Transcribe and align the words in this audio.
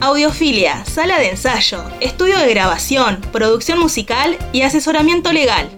Audiofilia, 0.00 0.84
sala 0.86 1.20
de 1.20 1.30
ensayo, 1.30 1.84
estudio 2.00 2.36
de 2.38 2.50
grabación, 2.50 3.20
producción 3.30 3.78
musical 3.78 4.36
y 4.52 4.62
asesoramiento 4.62 5.32
legal. 5.32 5.77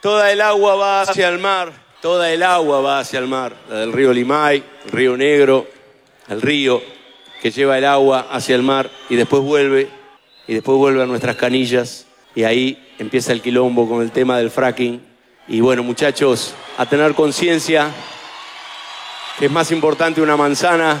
Toda 0.00 0.32
el 0.32 0.40
agua 0.40 0.74
va 0.74 1.02
hacia 1.02 1.28
el 1.28 1.38
mar, 1.38 1.72
toda 2.00 2.32
el 2.32 2.42
agua 2.42 2.80
va 2.80 2.98
hacia 2.98 3.20
el 3.20 3.28
mar, 3.28 3.54
la 3.68 3.76
del 3.76 3.92
río 3.92 4.12
Limay, 4.12 4.64
el 4.84 4.90
río 4.90 5.16
Negro, 5.16 5.68
el 6.28 6.42
río 6.42 6.82
que 7.40 7.52
lleva 7.52 7.78
el 7.78 7.84
agua 7.84 8.26
hacia 8.30 8.56
el 8.56 8.62
mar 8.62 8.90
y 9.08 9.14
después 9.14 9.42
vuelve, 9.42 9.88
y 10.48 10.54
después 10.54 10.76
vuelve 10.76 11.04
a 11.04 11.06
nuestras 11.06 11.36
canillas, 11.36 12.06
y 12.34 12.42
ahí 12.42 12.94
empieza 12.98 13.30
el 13.32 13.42
quilombo 13.42 13.88
con 13.88 14.02
el 14.02 14.10
tema 14.10 14.38
del 14.38 14.50
fracking. 14.50 15.00
Y 15.46 15.60
bueno, 15.60 15.84
muchachos, 15.84 16.54
a 16.78 16.86
tener 16.86 17.14
conciencia 17.14 17.88
que 19.38 19.46
es 19.46 19.52
más 19.52 19.70
importante 19.70 20.20
una 20.20 20.36
manzana 20.36 20.98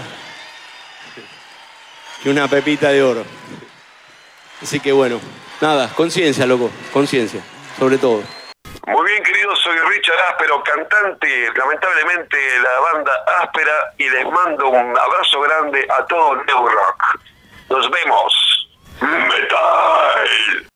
que 2.22 2.30
una 2.30 2.46
pepita 2.46 2.90
de 2.90 3.02
oro. 3.02 3.24
Así 4.62 4.78
que 4.78 4.92
bueno, 4.92 5.20
nada, 5.62 5.88
conciencia, 5.94 6.44
loco, 6.44 6.70
conciencia, 6.92 7.40
sobre 7.78 7.96
todo. 7.96 8.22
Muy 8.88 9.06
bien, 9.06 9.22
queridos, 9.22 9.58
soy 9.62 9.78
Richard 9.78 10.18
Áspero, 10.30 10.62
cantante, 10.64 11.48
lamentablemente, 11.56 12.36
de 12.36 12.60
la 12.60 12.80
banda 12.92 13.12
Áspera, 13.40 13.94
y 13.96 14.08
les 14.10 14.24
mando 14.26 14.68
un 14.68 14.98
abrazo 14.98 15.40
grande 15.40 15.86
a 15.88 16.04
todo 16.06 16.34
New 16.34 16.68
Rock. 16.68 17.20
Nos 17.70 17.88
vemos. 17.90 18.68
Metal. 19.00 20.68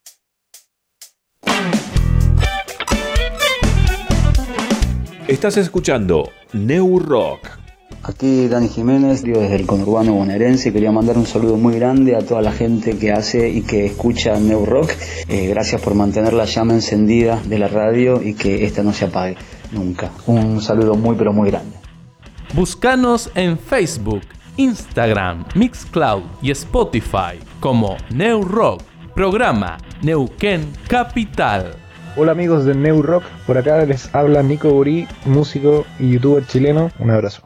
Estás 5.27 5.57
escuchando 5.57 6.33
New 6.53 7.01
Rock. 7.01 7.66
Aquí 8.03 8.49
Dani 8.49 8.69
Jiménez, 8.69 9.23
digo 9.23 9.41
desde 9.41 9.57
el 9.57 9.67
conurbano 9.67 10.15
bonaerense, 10.15 10.73
quería 10.73 10.93
mandar 10.93 11.19
un 11.19 11.27
saludo 11.27 11.57
muy 11.57 11.75
grande 11.75 12.15
a 12.15 12.21
toda 12.21 12.41
la 12.41 12.53
gente 12.53 12.99
que 12.99 13.13
hace 13.13 13.49
y 13.49 13.63
que 13.63 13.87
escucha 13.87 14.39
New 14.39 14.65
Rock. 14.65 14.93
Eh, 15.29 15.49
gracias 15.49 15.81
por 15.81 15.95
mantener 15.95 16.33
la 16.33 16.45
llama 16.45 16.75
encendida 16.75 17.41
de 17.45 17.59
la 17.59 17.69
radio 17.69 18.23
y 18.23 18.35
que 18.35 18.65
esta 18.65 18.83
no 18.83 18.93
se 18.93 19.07
apague 19.07 19.37
nunca. 19.73 20.11
Un 20.27 20.61
saludo 20.61 20.95
muy 20.95 21.17
pero 21.17 21.33
muy 21.33 21.51
grande. 21.51 21.77
Búscanos 22.55 23.31
en 23.35 23.59
Facebook, 23.59 24.23
Instagram, 24.57 25.45
Mixcloud 25.55 26.23
y 26.41 26.53
Spotify 26.53 27.41
como 27.61 27.97
New 28.11 28.43
Rock, 28.43 28.83
programa 29.15 29.79
Neuquén 30.03 30.73
Capital. 30.89 31.75
Hola 32.17 32.33
amigos 32.33 32.65
de 32.65 32.75
New 32.75 33.03
Rock, 33.03 33.25
por 33.47 33.59
acá 33.59 33.85
les 33.85 34.15
habla 34.15 34.43
Nico 34.43 34.71
Burí, 34.71 35.07
músico 35.27 35.85
y 35.99 36.13
youtuber 36.13 36.47
chileno. 36.47 36.91
Un 36.99 37.11
abrazo. 37.11 37.46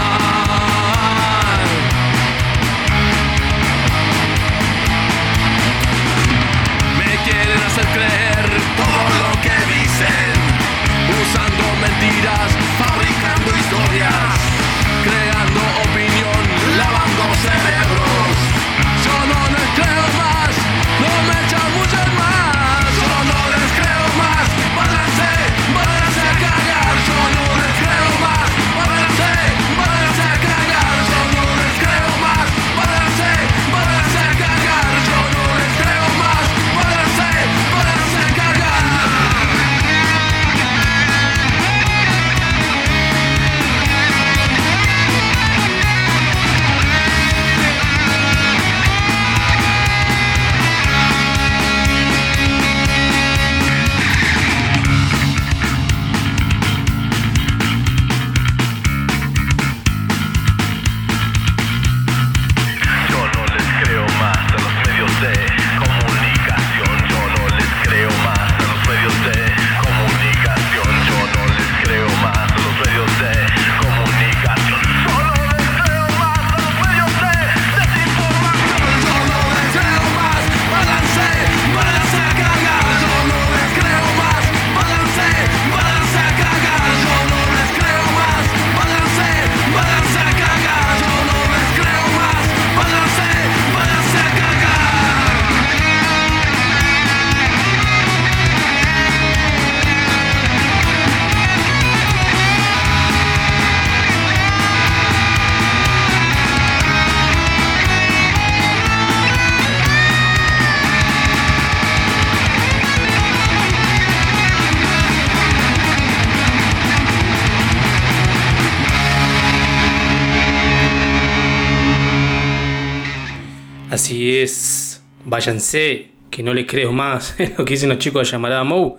Váyanse, 125.31 126.09
que 126.29 126.43
no 126.43 126.53
les 126.53 126.67
creo 126.67 126.91
más 126.91 127.35
lo 127.57 127.63
que 127.63 127.75
dicen 127.75 127.87
los 127.87 127.99
chicos 127.99 128.27
de 128.27 128.31
llamada 128.33 128.65
Mou. 128.65 128.97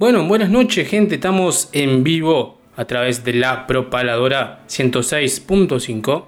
Bueno, 0.00 0.26
buenas 0.26 0.50
noches 0.50 0.88
gente, 0.88 1.14
estamos 1.14 1.68
en 1.72 2.02
vivo 2.02 2.58
a 2.74 2.86
través 2.86 3.22
de 3.22 3.34
la 3.34 3.68
propaladora 3.68 4.64
106.5. 4.68 6.24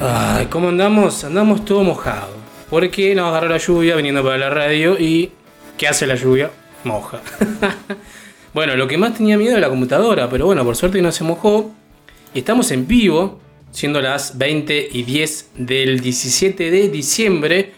Ay, 0.00 0.46
¿cómo 0.46 0.70
andamos? 0.70 1.22
Andamos 1.22 1.64
todo 1.64 1.84
mojado. 1.84 2.34
Porque 2.68 3.14
nos 3.14 3.28
agarró 3.28 3.48
la 3.48 3.58
lluvia 3.58 3.94
viniendo 3.94 4.24
para 4.24 4.36
la 4.36 4.50
radio 4.50 4.98
y 4.98 5.30
¿qué 5.78 5.86
hace 5.86 6.08
la 6.08 6.16
lluvia? 6.16 6.50
Moja. 6.82 7.20
bueno, 8.52 8.74
lo 8.74 8.88
que 8.88 8.98
más 8.98 9.14
tenía 9.14 9.38
miedo 9.38 9.52
era 9.52 9.60
la 9.60 9.68
computadora, 9.68 10.28
pero 10.28 10.46
bueno, 10.46 10.64
por 10.64 10.74
suerte 10.74 11.00
no 11.00 11.12
se 11.12 11.22
mojó. 11.22 11.72
Y 12.34 12.40
estamos 12.40 12.70
en 12.70 12.86
vivo, 12.86 13.40
siendo 13.70 14.00
las 14.00 14.36
20 14.38 14.88
y 14.92 15.02
10 15.02 15.50
del 15.56 16.00
17 16.00 16.70
de 16.70 16.88
diciembre 16.88 17.72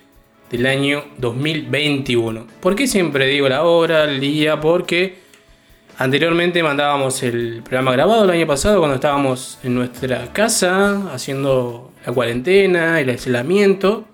del 0.51 0.67
año 0.67 1.05
2021. 1.19 2.47
¿Por 2.61 2.75
qué 2.75 2.87
siempre 2.87 3.27
digo 3.27 3.49
la 3.49 3.65
hora, 3.65 4.05
el 4.05 4.21
día? 4.21 4.61
Porque 4.61 5.19
anteriormente 5.99 6.63
mandábamos 6.63 7.23
el 7.23 7.63
programa 7.63 7.93
grabado 7.93 8.25
el 8.25 8.31
año 8.31 8.47
pasado 8.47 8.79
cuando 8.79 8.97
estábamos 8.97 9.59
en 9.63 9.75
nuestra 9.75 10.33
casa 10.33 11.13
haciendo 11.13 11.93
la 12.05 12.13
cuarentena, 12.13 13.01
el 13.01 13.11
aislamiento. 13.11 14.07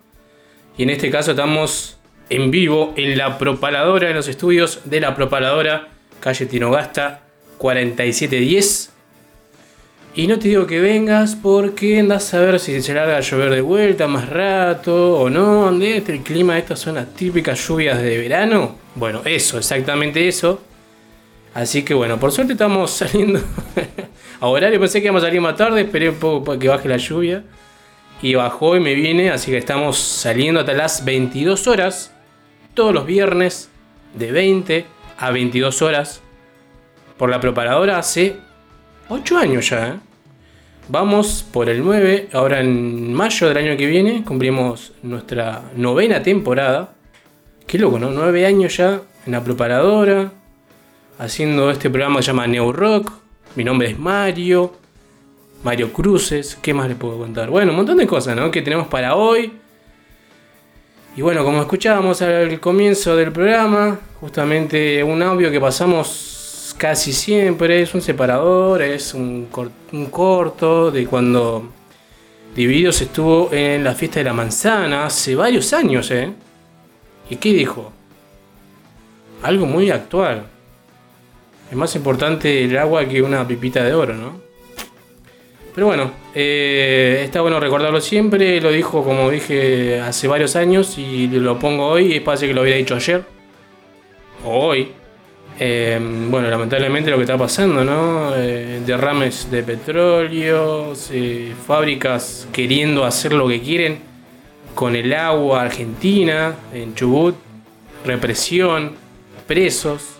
Y 0.76 0.82
en 0.82 0.90
este 0.90 1.10
caso 1.10 1.32
estamos 1.32 1.98
en 2.28 2.50
vivo 2.50 2.94
en 2.96 3.16
la 3.16 3.38
propaladora, 3.38 4.10
en 4.10 4.16
los 4.16 4.28
estudios 4.28 4.80
de 4.84 5.00
la 5.00 5.14
propaladora, 5.14 5.88
calle 6.20 6.46
Tinogasta 6.46 7.22
4710. 7.58 8.93
Y 10.16 10.28
no 10.28 10.38
te 10.38 10.46
digo 10.46 10.64
que 10.68 10.78
vengas 10.78 11.34
porque 11.34 11.98
andas 11.98 12.32
a 12.34 12.40
ver 12.40 12.60
si 12.60 12.80
se 12.80 12.94
larga 12.94 13.16
a 13.16 13.20
llover 13.20 13.50
de 13.50 13.60
vuelta 13.60 14.06
más 14.06 14.28
rato 14.28 15.18
o 15.18 15.28
no. 15.28 15.64
¿Dónde 15.64 15.96
el 15.96 16.20
clima? 16.22 16.56
Estas 16.56 16.78
son 16.78 16.94
las 16.94 17.12
típicas 17.14 17.66
lluvias 17.66 18.00
de 18.00 18.18
verano. 18.18 18.76
Bueno, 18.94 19.22
eso, 19.24 19.58
exactamente 19.58 20.28
eso. 20.28 20.60
Así 21.52 21.82
que 21.82 21.94
bueno, 21.94 22.20
por 22.20 22.30
suerte 22.30 22.52
estamos 22.52 22.90
saliendo 22.92 23.40
a 24.38 24.46
horario. 24.46 24.78
Pensé 24.78 25.00
que 25.00 25.06
íbamos 25.06 25.24
a 25.24 25.26
salir 25.26 25.40
más 25.40 25.56
tarde, 25.56 25.80
esperé 25.80 26.10
un 26.10 26.14
poco 26.14 26.44
para 26.44 26.60
que 26.60 26.68
baje 26.68 26.88
la 26.88 26.96
lluvia. 26.96 27.42
Y 28.22 28.36
bajó 28.36 28.76
y 28.76 28.80
me 28.80 28.94
viene, 28.94 29.30
así 29.30 29.50
que 29.50 29.58
estamos 29.58 29.98
saliendo 29.98 30.60
hasta 30.60 30.74
las 30.74 31.04
22 31.04 31.66
horas. 31.66 32.12
Todos 32.74 32.94
los 32.94 33.04
viernes, 33.04 33.68
de 34.14 34.30
20 34.30 34.86
a 35.18 35.32
22 35.32 35.82
horas. 35.82 36.22
Por 37.16 37.30
la 37.30 37.40
preparadora 37.40 37.98
hace 37.98 38.36
8 39.08 39.38
años 39.38 39.68
ya. 39.68 39.88
¿eh? 39.88 39.94
Vamos 40.88 41.44
por 41.50 41.68
el 41.68 41.82
9. 41.82 42.28
Ahora 42.32 42.60
en 42.60 43.12
mayo 43.12 43.48
del 43.48 43.56
año 43.56 43.76
que 43.76 43.86
viene 43.86 44.24
cumplimos 44.24 44.92
nuestra 45.02 45.62
novena 45.76 46.22
temporada. 46.22 46.94
Qué 47.66 47.78
loco, 47.78 47.98
¿no? 47.98 48.10
9 48.10 48.46
años 48.46 48.76
ya 48.76 49.00
en 49.26 49.32
la 49.32 49.42
preparadora. 49.42 50.32
Haciendo 51.18 51.70
este 51.70 51.90
programa 51.90 52.16
que 52.16 52.22
se 52.22 52.26
llama 52.28 52.46
Neo 52.46 52.72
Rock. 52.72 53.12
Mi 53.56 53.64
nombre 53.64 53.90
es 53.90 53.98
Mario. 53.98 54.74
Mario 55.62 55.92
Cruces. 55.92 56.58
¿Qué 56.60 56.74
más 56.74 56.88
les 56.88 56.96
puedo 56.96 57.18
contar? 57.18 57.48
Bueno, 57.50 57.70
un 57.70 57.76
montón 57.76 57.98
de 57.98 58.06
cosas, 58.06 58.36
¿no? 58.36 58.50
Que 58.50 58.62
tenemos 58.62 58.88
para 58.88 59.14
hoy. 59.14 59.52
Y 61.16 61.22
bueno, 61.22 61.44
como 61.44 61.60
escuchábamos 61.60 62.20
al 62.22 62.58
comienzo 62.58 63.14
del 63.16 63.30
programa, 63.30 64.00
justamente 64.20 65.02
un 65.04 65.22
audio 65.22 65.50
que 65.50 65.60
pasamos 65.60 66.33
casi 66.76 67.12
siempre 67.12 67.82
es 67.82 67.94
un 67.94 68.02
separador, 68.02 68.82
es 68.82 69.14
un, 69.14 69.46
cor- 69.50 69.70
un 69.92 70.06
corto 70.06 70.90
de 70.90 71.06
cuando 71.06 71.70
Divididos 72.54 73.00
estuvo 73.00 73.52
en 73.52 73.82
la 73.82 73.94
fiesta 73.94 74.20
de 74.20 74.24
la 74.24 74.32
manzana 74.32 75.06
hace 75.06 75.34
varios 75.34 75.72
años, 75.72 76.08
¿eh? 76.12 76.30
¿Y 77.28 77.34
qué 77.36 77.52
dijo? 77.52 77.92
Algo 79.42 79.66
muy 79.66 79.90
actual. 79.90 80.44
Es 81.68 81.76
más 81.76 81.96
importante 81.96 82.62
el 82.62 82.78
agua 82.78 83.06
que 83.06 83.20
una 83.22 83.46
pipita 83.48 83.82
de 83.82 83.92
oro, 83.92 84.14
¿no? 84.14 84.40
Pero 85.74 85.88
bueno, 85.88 86.12
eh, 86.32 87.22
está 87.24 87.40
bueno 87.40 87.58
recordarlo 87.58 88.00
siempre. 88.00 88.60
Lo 88.60 88.70
dijo, 88.70 89.02
como 89.02 89.28
dije, 89.30 90.00
hace 90.00 90.28
varios 90.28 90.54
años 90.54 90.96
y 90.96 91.26
lo 91.26 91.58
pongo 91.58 91.88
hoy. 91.88 92.12
Es 92.12 92.22
parece 92.22 92.46
que 92.46 92.54
lo 92.54 92.62
hubiera 92.62 92.78
dicho 92.78 92.94
ayer 92.94 93.24
o 94.44 94.66
hoy. 94.68 94.92
Eh, 95.58 96.00
bueno, 96.30 96.48
lamentablemente 96.48 97.10
lo 97.10 97.16
que 97.16 97.22
está 97.22 97.38
pasando, 97.38 97.84
¿no? 97.84 98.34
Eh, 98.34 98.82
derrames 98.84 99.50
de 99.50 99.62
petróleo, 99.62 100.92
eh, 101.12 101.54
fábricas 101.66 102.48
queriendo 102.52 103.04
hacer 103.04 103.32
lo 103.32 103.46
que 103.46 103.60
quieren 103.60 104.00
con 104.74 104.96
el 104.96 105.12
agua 105.14 105.62
argentina 105.62 106.56
en 106.72 106.94
Chubut, 106.96 107.36
represión, 108.04 108.96
presos, 109.46 110.10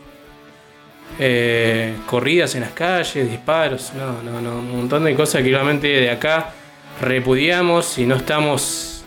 corridas 2.07 2.55
en 2.55 2.63
las 2.63 2.73
calles, 2.73 3.31
disparos, 3.31 3.93
no, 3.95 4.23
no, 4.23 4.41
no, 4.41 4.59
un 4.59 4.77
montón 4.79 5.05
de 5.05 5.15
cosas 5.15 5.43
que 5.43 5.51
realmente 5.51 5.87
de 5.87 6.11
acá 6.11 6.53
repudiamos 7.01 7.99
y 7.99 8.07
no 8.07 8.17
estamos 8.17 9.05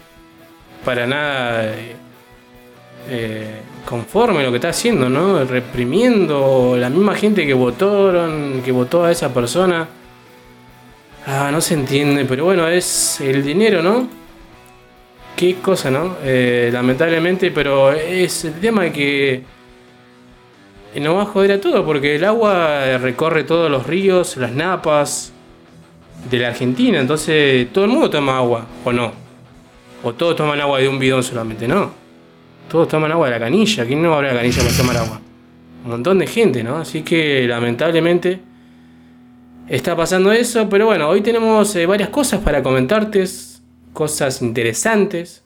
para 0.86 1.06
nada 1.06 1.74
conforme 3.88 4.44
lo 4.44 4.50
que 4.50 4.58
está 4.58 4.70
haciendo, 4.70 5.10
¿no? 5.10 5.46
Reprimiendo 5.46 6.76
la 6.78 6.90
misma 6.90 7.16
gente 7.16 7.48
que 7.48 7.54
votaron, 7.54 8.62
que 8.64 8.74
votó 8.74 9.06
a 9.06 9.12
esa 9.14 9.34
persona. 9.34 9.88
Ah, 11.26 11.50
no 11.54 11.62
se 11.62 11.76
entiende, 11.76 12.26
pero 12.26 12.44
bueno, 12.44 12.68
es 12.68 13.22
el 13.22 13.42
dinero, 13.42 13.82
¿no? 13.82 14.10
Qué 15.38 15.56
cosa, 15.56 15.90
¿no? 15.90 16.18
Eh, 16.22 16.70
lamentablemente, 16.74 17.50
pero 17.52 17.94
es 17.94 18.44
el 18.44 18.60
tema 18.60 18.90
que 18.92 19.44
nos 21.00 21.16
va 21.16 21.22
a 21.22 21.26
joder 21.26 21.54
a 21.54 21.62
todo, 21.62 21.86
porque 21.86 22.18
el 22.18 22.26
agua 22.26 22.98
recorre 22.98 23.46
todos 23.46 23.72
los 23.72 23.88
ríos, 23.88 24.36
las 24.36 24.52
napas 24.52 25.32
de 26.30 26.40
la 26.40 26.50
Argentina, 26.50 27.00
entonces 27.00 27.72
todo 27.72 27.86
el 27.86 27.92
mundo 27.92 28.10
toma 28.10 28.38
agua, 28.38 28.68
o 28.84 28.92
no. 28.92 29.14
O 30.04 30.14
todos 30.14 30.36
toman 30.36 30.60
agua 30.60 30.80
de 30.80 30.90
un 30.90 31.00
bidón 31.00 31.24
solamente, 31.24 31.70
no. 31.70 32.07
Todos 32.70 32.90
toman 32.90 33.12
agua 33.12 33.28
de 33.28 33.34
la 33.34 33.40
canilla, 33.40 33.86
¿quién 33.86 34.02
no 34.02 34.14
abre 34.14 34.28
la 34.28 34.36
canilla 34.36 34.62
para 34.62 34.76
tomar 34.76 34.98
agua? 34.98 35.22
Un 35.86 35.92
montón 35.92 36.20
de 36.20 36.28
gente, 36.28 36.64
¿no? 36.64 36.78
Así 36.78 37.02
que 37.02 37.48
lamentablemente 37.48 38.42
está 39.70 39.96
pasando 39.96 40.34
eso, 40.34 40.68
pero 40.70 40.88
bueno, 40.88 41.08
hoy 41.08 41.22
tenemos 41.22 41.74
eh, 41.78 41.86
varias 41.86 42.10
cosas 42.10 42.42
para 42.42 42.62
comentarte, 42.62 43.24
cosas 43.94 44.42
interesantes, 44.42 45.44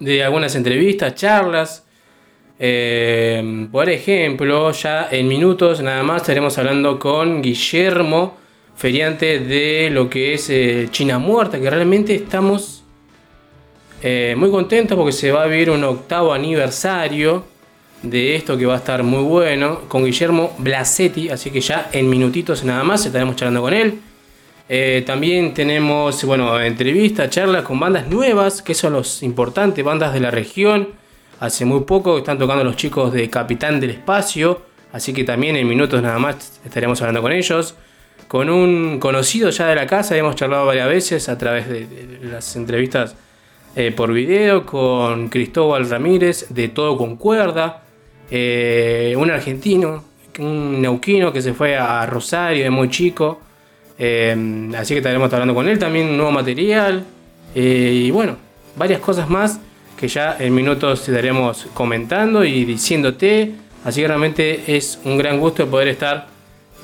de 0.00 0.24
algunas 0.24 0.54
entrevistas, 0.56 1.14
charlas. 1.14 1.84
Eh, 2.58 3.68
por 3.70 3.88
ejemplo, 3.88 4.72
ya 4.72 5.08
en 5.12 5.28
minutos 5.28 5.80
nada 5.80 6.02
más 6.02 6.22
estaremos 6.22 6.58
hablando 6.58 6.98
con 6.98 7.42
Guillermo, 7.42 8.36
feriante 8.74 9.38
de 9.38 9.90
lo 9.90 10.10
que 10.10 10.34
es 10.34 10.50
eh, 10.50 10.88
China 10.90 11.18
Muerta, 11.20 11.60
que 11.60 11.70
realmente 11.70 12.14
estamos 12.14 12.77
eh, 14.02 14.34
muy 14.36 14.50
contentos 14.50 14.96
porque 14.96 15.12
se 15.12 15.32
va 15.32 15.42
a 15.42 15.46
vivir 15.46 15.70
un 15.70 15.82
octavo 15.82 16.32
aniversario 16.32 17.44
de 18.02 18.36
esto 18.36 18.56
que 18.56 18.64
va 18.64 18.74
a 18.74 18.78
estar 18.78 19.02
muy 19.02 19.22
bueno 19.22 19.80
con 19.88 20.04
Guillermo 20.04 20.54
Blasetti, 20.58 21.30
así 21.30 21.50
que 21.50 21.60
ya 21.60 21.90
en 21.92 22.08
minutitos 22.08 22.62
nada 22.64 22.84
más 22.84 23.04
estaremos 23.04 23.34
charlando 23.34 23.62
con 23.62 23.74
él. 23.74 23.98
Eh, 24.68 25.02
también 25.06 25.54
tenemos, 25.54 26.22
bueno, 26.24 26.60
entrevistas, 26.60 27.30
charlas 27.30 27.64
con 27.64 27.80
bandas 27.80 28.06
nuevas, 28.06 28.62
que 28.62 28.74
son 28.74 28.92
los 28.92 29.22
importantes, 29.22 29.84
bandas 29.84 30.12
de 30.12 30.20
la 30.20 30.30
región. 30.30 30.90
Hace 31.40 31.64
muy 31.64 31.80
poco 31.80 32.18
están 32.18 32.38
tocando 32.38 32.62
los 32.62 32.76
chicos 32.76 33.12
de 33.12 33.28
Capitán 33.30 33.80
del 33.80 33.90
Espacio, 33.90 34.62
así 34.92 35.12
que 35.12 35.24
también 35.24 35.56
en 35.56 35.66
minutos 35.66 36.00
nada 36.02 36.18
más 36.18 36.60
estaremos 36.64 37.00
hablando 37.00 37.22
con 37.22 37.32
ellos. 37.32 37.74
Con 38.28 38.50
un 38.50 39.00
conocido 39.00 39.50
ya 39.50 39.66
de 39.68 39.74
la 39.74 39.86
casa, 39.86 40.16
hemos 40.16 40.36
charlado 40.36 40.66
varias 40.66 40.88
veces 40.88 41.28
a 41.28 41.38
través 41.38 41.68
de 41.68 42.18
las 42.22 42.54
entrevistas 42.56 43.16
eh, 43.76 43.92
por 43.92 44.12
video, 44.12 44.66
con 44.66 45.28
Cristóbal 45.28 45.88
Ramírez 45.88 46.46
de 46.48 46.68
Todo 46.68 46.96
con 46.96 47.16
Cuerda, 47.16 47.82
eh, 48.30 49.14
un 49.16 49.30
argentino, 49.30 50.04
un 50.38 50.80
neuquino 50.80 51.32
que 51.32 51.42
se 51.42 51.54
fue 51.54 51.76
a 51.76 52.04
Rosario 52.06 52.64
de 52.64 52.70
muy 52.70 52.88
chico. 52.90 53.40
Eh, 53.98 54.70
así 54.76 54.94
que 54.94 54.98
estaremos 54.98 55.32
hablando 55.32 55.54
con 55.54 55.68
él 55.68 55.78
también, 55.78 56.08
un 56.08 56.16
nuevo 56.16 56.32
material. 56.32 57.04
y 57.54 58.10
bueno, 58.10 58.36
varias 58.76 59.00
cosas 59.00 59.28
más 59.28 59.58
que 59.98 60.06
ya 60.08 60.36
en 60.38 60.54
minutos 60.54 61.08
estaremos 61.08 61.66
comentando 61.74 62.44
y 62.44 62.64
diciéndote. 62.64 63.54
Así 63.84 64.00
que 64.00 64.08
realmente 64.08 64.76
es 64.76 64.98
un 65.04 65.18
gran 65.18 65.40
gusto 65.40 65.66
poder 65.66 65.88
estar 65.88 66.28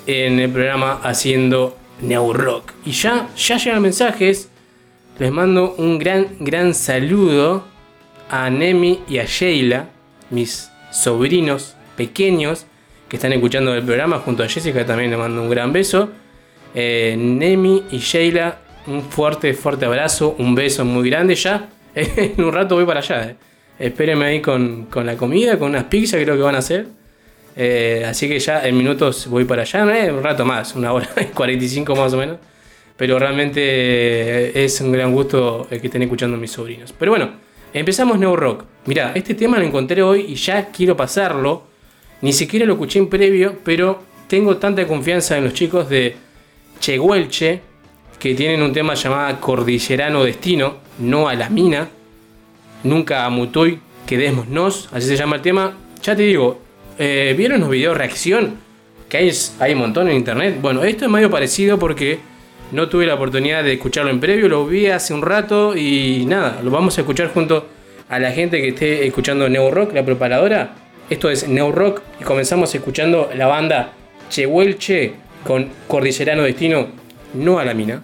en 0.06 0.38
el 0.38 0.50
programa 0.50 1.00
haciendo 1.02 1.76
New 2.00 2.32
Rock. 2.32 2.72
Y 2.84 2.92
ya, 2.92 3.28
ya 3.36 3.56
llegan 3.56 3.82
mensajes. 3.82 4.50
Les 5.18 5.30
mando 5.30 5.76
un 5.78 5.98
gran, 5.98 6.26
gran 6.40 6.74
saludo 6.74 7.64
a 8.28 8.50
Nemi 8.50 9.00
y 9.08 9.18
a 9.18 9.24
Sheila, 9.24 9.90
mis 10.30 10.70
sobrinos 10.90 11.76
pequeños 11.96 12.66
que 13.08 13.16
están 13.16 13.32
escuchando 13.32 13.72
el 13.74 13.84
programa 13.84 14.18
junto 14.18 14.42
a 14.42 14.48
Jessica. 14.48 14.84
También 14.84 15.10
les 15.10 15.18
mando 15.18 15.40
un 15.40 15.48
gran 15.48 15.72
beso. 15.72 16.10
Eh, 16.74 17.14
Nemi 17.16 17.84
y 17.92 17.98
Sheila, 17.98 18.58
un 18.88 19.02
fuerte, 19.02 19.54
fuerte 19.54 19.84
abrazo, 19.84 20.34
un 20.38 20.56
beso 20.56 20.84
muy 20.84 21.08
grande 21.08 21.36
ya. 21.36 21.68
en 21.94 22.42
un 22.42 22.52
rato 22.52 22.74
voy 22.74 22.84
para 22.84 22.98
allá. 22.98 23.30
eh. 23.30 23.36
Espérenme 23.78 24.24
ahí 24.24 24.40
con, 24.40 24.86
con 24.86 25.06
la 25.06 25.16
comida, 25.16 25.60
con 25.60 25.70
unas 25.70 25.84
pizzas 25.84 26.20
creo 26.20 26.34
que 26.34 26.42
van 26.42 26.56
a 26.56 26.58
hacer. 26.58 26.88
Eh, 27.54 28.04
así 28.04 28.28
que 28.28 28.40
ya 28.40 28.66
en 28.66 28.76
minutos 28.76 29.28
voy 29.28 29.44
para 29.44 29.62
allá, 29.62 29.84
un 30.12 30.24
rato 30.24 30.44
más, 30.44 30.74
una 30.74 30.92
hora 30.92 31.08
y 31.20 31.26
45 31.26 31.94
más 31.94 32.12
o 32.12 32.16
menos. 32.16 32.38
Pero 32.96 33.18
realmente 33.18 33.60
eh, 33.60 34.64
es 34.64 34.80
un 34.80 34.92
gran 34.92 35.12
gusto 35.12 35.66
el 35.70 35.80
que 35.80 35.88
estén 35.88 36.02
escuchando 36.02 36.36
mis 36.36 36.52
sobrinos. 36.52 36.94
Pero 36.96 37.12
bueno, 37.12 37.30
empezamos 37.72 38.18
New 38.18 38.36
Rock. 38.36 38.64
Mirá, 38.86 39.12
este 39.14 39.34
tema 39.34 39.58
lo 39.58 39.64
encontré 39.64 40.02
hoy 40.02 40.26
y 40.28 40.34
ya 40.34 40.66
quiero 40.66 40.96
pasarlo. 40.96 41.64
Ni 42.20 42.32
siquiera 42.32 42.66
lo 42.66 42.74
escuché 42.74 42.98
en 42.98 43.08
previo, 43.08 43.58
pero 43.64 44.00
tengo 44.28 44.56
tanta 44.56 44.86
confianza 44.86 45.36
en 45.36 45.44
los 45.44 45.54
chicos 45.54 45.88
de 45.88 46.16
Cheguelche 46.80 47.60
que 48.18 48.34
tienen 48.34 48.62
un 48.62 48.72
tema 48.72 48.94
llamado 48.94 49.38
Cordillerano 49.40 50.24
Destino, 50.24 50.76
no 50.98 51.28
a 51.28 51.34
la 51.34 51.50
mina, 51.50 51.88
nunca 52.82 53.26
a 53.26 53.30
Mutoy, 53.30 53.78
quedémonos, 54.06 54.88
así 54.92 55.08
se 55.08 55.16
llama 55.16 55.36
el 55.36 55.42
tema. 55.42 55.76
Ya 56.02 56.16
te 56.16 56.22
digo, 56.22 56.60
eh, 56.98 57.34
¿vieron 57.36 57.60
los 57.60 57.68
videos 57.68 57.96
reacción? 57.96 58.56
Que 59.08 59.18
hay, 59.18 59.32
hay 59.60 59.72
un 59.74 59.80
montón 59.80 60.08
en 60.08 60.16
internet. 60.16 60.58
Bueno, 60.62 60.84
esto 60.84 61.04
es 61.04 61.10
medio 61.10 61.30
parecido 61.30 61.78
porque 61.78 62.18
no 62.74 62.88
tuve 62.88 63.06
la 63.06 63.14
oportunidad 63.14 63.62
de 63.62 63.74
escucharlo 63.74 64.10
en 64.10 64.18
previo, 64.18 64.48
lo 64.48 64.66
vi 64.66 64.88
hace 64.88 65.14
un 65.14 65.22
rato 65.22 65.76
y 65.76 66.24
nada, 66.26 66.60
lo 66.60 66.72
vamos 66.72 66.98
a 66.98 67.02
escuchar 67.02 67.28
junto 67.28 67.68
a 68.08 68.18
la 68.18 68.32
gente 68.32 68.60
que 68.60 68.68
esté 68.68 69.06
escuchando 69.06 69.48
Neo 69.48 69.70
Rock, 69.70 69.94
la 69.94 70.04
preparadora. 70.04 70.74
Esto 71.08 71.30
es 71.30 71.46
Neo 71.46 71.70
Rock 71.70 72.02
y 72.20 72.24
comenzamos 72.24 72.74
escuchando 72.74 73.30
la 73.32 73.46
banda 73.46 73.92
Chehuelche 74.28 75.14
con 75.46 75.68
Cordillerano 75.86 76.42
Destino, 76.42 76.88
no 77.34 77.60
a 77.60 77.64
la 77.64 77.74
mina. 77.74 78.02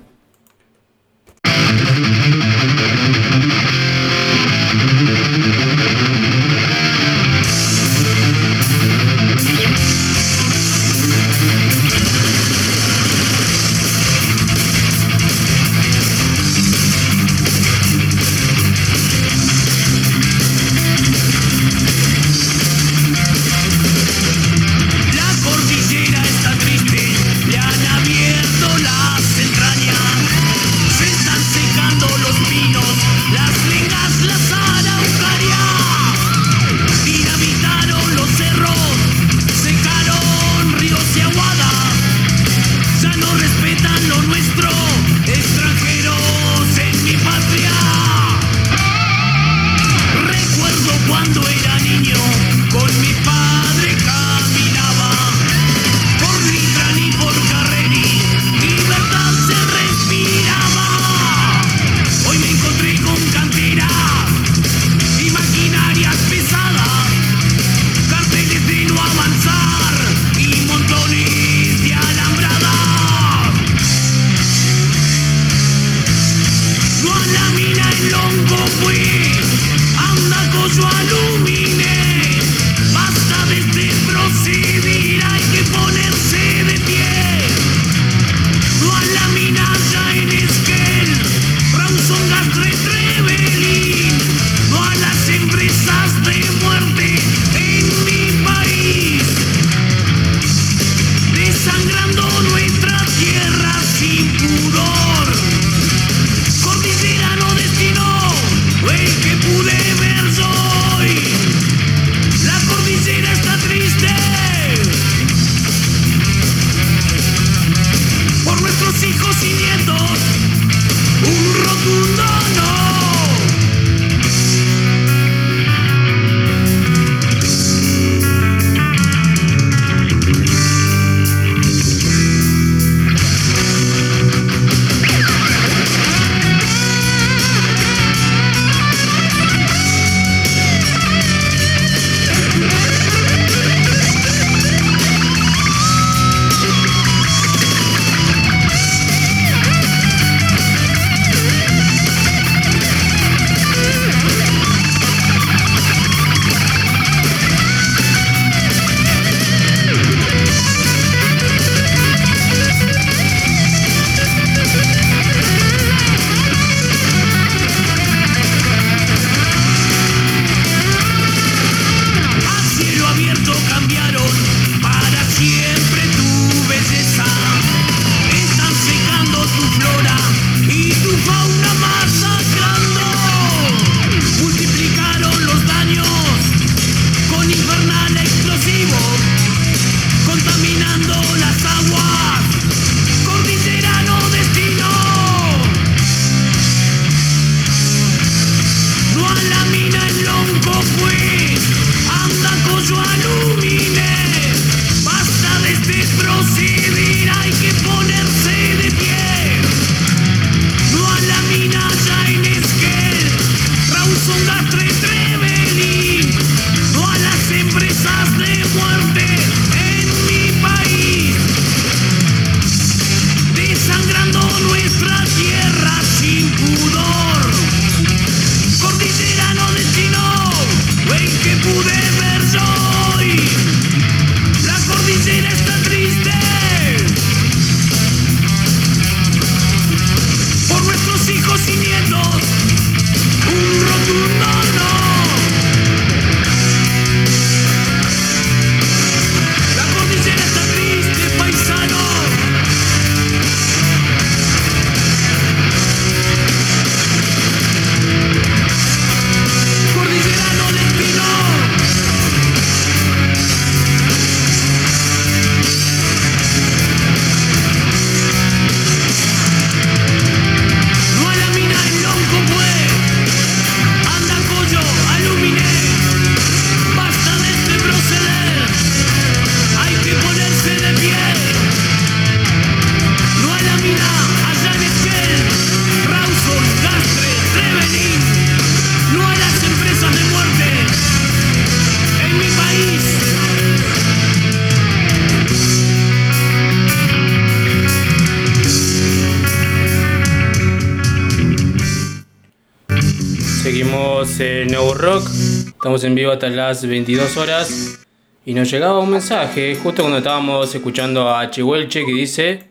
Estamos 305.91 306.05
en 306.05 306.15
vivo 306.15 306.31
hasta 306.31 306.49
las 306.49 306.87
22 306.87 307.37
horas 307.37 308.07
y 308.45 308.55
nos 308.55 308.71
llegaba 308.71 309.01
un 309.01 309.11
mensaje 309.11 309.75
justo 309.75 310.03
cuando 310.03 310.19
estábamos 310.19 310.73
escuchando 310.73 311.29
a 311.29 311.51
Chehuelche 311.51 312.07
que 312.07 312.13
dice... 312.13 312.71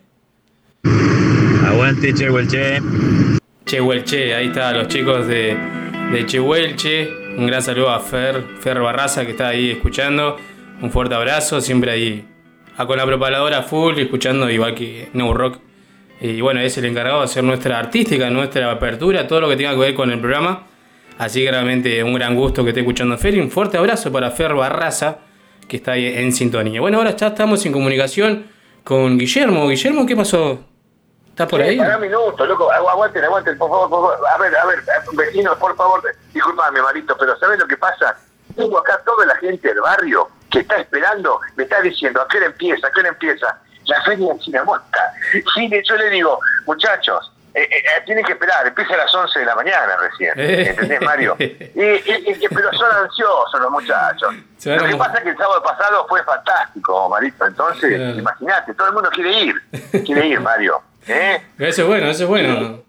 Aguante 1.66 2.14
Chehuelche. 2.14 2.80
Chehuelche, 3.66 4.34
ahí 4.34 4.46
está, 4.46 4.72
los 4.72 4.88
chicos 4.88 5.26
de, 5.26 5.54
de 6.12 6.24
Chehuelche. 6.24 7.10
Un 7.36 7.46
gran 7.46 7.60
saludo 7.60 7.90
a 7.90 8.00
Fer, 8.00 8.42
Fer 8.58 8.80
Barraza 8.80 9.26
que 9.26 9.32
está 9.32 9.48
ahí 9.48 9.72
escuchando. 9.72 10.38
Un 10.80 10.90
fuerte 10.90 11.14
abrazo, 11.14 11.60
siempre 11.60 11.90
ahí 11.90 12.26
a 12.78 12.86
con 12.86 12.96
la 12.96 13.04
propaladora 13.04 13.62
full, 13.62 13.98
escuchando 13.98 14.48
igual 14.48 14.74
que 14.74 15.10
New 15.12 15.34
Rock. 15.34 15.58
Y 16.22 16.40
bueno, 16.40 16.60
es 16.60 16.78
el 16.78 16.86
encargado 16.86 17.18
de 17.18 17.24
hacer 17.24 17.44
nuestra 17.44 17.78
artística, 17.78 18.30
nuestra 18.30 18.70
apertura, 18.70 19.26
todo 19.26 19.42
lo 19.42 19.48
que 19.50 19.56
tenga 19.56 19.72
que 19.72 19.80
ver 19.80 19.94
con 19.94 20.10
el 20.10 20.20
programa. 20.20 20.69
Así 21.20 21.44
que 21.44 21.50
realmente 21.50 22.02
un 22.02 22.14
gran 22.14 22.34
gusto 22.34 22.62
que 22.64 22.70
esté 22.70 22.80
escuchando 22.80 23.18
Fer 23.18 23.34
y 23.34 23.40
un 23.40 23.50
fuerte 23.50 23.76
abrazo 23.76 24.10
para 24.10 24.30
Fer 24.30 24.54
Barraza, 24.54 25.18
que 25.68 25.76
está 25.76 25.92
ahí 25.92 26.06
en 26.06 26.32
sintonía. 26.32 26.80
Bueno, 26.80 26.96
ahora 26.96 27.14
ya 27.14 27.26
estamos 27.28 27.64
en 27.66 27.72
comunicación 27.72 28.46
con 28.84 29.18
Guillermo. 29.18 29.68
Guillermo, 29.68 30.06
¿qué 30.06 30.16
pasó? 30.16 30.64
¿Estás 31.28 31.46
por 31.46 31.60
ahí? 31.60 31.76
Pará 31.76 31.96
un 31.96 32.02
minuto, 32.02 32.46
loco, 32.46 32.70
Agu- 32.72 32.88
aguanten, 32.88 33.22
aguanten, 33.22 33.58
por 33.58 33.68
favor, 33.68 33.90
por 33.90 34.16
favor. 34.16 34.26
A 34.34 34.38
ver, 34.38 34.56
a 34.56 34.64
ver, 34.64 34.78
vecinos, 35.12 35.58
por 35.58 35.76
favor, 35.76 36.02
disculpame, 36.32 36.80
Marito, 36.80 37.14
pero 37.18 37.38
¿sabes 37.38 37.58
lo 37.58 37.66
que 37.68 37.76
pasa? 37.76 38.16
Tengo 38.56 38.78
acá 38.78 38.98
toda 39.04 39.26
la 39.26 39.36
gente 39.36 39.68
del 39.68 39.80
barrio 39.82 40.26
que 40.50 40.60
está 40.60 40.76
esperando, 40.78 41.38
me 41.56 41.64
está 41.64 41.82
diciendo, 41.82 42.22
¿a 42.22 42.28
qué 42.28 42.38
hora 42.38 42.46
empieza? 42.46 42.86
¿A 42.86 42.90
qué 42.90 43.00
hora 43.00 43.08
empieza? 43.10 43.58
La 43.84 44.02
feria 44.04 44.32
de 44.32 44.38
Chinamuesca. 44.40 45.00
Sí, 45.54 45.70
yo 45.88 45.96
le 45.96 46.10
digo, 46.10 46.38
muchachos, 46.66 47.29
eh, 47.54 47.62
eh, 47.62 47.68
eh, 47.78 48.02
tienen 48.06 48.24
que 48.24 48.32
esperar, 48.32 48.66
empieza 48.66 48.94
a 48.94 48.98
las 48.98 49.14
11 49.14 49.38
de 49.40 49.44
la 49.44 49.54
mañana 49.54 49.96
recién, 49.96 50.32
¿entendés, 50.38 51.00
Mario? 51.02 51.36
Y- 51.38 51.44
y- 51.46 52.36
y- 52.40 52.48
pero 52.48 52.72
son 52.72 52.90
ansiosos 53.04 53.60
los 53.60 53.70
muchachos. 53.70 54.34
Lo 54.64 54.84
que 54.86 54.96
pasa 54.96 55.18
es 55.18 55.24
que 55.24 55.30
el 55.30 55.36
sábado 55.36 55.62
pasado 55.62 56.06
fue 56.08 56.22
fantástico, 56.24 57.08
Marito, 57.08 57.46
entonces, 57.46 57.96
Claro. 57.96 58.18
imagínate, 58.18 58.74
todo 58.74 58.88
el 58.88 58.92
mundo 58.94 59.10
quiere 59.10 59.30
ir, 59.32 59.54
quiere 60.04 60.26
ir, 60.26 60.40
Mario. 60.40 60.80
¿eh? 61.06 61.42
Eso 61.58 61.82
es 61.82 61.88
bueno, 61.88 62.06
eso 62.08 62.22
es 62.24 62.28
bueno. 62.28 62.82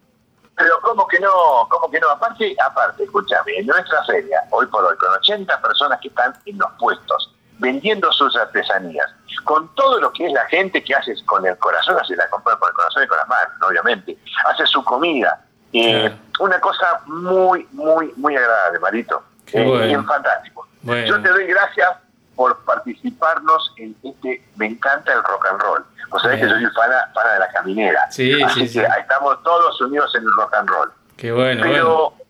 Pero 0.55 0.79
¿cómo 0.81 1.07
que 1.07 1.19
no? 1.19 1.31
¿Cómo 1.69 1.89
que 1.89 1.99
no? 1.99 2.09
Aparte, 2.09 2.55
aparte, 2.63 3.03
escúchame, 3.03 3.53
en 3.57 3.65
nuestra 3.67 4.03
feria, 4.05 4.43
hoy 4.51 4.67
por 4.67 4.83
hoy, 4.83 4.95
con 4.97 5.09
80 5.13 5.59
personas 5.61 5.99
que 6.01 6.09
están 6.09 6.33
en 6.45 6.57
los 6.59 6.69
puestos, 6.77 7.33
vendiendo 7.61 8.11
sus 8.11 8.35
artesanías, 8.35 9.05
con 9.43 9.73
todo 9.75 10.01
lo 10.01 10.11
que 10.11 10.25
es 10.25 10.33
la 10.33 10.45
gente 10.47 10.83
que 10.83 10.95
hace 10.95 11.13
con 11.25 11.45
el 11.45 11.55
corazón, 11.57 11.95
hace 12.01 12.15
la 12.15 12.27
compra 12.29 12.55
con 12.57 12.67
el 12.69 12.75
corazón 12.75 13.03
y 13.03 13.07
con 13.07 13.17
las 13.17 13.27
manos, 13.27 13.53
¿no? 13.61 13.67
obviamente, 13.67 14.17
hace 14.45 14.65
su 14.65 14.83
comida. 14.83 15.45
Eh, 15.71 16.11
Una 16.39 16.59
cosa 16.59 17.01
muy, 17.05 17.67
muy, 17.71 18.11
muy 18.17 18.35
agradable, 18.35 18.79
Marito. 18.79 19.23
Qué 19.45 19.61
Eh, 19.61 19.67
bueno. 19.67 19.85
Bien 19.85 20.05
fantástico. 20.05 20.67
Bueno. 20.81 21.05
Yo 21.07 21.21
te 21.21 21.29
doy 21.29 21.45
gracias 21.45 21.89
por 22.35 22.57
participarnos 22.65 23.71
en 23.77 23.95
este, 24.03 24.43
me 24.55 24.65
encanta 24.65 25.13
el 25.13 25.23
rock 25.23 25.45
and 25.51 25.61
roll. 25.61 25.85
Vos 26.09 26.21
sabés 26.21 26.41
que 26.41 26.49
yo 26.49 26.55
soy 26.55 26.65
fana, 26.75 27.09
fana 27.13 27.33
de 27.33 27.39
la 27.39 27.47
caminera. 27.49 28.11
Sí, 28.11 28.41
Así 28.41 28.61
sí, 28.67 28.79
que 28.79 28.85
sí. 28.85 28.91
ahí 28.91 29.01
estamos 29.01 29.41
todos 29.43 29.79
unidos 29.81 30.13
en 30.15 30.23
el 30.23 30.31
rock 30.35 30.53
and 30.55 30.67
roll. 30.69 30.91
Qué 31.15 31.31
bueno, 31.31 31.61
Pero, 31.63 32.09
bueno. 32.09 32.23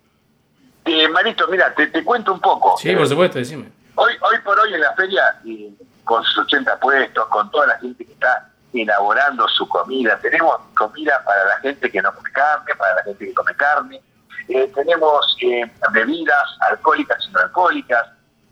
eh, 0.85 1.07
Marito, 1.07 1.47
mira, 1.47 1.73
te, 1.73 1.87
te 1.87 2.03
cuento 2.03 2.33
un 2.33 2.41
poco. 2.41 2.77
Sí, 2.77 2.93
por 2.95 3.07
supuesto, 3.07 3.39
decime. 3.39 3.71
Hoy, 4.03 4.13
hoy 4.21 4.39
por 4.43 4.59
hoy 4.59 4.73
en 4.73 4.81
la 4.81 4.93
feria, 4.93 5.39
con 6.05 6.23
sus 6.23 6.39
80 6.39 6.79
puestos, 6.79 7.23
con 7.27 7.51
toda 7.51 7.67
la 7.67 7.77
gente 7.77 8.03
que 8.03 8.13
está 8.13 8.49
elaborando 8.73 9.47
su 9.49 9.69
comida, 9.69 10.17
tenemos 10.17 10.57
comida 10.75 11.23
para 11.23 11.45
la 11.45 11.57
gente 11.59 11.91
que 11.91 12.01
no 12.01 12.11
come 12.15 12.31
carne, 12.31 12.73
para 12.79 12.95
la 12.95 13.03
gente 13.03 13.27
que 13.27 13.33
come 13.35 13.53
carne, 13.53 14.01
eh, 14.47 14.71
tenemos 14.73 15.37
eh, 15.43 15.71
bebidas 15.91 16.57
alcohólicas 16.71 17.23
y 17.27 17.31
no 17.31 17.41
alcohólicas, 17.41 18.07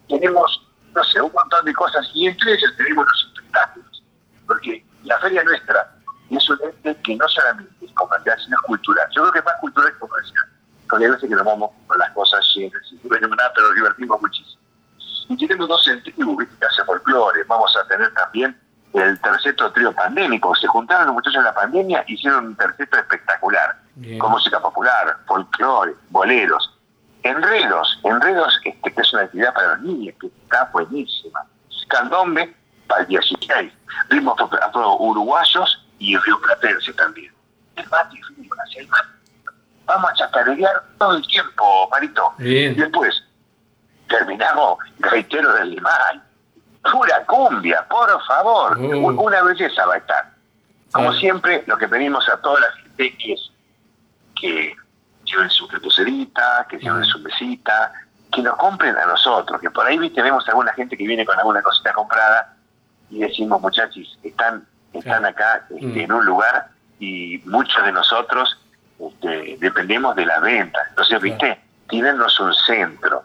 tenemos, 0.07 0.69
no 0.93 1.03
sé, 1.05 1.19
un 1.19 1.33
montón 1.33 1.65
de 1.65 1.73
cosas, 1.73 2.07
y 2.13 2.27
entre 2.27 2.53
ellas 2.53 2.71
tenemos 2.77 3.07
los 3.07 3.25
espectáculos, 3.33 4.03
porque 4.45 4.85
la 5.03 5.17
feria 5.17 5.43
nuestra 5.43 5.91
es 6.29 6.47
un 6.47 6.59
ente 6.61 6.95
que 7.01 7.15
no 7.15 7.27
solamente 7.27 7.85
es 7.87 7.91
comercial, 7.93 8.39
sino 8.39 8.55
es 8.55 8.61
cultural. 8.67 9.07
Yo 9.15 9.23
creo 9.23 9.33
que 9.33 9.39
es 9.39 9.45
más 9.45 9.59
cultural 9.61 9.91
que 9.93 9.97
comercial, 9.97 10.45
porque 10.87 11.05
hay 11.05 11.11
veces 11.11 11.27
que 11.27 11.35
nos 11.35 11.43
vamos 11.43 11.71
con 11.87 11.97
las 11.97 12.11
cosas 12.11 12.47
llenas, 12.53 12.83
y 12.91 12.99
no 13.03 13.15
tenemos 13.15 13.35
nada, 13.35 13.51
pero 13.55 13.73
divertimos 13.73 14.21
muchísimo. 14.21 14.58
Y 15.29 15.37
tenemos 15.37 15.67
dos 15.67 15.83
tribus 16.03 16.37
¿viste? 16.37 16.55
que 16.59 16.65
hace 16.65 16.83
folclore. 16.83 17.43
Vamos 17.43 17.75
a 17.77 17.87
tener 17.87 18.11
también 18.13 18.59
el 18.93 19.19
terceto 19.21 19.71
trío 19.71 19.93
pandémico. 19.93 20.55
Se 20.55 20.67
juntaron 20.67 21.07
los 21.07 21.15
muchachos 21.15 21.37
en 21.37 21.43
la 21.43 21.53
pandemia 21.53 22.03
y 22.07 22.15
hicieron 22.15 22.47
un 22.47 22.55
terceto 22.55 22.97
espectacular, 22.97 23.79
con 24.19 24.31
música 24.31 24.59
popular, 24.59 25.17
folclore, 25.27 25.93
boleros. 26.09 26.75
Enredos, 27.21 27.99
enredos 28.03 28.59
este, 28.63 28.93
que 28.93 29.01
es 29.01 29.13
una 29.13 29.23
actividad 29.23 29.53
para 29.53 29.75
los 29.75 29.81
niños, 29.81 30.15
que 30.19 30.27
está 30.27 30.69
buenísima. 30.73 31.45
Candombe, 31.89 32.55
para 32.87 33.01
el 33.01 33.07
16. 33.07 33.71
Ritmos 34.09 34.39
uruguayos 34.99 35.85
y 35.99 36.17
río 36.17 36.39
platense 36.41 36.93
también. 36.93 37.31
El 37.75 37.87
mate, 37.89 38.19
hacia 38.63 38.81
el 38.81 38.87
mate. 38.87 39.09
Vamos 39.85 40.11
a 40.11 40.13
chacarear 40.13 40.83
todo 40.97 41.17
el 41.17 41.27
tiempo, 41.27 41.89
Marito. 41.89 42.33
Bien. 42.37 42.75
Después, 42.75 43.23
terminamos 44.09 44.77
reitero 44.99 45.53
del 45.53 45.71
Limay. 45.71 46.21
Pura 46.91 47.25
cumbia, 47.25 47.85
por 47.87 48.09
favor. 48.25 48.77
Un- 48.77 49.17
Una 49.19 49.41
belleza 49.43 49.85
va 49.85 49.95
a 49.95 49.97
estar. 49.97 50.31
Como 50.91 51.13
siempre, 51.13 51.63
lo 51.67 51.77
que 51.77 51.87
pedimos 51.87 52.27
a 52.29 52.37
toda 52.37 52.59
la 52.61 52.71
gente 52.73 53.15
es 53.33 53.51
que 54.39 54.75
lleven 55.25 55.49
su 55.49 55.67
reposerita, 55.67 56.65
que 56.69 56.77
lleven 56.79 57.03
su 57.05 57.19
mesita, 57.19 57.91
que 58.31 58.41
nos 58.41 58.55
compren 58.57 58.97
a 58.97 59.05
nosotros, 59.05 59.59
que 59.61 59.69
por 59.69 59.85
ahí 59.85 59.97
viste 59.97 60.21
vemos 60.21 60.47
alguna 60.47 60.73
gente 60.73 60.97
que 60.97 61.05
viene 61.05 61.25
con 61.25 61.37
alguna 61.37 61.61
cosita 61.61 61.93
comprada 61.93 62.55
y 63.09 63.19
decimos, 63.19 63.61
muchachos, 63.61 64.17
están, 64.23 64.65
están 64.93 65.25
acá 65.25 65.65
este, 65.69 66.03
en 66.03 66.11
un 66.11 66.25
lugar 66.25 66.69
y 66.99 67.39
muchos 67.45 67.83
de 67.83 67.91
nosotros 67.91 68.57
este, 68.99 69.57
dependemos 69.59 70.15
de 70.15 70.25
la 70.25 70.39
venta. 70.39 70.79
Entonces, 70.89 71.19
viste, 71.21 71.61
tírennos 71.89 72.39
un 72.39 72.53
centro. 72.53 73.23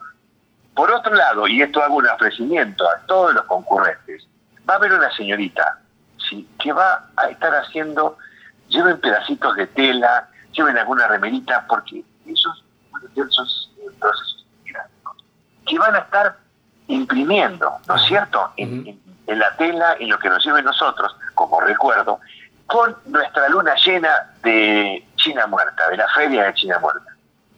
Por 0.75 0.91
otro 0.91 1.15
lado, 1.15 1.47
y 1.47 1.63
esto 1.63 1.83
hago 1.83 1.97
un 1.97 2.09
ofrecimiento 2.09 2.89
a 2.89 2.99
todos 3.07 3.33
los 3.35 3.45
concurrentes, 3.45 4.27
va 4.69 4.75
a 4.75 4.77
haber 4.79 4.93
una 4.93 5.11
señorita 5.15 5.79
¿sí? 6.29 6.49
que 6.59 6.73
va 6.73 7.07
a 7.17 7.27
estar 7.29 7.55
haciendo, 7.55 8.19
lleven 8.69 8.99
pedacitos 9.01 9.55
de 9.57 9.67
tela, 9.69 10.29
lleven 10.53 10.77
alguna 10.79 11.07
remerita, 11.07 11.65
porque 11.69 12.03
esos, 12.27 12.65
esos 13.17 13.71
eh, 13.79 13.91
procesos 14.01 14.45
que 15.67 15.79
van 15.79 15.95
a 15.95 15.99
estar 16.01 16.37
imprimiendo, 16.89 17.79
¿no 17.89 17.95
es 17.97 18.03
cierto?, 18.03 18.53
en, 18.57 18.87
en- 18.87 19.05
en 19.27 19.39
la 19.39 19.57
tela, 19.57 19.97
en 19.99 20.11
lo 20.11 20.19
que 20.19 20.29
nos 20.29 20.45
lleven 20.45 20.67
nosotros, 20.67 21.17
como 21.35 21.59
recuerdo, 21.59 22.21
con 22.67 22.95
nuestra 23.07 23.49
luna 23.49 23.75
llena 23.77 24.11
de 24.43 25.03
China 25.17 25.47
Muerta, 25.47 25.89
de 25.89 25.97
la 25.97 26.07
feria 26.09 26.45
de 26.45 26.53
China 26.55 26.79
Muerta. 26.79 27.14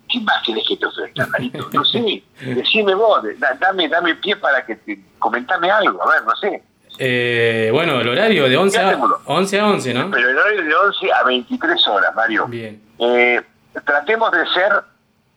¿Qué 0.09 0.21
más 0.21 0.43
querés 0.45 0.65
que 0.69 0.77
te 0.77 0.87
ofrezca, 0.87 1.27
Marito? 1.27 1.69
No 1.73 1.85
sé, 1.85 2.23
decime 2.41 2.95
vos, 2.95 3.23
da- 3.39 3.55
dame, 3.61 3.89
dame 3.89 4.15
pie 4.17 4.37
para 4.37 4.65
que 4.65 4.77
te 4.77 5.01
comentame 5.19 5.71
algo, 5.71 6.03
a 6.03 6.15
ver, 6.15 6.25
no 6.25 6.37
sé. 6.37 6.63
Eh, 6.99 7.69
bueno, 7.73 8.01
el 8.01 8.09
horario 8.09 8.49
de 8.49 8.57
11 8.57 8.79
a, 8.79 8.99
11 9.27 9.61
a 9.61 9.67
11, 9.67 9.95
¿no? 9.95 10.11
Pero 10.11 10.31
el 10.31 10.39
horario 10.39 10.65
de 10.65 10.75
11 10.75 11.13
a 11.13 11.23
23 11.25 11.89
horas, 11.89 12.15
Mario. 12.15 12.47
Bien. 12.47 12.81
Eh, 12.99 13.43
tratemos 13.85 14.31
de 14.33 14.47
ser, 14.49 14.73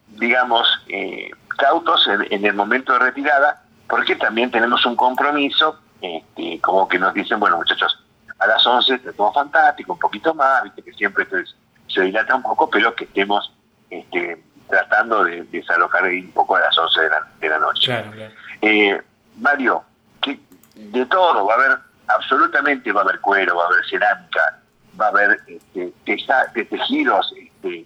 digamos, 0.07 0.67
eh, 0.87 1.29
cautos 1.57 2.07
en, 2.07 2.25
en 2.31 2.45
el 2.45 2.53
momento 2.53 2.93
de 2.93 2.99
retirada, 2.99 3.63
porque 3.89 4.15
también 4.15 4.51
tenemos 4.51 4.85
un 4.85 4.95
compromiso, 4.95 5.79
este, 6.01 6.59
como 6.61 6.87
que 6.87 6.97
nos 6.99 7.13
dicen, 7.13 7.39
bueno, 7.39 7.57
muchachos, 7.57 8.01
a 8.37 8.47
las 8.47 8.65
11 8.65 8.93
está 8.95 9.11
todo 9.13 9.33
fantástico, 9.33 9.93
un 9.93 9.99
poquito 9.99 10.33
más, 10.33 10.63
viste 10.63 10.81
que 10.83 10.93
siempre 10.93 11.23
esto 11.23 11.37
es- 11.39 11.55
se 11.87 12.01
dilata 12.01 12.35
un 12.35 12.43
poco, 12.43 12.69
pero 12.69 12.95
que 12.95 13.03
estemos 13.05 13.51
este, 13.89 14.41
tratando 14.69 15.23
de 15.23 15.43
desalojar 15.45 16.03
ahí 16.05 16.21
un 16.21 16.31
poco 16.31 16.55
a 16.55 16.59
las 16.61 16.77
11 16.77 17.01
de 17.01 17.09
la, 17.09 17.27
de 17.39 17.49
la 17.49 17.59
noche. 17.59 17.85
Claro, 17.87 18.11
claro. 18.11 18.33
Eh, 18.61 19.01
Mario, 19.37 19.83
que 20.21 20.39
de 20.75 21.05
todo, 21.07 21.45
va 21.45 21.53
a 21.53 21.57
haber, 21.57 21.77
absolutamente 22.07 22.91
va 22.91 23.01
a 23.01 23.03
haber 23.03 23.19
cuero, 23.19 23.55
va 23.55 23.63
a 23.63 23.67
haber 23.67 23.85
cerámica, 23.89 24.59
va 24.99 25.05
a 25.07 25.09
haber 25.09 25.39
este, 25.47 25.93
teja- 26.05 26.51
tejidos, 26.53 27.33
este, 27.37 27.85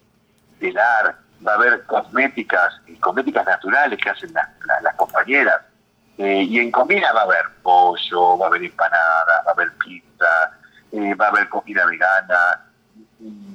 telar, 0.59 1.15
va 1.45 1.51
a 1.53 1.55
haber 1.55 1.83
cosméticas, 1.85 2.81
cosméticas 2.99 3.45
naturales 3.45 3.99
que 4.01 4.09
hacen 4.09 4.33
las, 4.33 4.47
las- 4.65 4.81
las 4.83 4.95
compañeras. 4.95 5.61
Eh, 6.17 6.43
y 6.43 6.59
en 6.59 6.71
comida 6.71 7.11
va 7.13 7.21
a 7.21 7.23
haber 7.23 7.45
pollo, 7.63 8.37
va 8.37 8.45
a 8.45 8.49
haber 8.49 8.63
empanada, 8.63 9.41
va 9.45 9.49
a 9.49 9.53
haber 9.53 9.71
pizza, 9.77 10.51
eh, 10.91 11.15
va 11.15 11.25
a 11.25 11.29
haber 11.29 11.49
comida 11.49 11.85
vegana, 11.87 12.61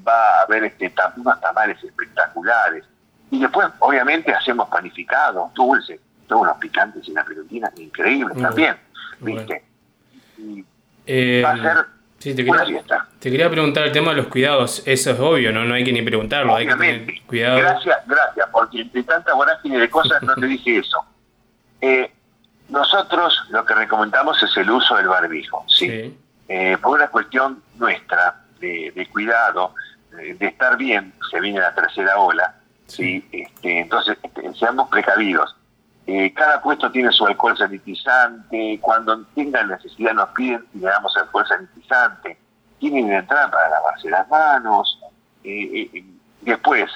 va 0.07 0.39
a 0.39 0.43
haber 0.43 0.65
este, 0.65 0.93
unos 1.17 1.41
tamales 1.41 1.83
espectaculares. 1.85 2.85
Y 3.31 3.41
después, 3.41 3.69
obviamente, 3.81 4.33
hacemos 4.33 4.69
panificados, 4.69 5.53
dulces, 5.55 6.01
todos 6.27 6.43
unos 6.43 6.57
picantes 6.59 7.07
y 7.07 7.11
unas 7.13 7.25
pelutinas 7.27 7.73
increíbles 7.79 8.37
Mm. 8.37 8.43
también, 8.43 8.77
¿viste? 9.21 9.65
Y 10.39 10.65
Eh, 11.07 11.43
va 11.45 11.53
a 11.53 11.57
ser 11.57 11.87
Sí, 12.19 12.35
te 12.35 12.43
Una 12.43 12.59
quería, 12.65 12.79
fiesta. 12.81 13.09
te 13.21 13.31
quería 13.31 13.49
preguntar 13.49 13.85
el 13.85 13.93
tema 13.93 14.11
de 14.11 14.17
los 14.17 14.27
cuidados. 14.27 14.83
Eso 14.87 15.13
es 15.13 15.21
obvio, 15.21 15.53
¿no? 15.53 15.65
No 15.65 15.75
hay 15.75 15.85
que 15.85 15.93
ni 15.93 16.03
preguntarlo. 16.03 16.57
Hay 16.57 16.67
que 16.67 16.73
Obviamente. 16.75 17.07
tener 17.13 17.23
cuidado. 17.27 17.59
Gracias, 17.59 17.97
gracias, 18.09 18.49
porque 18.51 18.81
entre 18.81 19.03
tanta 19.05 19.35
vorágine 19.35 19.79
de 19.79 19.89
cosas 19.89 20.21
no 20.25 20.35
te 20.35 20.47
dije 20.47 20.79
eso. 20.79 20.99
Eh, 21.81 22.13
nosotros 22.71 23.41
lo 23.51 23.65
que 23.65 23.73
recomendamos 23.75 24.43
es 24.43 24.57
el 24.57 24.69
uso 24.69 24.97
del 24.97 25.07
barbijo, 25.07 25.65
¿sí? 25.69 26.19
Eh, 26.49 26.77
por 26.83 26.97
una 26.99 27.07
cuestión 27.07 27.63
nuestra 27.77 28.43
de, 28.59 28.93
de 28.97 29.07
cuidado, 29.11 29.75
de, 30.11 30.35
de 30.35 30.47
estar 30.49 30.77
bien, 30.77 31.13
se 31.31 31.39
viene 31.41 31.61
la 31.61 31.73
tercera 31.73 32.19
ola, 32.19 32.57
¿sí? 32.89 33.27
Este, 33.33 33.81
entonces, 33.81 34.19
este, 34.23 34.53
seamos 34.55 34.89
precavidos. 34.89 35.55
Eh, 36.07 36.33
cada 36.35 36.61
puesto 36.63 36.91
tiene 36.91 37.13
su 37.13 37.27
alcohol 37.27 37.57
sanitizante, 37.57 38.79
cuando 38.81 39.25
tengan 39.35 39.69
necesidad 39.69 40.15
nos 40.15 40.31
piden 40.31 40.65
y 40.75 40.79
le 40.79 40.87
damos 40.89 41.15
alcohol 41.17 41.47
sanitizante, 41.47 42.39
tienen 42.79 43.13
entrar 43.13 43.51
para 43.51 43.69
lavarse 43.69 44.09
las 44.09 44.29
manos, 44.29 44.99
eh, 45.45 45.91
eh, 45.95 46.05
después, 46.41 46.91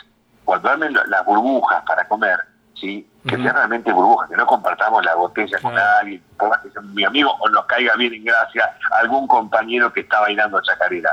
cuando 0.45 0.71
armen 0.71 0.95
la- 0.95 1.05
las 1.07 1.25
burbujas 1.27 1.83
para 1.85 2.09
comer, 2.09 2.39
¿sí? 2.75 3.07
que 3.25 3.37
sean 3.37 3.55
realmente 3.55 3.93
burbujas, 3.93 4.29
que 4.29 4.37
no 4.37 4.45
compartamos 4.47 5.05
la 5.05 5.15
botella 5.15 5.57
con 5.61 5.79
alguien, 5.79 6.21
por 6.37 6.49
más 6.49 6.59
que 6.61 6.71
sea 6.71 6.83
mi 6.83 7.05
amigo 7.05 7.31
o 7.39 7.49
nos 7.51 7.65
caiga 7.67 7.95
bien 7.97 8.13
en 8.15 8.25
gracia 8.25 8.69
algún 9.01 9.29
compañero 9.29 9.93
que 9.93 10.01
está 10.01 10.19
bailando 10.21 10.61
chacarera. 10.61 11.11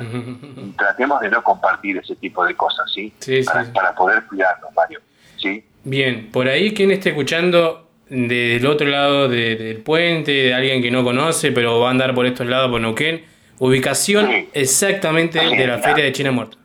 Tratemos 0.75 1.21
de 1.21 1.29
no 1.29 1.43
compartir 1.43 1.97
ese 1.97 2.15
tipo 2.15 2.43
de 2.45 2.55
cosas, 2.55 2.91
¿sí? 2.91 3.13
Sí, 3.19 3.43
para, 3.43 3.65
sí. 3.65 3.71
para 3.73 3.93
poder 3.93 4.23
cuidarnos, 4.25 4.71
Mario. 4.75 5.01
¿sí? 5.37 5.63
Bien, 5.83 6.29
por 6.31 6.47
ahí 6.47 6.73
quien 6.73 6.89
esté 6.91 7.09
escuchando 7.09 7.87
del 8.09 8.65
otro 8.65 8.87
lado 8.87 9.27
de- 9.29 9.55
del 9.55 9.77
puente, 9.81 10.31
de 10.31 10.53
alguien 10.55 10.81
que 10.81 10.89
no 10.89 11.03
conoce, 11.03 11.51
pero 11.51 11.79
va 11.79 11.89
a 11.89 11.91
andar 11.91 12.15
por 12.15 12.25
estos 12.25 12.47
lados, 12.47 12.71
por 12.71 12.81
Neuquén, 12.81 13.23
ubicación 13.59 14.47
exactamente 14.53 15.39
de 15.39 15.67
la. 15.67 15.77
Feria 15.77 16.05
de 16.05 16.11
China 16.11 16.31
Muerta. 16.31 16.57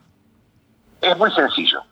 Es 1.01 1.15
muy 1.17 1.29
sencillo. 1.33 1.83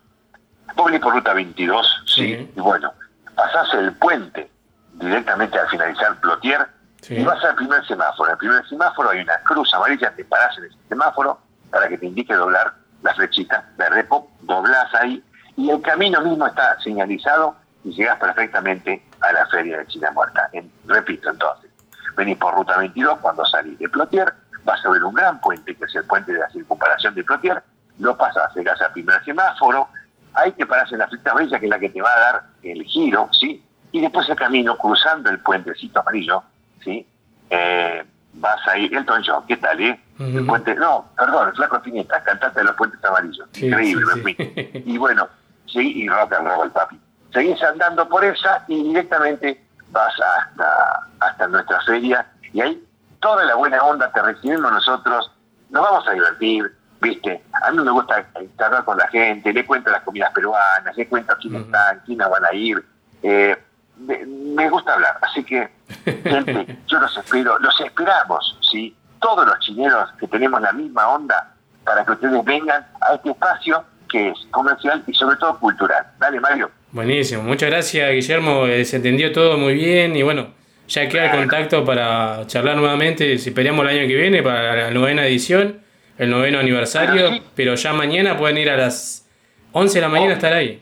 Vos 0.76 0.86
venís 0.88 1.02
por 1.02 1.14
ruta 1.14 1.34
22, 1.34 2.04
¿sí? 2.08 2.52
Y 2.56 2.60
bueno, 2.60 2.92
pasás 3.36 3.74
el 3.76 3.94
puente 3.94 4.50
directamente 4.94 5.58
al 5.60 5.68
finalizar 5.70 6.20
Plotier 6.20 6.68
Sí. 7.02 7.16
y 7.16 7.24
vas 7.24 7.44
al 7.44 7.56
primer 7.56 7.86
semáforo. 7.86 8.30
En 8.30 8.32
el 8.34 8.38
primer 8.38 8.68
semáforo 8.70 9.10
hay 9.10 9.20
una 9.22 9.38
cruz 9.44 9.74
amarilla, 9.74 10.12
te 10.16 10.24
parás 10.24 10.58
en 10.58 10.66
ese 10.66 10.78
semáforo 10.88 11.38
para 11.70 11.90
que 11.90 11.98
te 11.98 12.06
indique 12.06 12.34
doblar 12.34 12.74
la 13.02 13.14
flechita 13.14 13.66
verde 13.78 14.06
pop, 14.06 14.30
doblás 14.42 14.94
ahí 14.96 15.22
y 15.58 15.70
el 15.70 15.82
camino 15.82 16.22
mismo 16.22 16.48
está 16.48 16.80
señalizado 16.80 17.56
y 17.84 17.92
llegás 17.94 18.18
perfectamente 18.20 19.06
a 19.20 19.34
la 19.34 19.46
feria 19.48 19.80
de 19.80 19.88
China 19.88 20.12
Muerta. 20.12 20.48
En- 20.54 20.72
repito 20.88 21.30
entonces, 21.30 21.70
venís 22.16 22.38
por 22.38 22.56
ruta 22.56 22.78
22 22.78 23.20
cuando 23.20 23.46
salís 23.46 23.78
de 23.80 23.90
Plotier, 23.90 24.34
vas 24.64 24.84
a 24.86 24.90
ver 24.90 25.04
un 25.04 25.14
gran 25.14 25.42
puente 25.42 25.76
que 25.76 25.84
es 25.84 25.96
el 25.96 26.06
puente 26.06 26.32
de 26.32 26.40
la 26.40 26.50
circunvalación 26.52 27.14
de 27.16 27.24
Plotier, 27.26 27.62
lo 28.00 28.16
pasas, 28.18 28.56
llegás 28.56 28.82
al 28.82 28.94
primer 28.94 29.22
semáforo, 29.26 29.90
ahí 30.34 30.52
te 30.54 30.66
parás 30.66 30.92
en 30.92 31.00
la 31.00 31.08
flechita 31.08 31.32
amarilla 31.32 31.60
que 31.60 31.66
es 31.66 31.70
la 31.70 31.80
que 31.80 31.90
te 31.90 32.02
va 32.02 32.10
a 32.10 32.20
dar 32.20 32.44
el 32.64 32.84
giro, 32.84 33.30
¿sí? 33.32 33.64
Y 33.92 34.02
después 34.02 34.28
el 34.30 34.36
camino, 34.36 34.78
cruzando 34.78 35.30
el 35.30 35.40
puentecito 35.40 36.00
amarillo, 36.00 36.44
¿sí? 36.84 37.06
Eh, 37.50 38.04
vas 38.34 38.68
a 38.68 38.78
ir, 38.78 38.96
Elton 38.96 39.24
John, 39.26 39.46
¿qué 39.48 39.58
tal, 39.58 39.80
eh? 39.82 40.00
El 40.20 40.46
puente, 40.46 40.76
no, 40.76 41.10
perdón, 41.18 41.50
el 41.50 41.56
flaco 41.56 41.78
Spinetta, 41.78 42.24
cantante 42.24 42.60
de 42.60 42.66
los 42.66 42.76
puentes 42.76 43.04
amarillos. 43.04 43.48
Sí, 43.52 43.68
Increíble, 43.68 44.06
sí, 44.06 44.16
me 44.16 44.22
fui. 44.22 44.84
Y 44.86 44.98
bueno, 44.98 45.28
sí, 45.66 46.04
y 46.04 46.10
rock 46.10 46.34
and 46.34 46.48
roll, 46.48 46.72
papi. 46.72 47.00
Seguís 47.32 47.62
andando 47.64 48.08
por 48.08 48.24
esa 48.24 48.64
y 48.68 48.84
directamente 48.84 49.64
vas 49.90 50.14
hasta, 50.20 51.08
hasta 51.20 51.48
nuestra 51.48 51.80
feria 51.82 52.26
y 52.52 52.62
ahí 52.62 52.84
toda 53.20 53.46
la 53.46 53.56
buena 53.56 53.82
onda 53.82 54.12
te 54.12 54.22
recibimos 54.22 54.72
nosotros, 54.72 55.32
nos 55.70 55.82
vamos 55.82 56.08
a 56.08 56.12
divertir, 56.12 56.72
¿viste? 57.04 57.44
A 57.64 57.72
mí 57.72 57.84
me 57.84 57.92
gusta 57.92 58.26
charlar 58.58 58.84
con 58.86 58.98
la 58.98 59.08
gente, 59.10 59.54
le 59.54 59.66
cuento 59.66 59.92
las 59.92 60.02
comidas 60.02 60.32
peruanas, 60.34 60.96
le 60.96 61.08
cuento 61.08 61.36
quiénes 61.40 61.64
están, 61.64 62.00
quiénes 62.06 62.30
van 62.30 62.46
a 62.46 62.54
ir. 62.54 62.84
Eh, 63.22 63.56
me, 63.98 64.26
me 64.26 64.70
gusta 64.70 64.94
hablar, 64.94 65.18
así 65.22 65.44
que, 65.44 65.70
gente, 66.04 66.80
yo 66.88 67.00
los 67.00 67.16
espero, 67.16 67.60
los 67.60 67.80
esperamos, 67.82 68.58
¿sí? 68.72 68.96
Todos 69.22 69.46
los 69.46 69.60
chilenos 69.60 70.10
que 70.20 70.28
tenemos 70.28 70.62
la 70.62 70.74
misma 70.74 71.10
onda 71.10 71.54
para 71.84 72.04
que 72.04 72.14
ustedes 72.14 72.44
vengan 72.46 72.86
a 73.02 73.14
este 73.16 73.30
espacio 73.32 73.84
que 74.10 74.30
es 74.30 74.38
comercial 74.52 75.04
y 75.06 75.14
sobre 75.14 75.38
todo 75.38 75.60
cultural. 75.60 76.06
Dale, 76.20 76.40
Mario. 76.40 76.72
Buenísimo, 76.92 77.44
muchas 77.44 77.70
gracias 77.70 78.12
Guillermo, 78.12 78.68
eh, 78.68 78.86
se 78.86 78.98
entendió 78.98 79.32
todo 79.32 79.58
muy 79.58 79.74
bien 79.74 80.16
y 80.16 80.22
bueno, 80.22 80.50
ya 80.88 81.10
queda 81.10 81.26
el 81.26 81.40
contacto 81.40 81.84
para 81.84 82.46
charlar 82.46 82.78
nuevamente, 82.78 83.38
si 83.40 83.50
esperamos 83.50 83.84
el 83.86 83.98
año 83.98 84.08
que 84.08 84.16
viene 84.16 84.44
para 84.44 84.76
la 84.76 84.92
novena 84.92 85.26
edición, 85.26 85.83
el 86.18 86.30
noveno 86.30 86.60
aniversario, 86.60 87.42
pero 87.56 87.76
ya 87.76 87.94
mañana 87.94 88.38
pueden 88.38 88.58
ir 88.58 88.70
a 88.70 88.78
las 88.78 89.28
11 89.72 89.96
de 89.96 90.02
la 90.02 90.10
mañana 90.10 90.32
a 90.32 90.36
estar 90.36 90.54
ahí. 90.54 90.82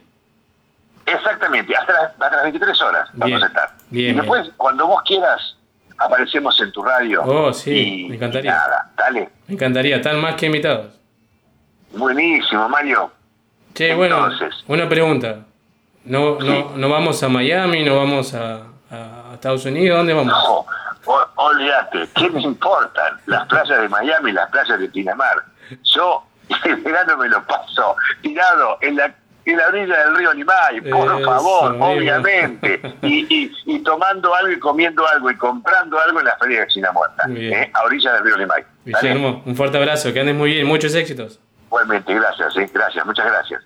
Exactamente, 1.06 1.76
hasta 1.76 1.94
las, 1.94 2.04
hasta 2.12 2.32
las 2.32 2.44
23 2.44 2.82
horas 2.82 3.10
vamos 3.13 3.28
Bien, 3.28 3.44
a 3.44 3.48
estar. 3.48 3.70
bien, 3.89 4.12
y 4.15 4.20
después, 4.20 4.50
cuando 4.58 4.88
vos 4.88 5.02
quieras, 5.06 5.56
aparecemos 5.98 6.60
en 6.62 6.72
tu 6.72 6.84
radio. 6.84 7.24
Oh, 7.24 7.52
sí, 7.54 8.06
y, 8.06 8.10
me 8.10 8.15
encantaría. 8.15 8.52
y 8.52 8.54
nada, 8.54 8.91
dale. 8.98 9.30
Me 9.48 9.54
encantaría, 9.56 9.96
están 9.98 10.20
más 10.22 10.36
que 10.36 10.46
invitados. 10.46 10.94
Buenísimo, 11.94 12.70
Mario. 12.70 13.12
Che, 13.74 13.94
bueno, 13.96 14.17
Entonces. 14.30 14.63
una 14.67 14.88
pregunta. 14.88 15.46
No, 16.06 16.39
no, 16.39 16.72
no 16.78 16.89
vamos 16.89 17.22
a 17.24 17.30
Miami, 17.30 17.84
no 17.84 17.96
vamos 17.98 18.34
a, 18.34 18.63
a 18.89 19.32
Estados 19.34 19.65
Unidos, 19.65 19.98
¿dónde 19.98 20.13
vamos? 20.13 20.34
No, 20.34 20.65
olvídate, 21.36 22.08
¿qué 22.15 22.30
me 22.30 22.41
importan 22.41 23.17
las 23.26 23.45
playas 23.47 23.82
de 23.82 23.89
Miami 23.89 24.32
y 24.32 24.34
las 24.34 24.50
playas 24.50 24.80
de 24.80 24.88
Pinamar? 24.89 25.43
Yo 25.84 26.24
el 26.65 26.76
verano 26.78 27.17
me 27.17 27.30
lo 27.30 27.43
paso 27.45 27.95
tirado 28.21 28.78
en 28.82 28.97
la, 28.97 29.13
en 29.45 29.58
la 29.58 29.67
orilla 29.67 30.06
del 30.06 30.15
río 30.17 30.34
Limay, 30.34 30.82
por 30.82 31.08
Eso, 31.08 31.19
favor, 31.26 31.69
amigo. 31.71 31.86
obviamente. 31.88 32.82
Y, 33.02 33.26
y, 33.36 33.52
y 33.65 33.80
tomando 33.80 34.34
algo 34.36 34.52
y 34.52 34.60
comiendo 34.60 35.08
algo 35.08 35.32
y 35.32 35.36
comprando 35.38 36.00
algo 36.00 36.19
en 36.19 36.26
la 36.26 36.38
feria 36.38 36.62
de 36.62 36.67
China 36.67 36.91
Muerta. 36.91 37.24
¿eh? 37.30 37.71
a 37.74 37.84
orilla 37.84 38.13
del 38.13 38.24
río 38.26 38.38
Limay. 38.38 38.63
Guillermo, 38.86 39.41
un 39.45 39.56
fuerte 39.56 39.78
abrazo, 39.78 40.13
que 40.13 40.19
andes 40.19 40.36
muy 40.36 40.52
bien, 40.54 40.67
muchos 40.67 40.93
éxitos. 40.93 41.39
Igualmente, 41.67 42.13
gracias, 42.13 42.56
¿eh? 42.58 42.69
gracias, 42.74 43.06
muchas 43.06 43.26
gracias. 43.26 43.62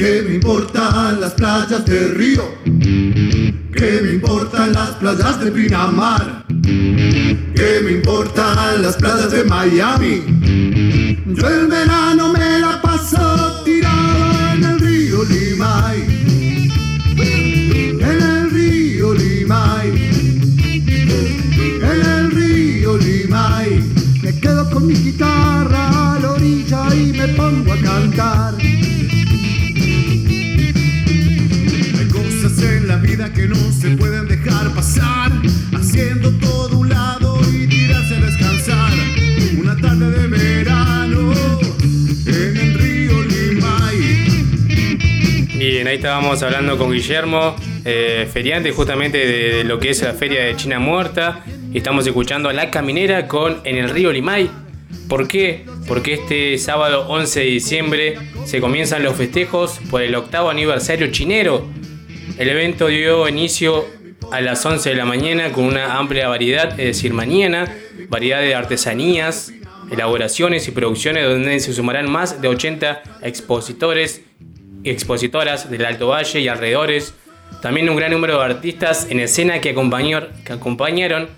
¿Qué 0.00 0.22
me 0.26 0.36
importan 0.36 1.20
las 1.20 1.34
playas 1.34 1.84
de 1.84 2.08
Río? 2.14 2.54
¿Qué 2.64 4.00
me 4.02 4.12
importan 4.14 4.72
las 4.72 4.92
playas 4.92 5.44
de 5.44 5.50
Pinamar? 5.52 6.46
¿Qué 6.48 7.80
me 7.84 7.92
importan 7.92 8.80
las 8.80 8.96
playas 8.96 9.30
de 9.30 9.44
Miami? 9.44 10.22
Yo 11.26 11.46
el 11.46 11.66
verano 11.66 12.32
me 12.32 12.60
la 12.60 12.80
paso 12.80 13.19
ahí 46.42 46.48
estábamos 46.48 46.76
hablando 46.76 46.78
con 46.78 46.92
Guillermo, 46.92 47.56
eh, 47.84 48.28
feriante 48.32 48.70
justamente 48.72 49.18
de, 49.18 49.56
de 49.56 49.64
lo 49.64 49.78
que 49.78 49.90
es 49.90 50.02
la 50.02 50.14
feria 50.14 50.44
de 50.44 50.56
China 50.56 50.78
Muerta. 50.78 51.44
Y 51.72 51.78
estamos 51.78 52.06
escuchando 52.06 52.48
a 52.48 52.52
La 52.52 52.70
Caminera 52.70 53.26
con 53.26 53.60
En 53.64 53.76
el 53.76 53.90
Río 53.90 54.12
Limay. 54.12 54.50
¿Por 55.08 55.28
qué? 55.28 55.66
Porque 55.86 56.14
este 56.14 56.56
sábado 56.58 57.06
11 57.08 57.40
de 57.40 57.46
diciembre 57.46 58.14
se 58.44 58.60
comienzan 58.60 59.02
los 59.02 59.16
festejos 59.16 59.80
por 59.90 60.02
el 60.02 60.14
octavo 60.14 60.50
aniversario 60.50 61.10
chinero. 61.10 61.66
El 62.38 62.48
evento 62.48 62.86
dio 62.86 63.28
inicio 63.28 63.84
a 64.32 64.40
las 64.40 64.64
11 64.64 64.90
de 64.90 64.96
la 64.96 65.04
mañana 65.04 65.52
con 65.52 65.64
una 65.64 65.98
amplia 65.98 66.28
variedad, 66.28 66.70
es 66.80 66.96
decir, 66.96 67.12
mañana, 67.12 67.76
variedad 68.08 68.40
de 68.40 68.54
artesanías, 68.54 69.52
elaboraciones 69.90 70.66
y 70.68 70.70
producciones 70.70 71.24
donde 71.24 71.58
se 71.60 71.72
sumarán 71.72 72.10
más 72.10 72.40
de 72.40 72.48
80 72.48 73.02
expositores 73.22 74.22
expositoras 74.84 75.70
del 75.70 75.84
Alto 75.84 76.08
Valle 76.08 76.40
y 76.40 76.48
alrededores. 76.48 77.14
También 77.62 77.88
un 77.90 77.96
gran 77.96 78.12
número 78.12 78.38
de 78.38 78.44
artistas 78.44 79.08
en 79.10 79.20
escena 79.20 79.60
que, 79.60 79.74
que 79.74 80.52
acompañaron, 80.52 81.28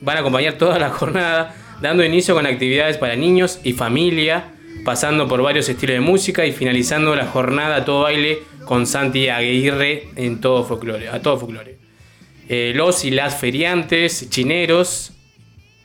van 0.00 0.16
a 0.16 0.20
acompañar 0.20 0.54
toda 0.54 0.78
la 0.78 0.90
jornada, 0.90 1.54
dando 1.80 2.04
inicio 2.04 2.34
con 2.34 2.46
actividades 2.46 2.98
para 2.98 3.16
niños 3.16 3.60
y 3.64 3.72
familia, 3.72 4.52
pasando 4.84 5.28
por 5.28 5.42
varios 5.42 5.68
estilos 5.68 5.94
de 5.94 6.00
música 6.00 6.46
y 6.46 6.52
finalizando 6.52 7.14
la 7.14 7.26
jornada 7.26 7.76
a 7.76 7.84
todo 7.84 8.02
baile 8.02 8.38
con 8.64 8.86
Santi 8.86 9.28
Aguirre 9.28 10.08
en 10.16 10.40
todo 10.40 10.64
folclore, 10.64 11.08
a 11.08 11.20
todo 11.20 11.38
folclore. 11.38 11.78
Eh, 12.48 12.72
los 12.74 13.04
y 13.04 13.10
las 13.10 13.36
feriantes, 13.36 14.28
chineros 14.28 15.12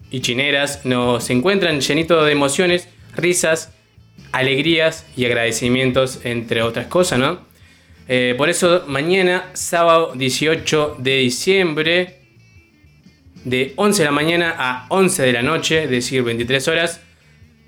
y 0.10 0.22
chineras 0.22 0.86
nos 0.86 1.30
encuentran 1.30 1.80
llenitos 1.82 2.26
de 2.26 2.32
emociones, 2.32 2.90
risas, 3.16 3.72
alegrías 4.32 5.06
y 5.16 5.26
agradecimientos, 5.26 6.20
entre 6.24 6.62
otras 6.62 6.88
cosas, 6.88 7.20
¿no? 7.20 7.40
Eh, 8.08 8.36
por 8.38 8.50
eso 8.50 8.84
mañana, 8.88 9.50
sábado 9.54 10.12
18 10.16 10.98
de 11.00 11.18
diciembre, 11.18 12.20
de 13.46 13.74
11 13.78 14.02
de 14.02 14.06
la 14.06 14.12
mañana 14.12 14.56
a 14.58 14.86
11 14.90 15.24
de 15.24 15.34
la 15.34 15.42
noche, 15.42 15.84
es 15.84 15.90
decir, 15.90 16.22
23 16.24 16.68
horas, 16.68 17.02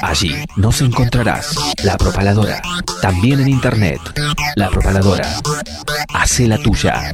Allí 0.02 0.36
nos 0.58 0.82
encontrarás 0.82 1.56
La 1.84 1.96
Propaladora, 1.98 2.62
también 3.02 3.40
en 3.40 3.48
internet. 3.48 4.02
La 4.56 4.70
Propaladora. 4.70 5.30
Hace 6.14 6.48
la 6.48 6.58
tuya. 6.58 7.14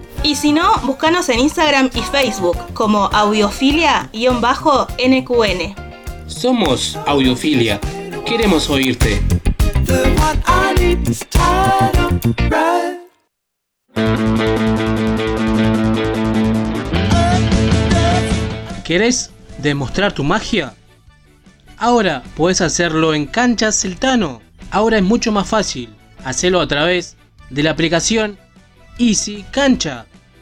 Y 0.23 0.35
si 0.35 0.53
no, 0.53 0.77
búscanos 0.83 1.29
en 1.29 1.39
Instagram 1.39 1.89
y 1.95 2.01
Facebook 2.01 2.55
como 2.73 3.09
audiofilia-nqn. 3.11 5.75
Somos 6.27 6.95
Audiofilia. 7.07 7.79
Queremos 8.25 8.69
oírte. 8.69 9.19
¿Querés 18.83 19.31
demostrar 19.57 20.13
tu 20.13 20.23
magia? 20.23 20.75
Ahora 21.77 22.21
puedes 22.35 22.61
hacerlo 22.61 23.15
en 23.15 23.25
Canchas 23.25 23.81
Celtano. 23.81 24.43
Ahora 24.69 24.97
es 24.97 25.03
mucho 25.03 25.31
más 25.31 25.49
fácil. 25.49 25.89
Hacelo 26.23 26.61
a 26.61 26.67
través 26.67 27.17
de 27.49 27.63
la 27.63 27.71
aplicación 27.71 28.37
Easy 28.99 29.43
Cancha. 29.51 30.05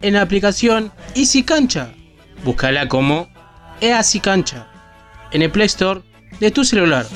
en 0.00 0.14
la 0.14 0.22
aplicación 0.22 0.92
Easy 1.14 1.42
Cancha. 1.42 1.92
Búscala 2.44 2.88
como 2.88 3.28
Easy 3.80 4.20
Cancha 4.20 4.68
en 5.32 5.42
el 5.42 5.50
Play 5.50 5.66
Store 5.66 6.00
de 6.40 6.50
tu 6.50 6.64
celular. 6.64 7.06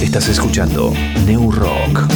Estás 0.00 0.28
escuchando 0.28 0.92
New 1.26 1.52
Rock. 1.52 2.08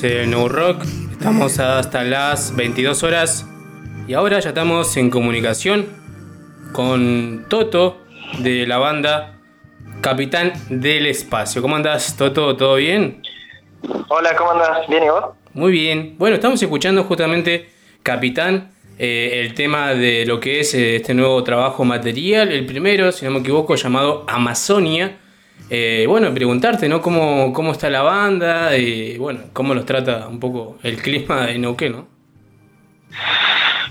En 0.00 0.30
New 0.30 0.48
Rock, 0.48 0.84
estamos 1.12 1.58
hasta 1.58 2.02
las 2.02 2.56
22 2.56 3.02
horas 3.02 3.46
y 4.08 4.14
ahora 4.14 4.40
ya 4.40 4.48
estamos 4.48 4.96
en 4.96 5.10
comunicación 5.10 5.86
con 6.72 7.44
Toto 7.48 7.98
de 8.38 8.66
la 8.66 8.78
banda 8.78 9.34
Capitán 10.00 10.54
del 10.70 11.06
Espacio. 11.06 11.60
¿Cómo 11.60 11.76
andás, 11.76 12.16
Toto? 12.16 12.56
¿Todo 12.56 12.76
bien? 12.76 13.22
Hola, 14.08 14.34
¿cómo 14.34 14.52
andás? 14.52 14.88
¿Bien 14.88 15.04
y 15.04 15.08
vos? 15.08 15.24
Muy 15.52 15.70
bien. 15.72 16.16
Bueno, 16.18 16.36
estamos 16.36 16.60
escuchando 16.60 17.04
justamente 17.04 17.68
Capitán 18.02 18.72
eh, 18.98 19.42
el 19.44 19.54
tema 19.54 19.94
de 19.94 20.24
lo 20.26 20.40
que 20.40 20.60
es 20.60 20.74
eh, 20.74 20.96
este 20.96 21.12
nuevo 21.12 21.44
trabajo 21.44 21.84
material. 21.84 22.50
El 22.50 22.64
primero, 22.66 23.12
si 23.12 23.26
no 23.26 23.30
me 23.30 23.40
equivoco, 23.40 23.74
llamado 23.74 24.24
Amazonia. 24.26 25.18
Eh, 25.70 26.04
bueno, 26.08 26.32
preguntarte, 26.34 26.88
¿no? 26.88 27.00
¿Cómo, 27.00 27.52
cómo 27.52 27.72
está 27.72 27.88
la 27.88 28.02
banda 28.02 28.76
y, 28.76 29.16
bueno, 29.18 29.40
cómo 29.52 29.74
los 29.74 29.86
trata 29.86 30.28
un 30.28 30.38
poco 30.38 30.76
el 30.82 31.00
clima 31.00 31.46
de 31.46 31.58
Neuquén, 31.58 31.92
¿no? 31.92 32.06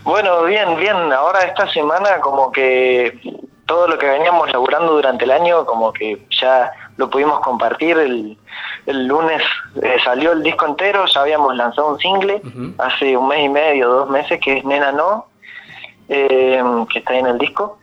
Bueno, 0.04 0.44
bien, 0.44 0.78
bien. 0.78 0.96
Ahora 1.14 1.42
esta 1.44 1.72
semana 1.72 2.20
como 2.22 2.52
que 2.52 3.20
todo 3.66 3.88
lo 3.88 3.98
que 3.98 4.08
veníamos 4.08 4.52
laburando 4.52 4.94
durante 4.94 5.26
el 5.26 5.32
año 5.32 5.66
como 5.66 5.94
que 5.94 6.26
ya 6.30 6.72
lo 6.98 7.10
pudimos 7.10 7.40
compartir. 7.40 7.98
El, 7.98 8.38
el 8.86 9.08
lunes 9.08 9.42
eh, 9.82 9.98
salió 10.04 10.34
el 10.34 10.44
disco 10.44 10.66
entero, 10.66 11.06
ya 11.06 11.22
habíamos 11.22 11.56
lanzado 11.56 11.94
un 11.94 12.00
single 12.00 12.42
hace 12.80 13.16
un 13.16 13.28
mes 13.28 13.46
y 13.46 13.50
medio, 13.50 13.90
dos 13.90 14.10
meses, 14.10 14.40
que 14.40 14.58
es 14.58 14.66
Nena 14.66 14.92
No, 14.92 15.28
eh, 16.10 16.62
que 16.92 17.00
está 17.00 17.14
ahí 17.14 17.20
en 17.20 17.28
el 17.28 17.38
disco. 17.38 17.80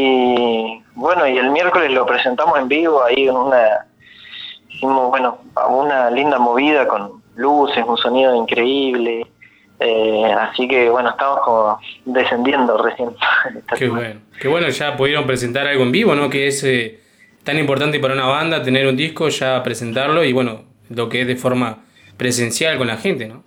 Y 0.00 0.82
bueno, 0.94 1.26
y 1.26 1.38
el 1.38 1.50
miércoles 1.50 1.90
lo 1.90 2.06
presentamos 2.06 2.56
en 2.58 2.68
vivo 2.68 3.02
ahí 3.02 3.26
en 3.26 3.34
una, 3.34 3.86
hicimos, 4.68 5.10
bueno, 5.10 5.38
una 5.68 6.08
linda 6.10 6.38
movida 6.38 6.86
con 6.86 7.20
luces, 7.34 7.84
un 7.86 7.96
sonido 7.96 8.34
increíble. 8.36 9.26
Eh, 9.80 10.32
así 10.38 10.68
que 10.68 10.88
bueno, 10.88 11.10
estamos 11.10 11.40
como 11.40 11.80
descendiendo 12.04 12.80
recién. 12.80 13.10
Qué 13.76 13.88
bueno. 13.88 14.20
Qué 14.40 14.46
bueno, 14.46 14.68
ya 14.68 14.96
pudieron 14.96 15.26
presentar 15.26 15.66
algo 15.66 15.82
en 15.82 15.92
vivo, 15.92 16.14
¿no? 16.14 16.30
Que 16.30 16.46
es 16.46 16.62
eh, 16.62 17.00
tan 17.42 17.58
importante 17.58 17.98
para 17.98 18.14
una 18.14 18.26
banda 18.26 18.62
tener 18.62 18.86
un 18.86 18.96
disco, 18.96 19.28
ya 19.28 19.60
presentarlo 19.64 20.22
y 20.22 20.32
bueno, 20.32 20.62
lo 20.90 21.08
que 21.08 21.22
es 21.22 21.26
de 21.26 21.36
forma 21.36 21.78
presencial 22.16 22.78
con 22.78 22.86
la 22.86 22.96
gente, 22.98 23.26
¿no? 23.26 23.44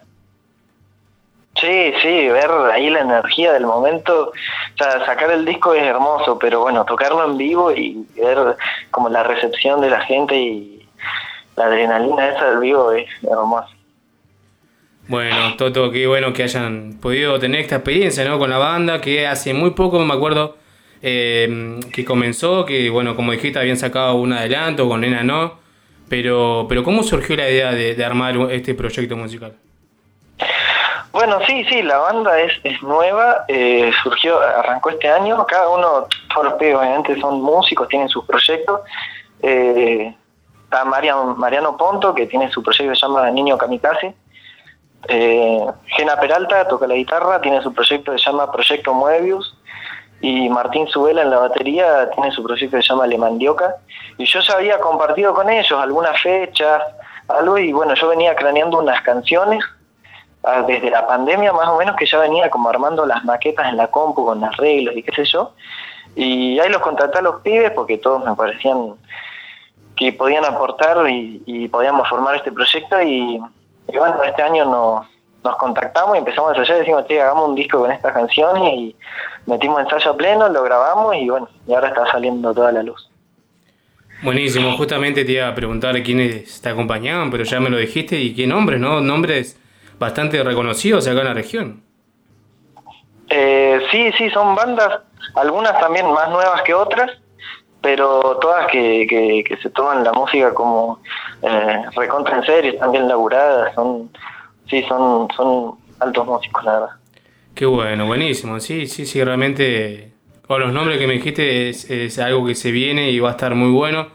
Sí, 1.61 1.93
sí, 2.01 2.27
ver 2.27 2.49
ahí 2.73 2.89
la 2.89 3.01
energía 3.01 3.53
del 3.53 3.67
momento, 3.67 4.29
o 4.29 4.77
sea, 4.77 5.05
sacar 5.05 5.29
el 5.29 5.45
disco 5.45 5.75
es 5.75 5.83
hermoso, 5.83 6.39
pero 6.39 6.61
bueno, 6.61 6.83
tocarlo 6.85 7.23
en 7.23 7.37
vivo 7.37 7.71
y 7.71 8.03
ver 8.15 8.57
como 8.89 9.09
la 9.09 9.21
recepción 9.21 9.79
de 9.79 9.91
la 9.91 10.01
gente 10.01 10.35
y 10.35 10.89
la 11.55 11.65
adrenalina 11.65 12.29
esa 12.29 12.49
del 12.49 12.59
vivo 12.59 12.91
es 12.91 13.07
hermoso. 13.23 13.69
Bueno, 15.07 15.55
Toto, 15.55 15.91
qué 15.91 16.07
bueno 16.07 16.33
que 16.33 16.43
hayan 16.43 16.97
podido 16.99 17.37
tener 17.37 17.61
esta 17.61 17.75
experiencia 17.75 18.25
¿no? 18.25 18.39
con 18.39 18.49
la 18.49 18.57
banda, 18.57 18.99
que 18.99 19.27
hace 19.27 19.53
muy 19.53 19.71
poco 19.71 19.99
me 19.99 20.13
acuerdo 20.13 20.57
eh, 21.01 21.79
que 21.93 22.05
comenzó, 22.05 22.65
que 22.65 22.89
bueno, 22.89 23.15
como 23.15 23.31
dijiste, 23.33 23.59
habían 23.59 23.77
sacado 23.77 24.15
un 24.15 24.33
adelanto 24.33 24.87
con 24.87 25.01
Nena 25.01 25.23
No, 25.23 25.59
pero, 26.09 26.65
pero 26.69 26.83
¿cómo 26.83 27.03
surgió 27.03 27.35
la 27.35 27.49
idea 27.49 27.71
de, 27.71 28.03
armar 28.03 28.35
este 28.51 28.73
proyecto 28.73 29.15
musical? 29.15 29.53
Bueno, 31.11 31.39
sí, 31.45 31.65
sí, 31.65 31.81
la 31.81 31.97
banda 31.97 32.39
es, 32.39 32.53
es 32.63 32.81
nueva, 32.81 33.43
eh, 33.49 33.91
surgió, 34.01 34.39
arrancó 34.39 34.91
este 34.91 35.09
año, 35.09 35.45
cada 35.45 35.69
uno, 35.69 36.07
todos 36.33 36.45
los 36.45 36.53
pibes 36.53 36.75
obviamente 36.75 37.19
son 37.19 37.41
músicos, 37.41 37.89
tienen 37.89 38.07
sus 38.07 38.23
proyectos. 38.25 38.79
Eh, 39.41 40.15
está 40.63 40.85
Mariano, 40.85 41.35
Mariano 41.35 41.75
Ponto, 41.75 42.15
que 42.15 42.27
tiene 42.27 42.49
su 42.49 42.63
proyecto 42.63 42.93
que 42.93 42.95
se 42.97 43.05
llama 43.05 43.29
Niño 43.29 43.57
Kamikaze, 43.57 44.15
eh, 45.07 45.65
Gena 45.87 46.15
Peralta 46.17 46.67
toca 46.67 46.87
la 46.87 46.95
guitarra, 46.95 47.41
tiene 47.41 47.61
su 47.61 47.73
proyecto 47.73 48.11
que 48.11 48.19
se 48.19 48.25
llama 48.25 48.51
Proyecto 48.51 48.93
Moebius. 48.93 49.57
Y 50.23 50.49
Martín 50.49 50.87
Subela 50.87 51.23
en 51.23 51.31
la 51.31 51.39
batería 51.39 52.11
tiene 52.11 52.31
su 52.31 52.43
proyecto 52.43 52.77
que 52.77 52.83
se 52.83 52.89
llama 52.89 53.07
Le 53.07 53.17
Mandioca. 53.17 53.75
Y 54.17 54.25
yo 54.25 54.39
ya 54.39 54.53
había 54.53 54.79
compartido 54.79 55.33
con 55.33 55.49
ellos 55.49 55.79
algunas 55.79 56.21
fechas, 56.21 56.83
algo, 57.27 57.57
y 57.57 57.71
bueno, 57.73 57.95
yo 57.95 58.07
venía 58.07 58.35
craneando 58.35 58.77
unas 58.77 59.01
canciones 59.01 59.63
desde 60.67 60.89
la 60.89 61.05
pandemia 61.05 61.53
más 61.53 61.69
o 61.69 61.77
menos 61.77 61.95
que 61.95 62.05
ya 62.05 62.19
venía 62.19 62.49
como 62.49 62.69
armando 62.69 63.05
las 63.05 63.23
maquetas 63.23 63.69
en 63.69 63.77
la 63.77 63.87
compu 63.87 64.25
con 64.25 64.43
arreglos 64.43 64.95
y 64.95 65.03
qué 65.03 65.11
sé 65.11 65.25
yo. 65.25 65.53
Y 66.15 66.59
ahí 66.59 66.69
los 66.69 66.81
contraté 66.81 67.19
a 67.19 67.21
los 67.21 67.41
pibes 67.41 67.71
porque 67.71 67.97
todos 67.97 68.25
me 68.25 68.35
parecían 68.35 68.95
que 69.95 70.13
podían 70.13 70.43
aportar 70.45 71.07
y, 71.09 71.67
podíamos 71.67 72.09
formar 72.09 72.35
este 72.35 72.51
proyecto 72.51 73.01
y 73.01 73.39
bueno, 73.97 74.23
este 74.23 74.41
año 74.41 74.65
nos, 74.65 75.55
contactamos 75.57 76.15
y 76.15 76.19
empezamos 76.19 76.51
a 76.51 76.57
ensayar 76.57 76.79
decimos, 76.79 77.07
che, 77.07 77.21
hagamos 77.21 77.49
un 77.49 77.55
disco 77.55 77.79
con 77.79 77.91
estas 77.91 78.13
canciones 78.13 78.73
y 78.73 78.95
metimos 79.45 79.81
ensayo 79.81 80.15
pleno, 80.15 80.49
lo 80.49 80.63
grabamos 80.63 81.15
y 81.15 81.29
bueno, 81.29 81.47
y 81.67 81.73
ahora 81.73 81.89
está 81.89 82.11
saliendo 82.11 82.53
toda 82.53 82.71
la 82.71 82.83
luz. 82.83 83.09
Buenísimo, 84.23 84.77
justamente 84.77 85.25
te 85.25 85.31
iba 85.31 85.47
a 85.47 85.55
preguntar 85.55 86.01
quiénes 86.03 86.61
te 86.61 86.69
acompañaban, 86.69 87.31
pero 87.31 87.43
ya 87.43 87.59
me 87.59 87.69
lo 87.69 87.77
dijiste 87.77 88.19
y 88.19 88.35
qué 88.35 88.45
nombres, 88.45 88.79
¿no? 88.79 89.01
Nombres 89.01 89.60
bastante 90.01 90.43
reconocidos 90.43 91.07
acá 91.07 91.19
en 91.19 91.25
la 91.25 91.33
región. 91.35 91.83
Eh, 93.29 93.79
sí, 93.91 94.11
sí, 94.17 94.31
son 94.31 94.55
bandas, 94.55 95.01
algunas 95.35 95.79
también 95.79 96.11
más 96.11 96.27
nuevas 96.29 96.63
que 96.63 96.73
otras, 96.73 97.11
pero 97.81 98.37
todas 98.41 98.65
que, 98.71 99.05
que, 99.07 99.57
se 99.61 99.69
toman 99.69 100.03
la 100.03 100.11
música 100.11 100.55
como 100.55 100.99
eh, 101.43 101.83
recontra 101.95 102.37
en 102.37 102.43
serio, 102.43 102.71
están 102.71 102.91
bien 102.91 103.07
laburadas, 103.07 103.75
son, 103.75 104.09
sí, 104.67 104.83
son, 104.89 105.27
son 105.37 105.75
altos 105.99 106.25
músicos, 106.25 106.63
la 106.63 106.73
verdad. 106.73 106.95
Qué 107.53 107.67
bueno, 107.67 108.07
buenísimo, 108.07 108.59
sí, 108.59 108.87
sí, 108.87 109.05
sí, 109.05 109.23
realmente, 109.23 110.13
con 110.47 110.61
los 110.61 110.73
nombres 110.73 110.97
que 110.97 111.05
me 111.05 111.13
dijiste 111.13 111.69
es, 111.69 111.87
es 111.91 112.17
algo 112.17 112.43
que 112.47 112.55
se 112.55 112.71
viene 112.71 113.11
y 113.11 113.19
va 113.19 113.29
a 113.29 113.31
estar 113.33 113.53
muy 113.53 113.69
bueno. 113.69 114.07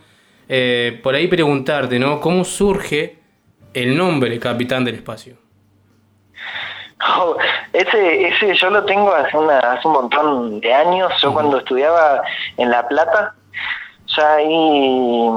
Eh, 0.49 0.99
por 1.01 1.14
ahí 1.14 1.28
preguntarte, 1.28 2.01
¿no? 2.01 2.20
¿Cómo 2.20 2.45
surge 2.45 3.18
el 3.72 3.97
nombre 3.97 4.37
Capitán 4.41 4.84
del 4.84 4.97
Espacio? 4.97 5.45
Oh, 7.01 7.36
ese, 7.72 8.28
ese 8.28 8.55
yo 8.55 8.70
lo 8.70 8.84
tengo 8.84 9.12
hace, 9.12 9.36
una, 9.36 9.59
hace 9.59 9.86
un 9.86 9.94
montón 9.94 10.61
de 10.61 10.72
años. 10.72 11.12
Yo 11.20 11.32
cuando 11.32 11.59
estudiaba 11.59 12.22
en 12.57 12.70
La 12.70 12.88
Plata, 12.88 13.34
ya 14.16 14.34
ahí 14.34 15.30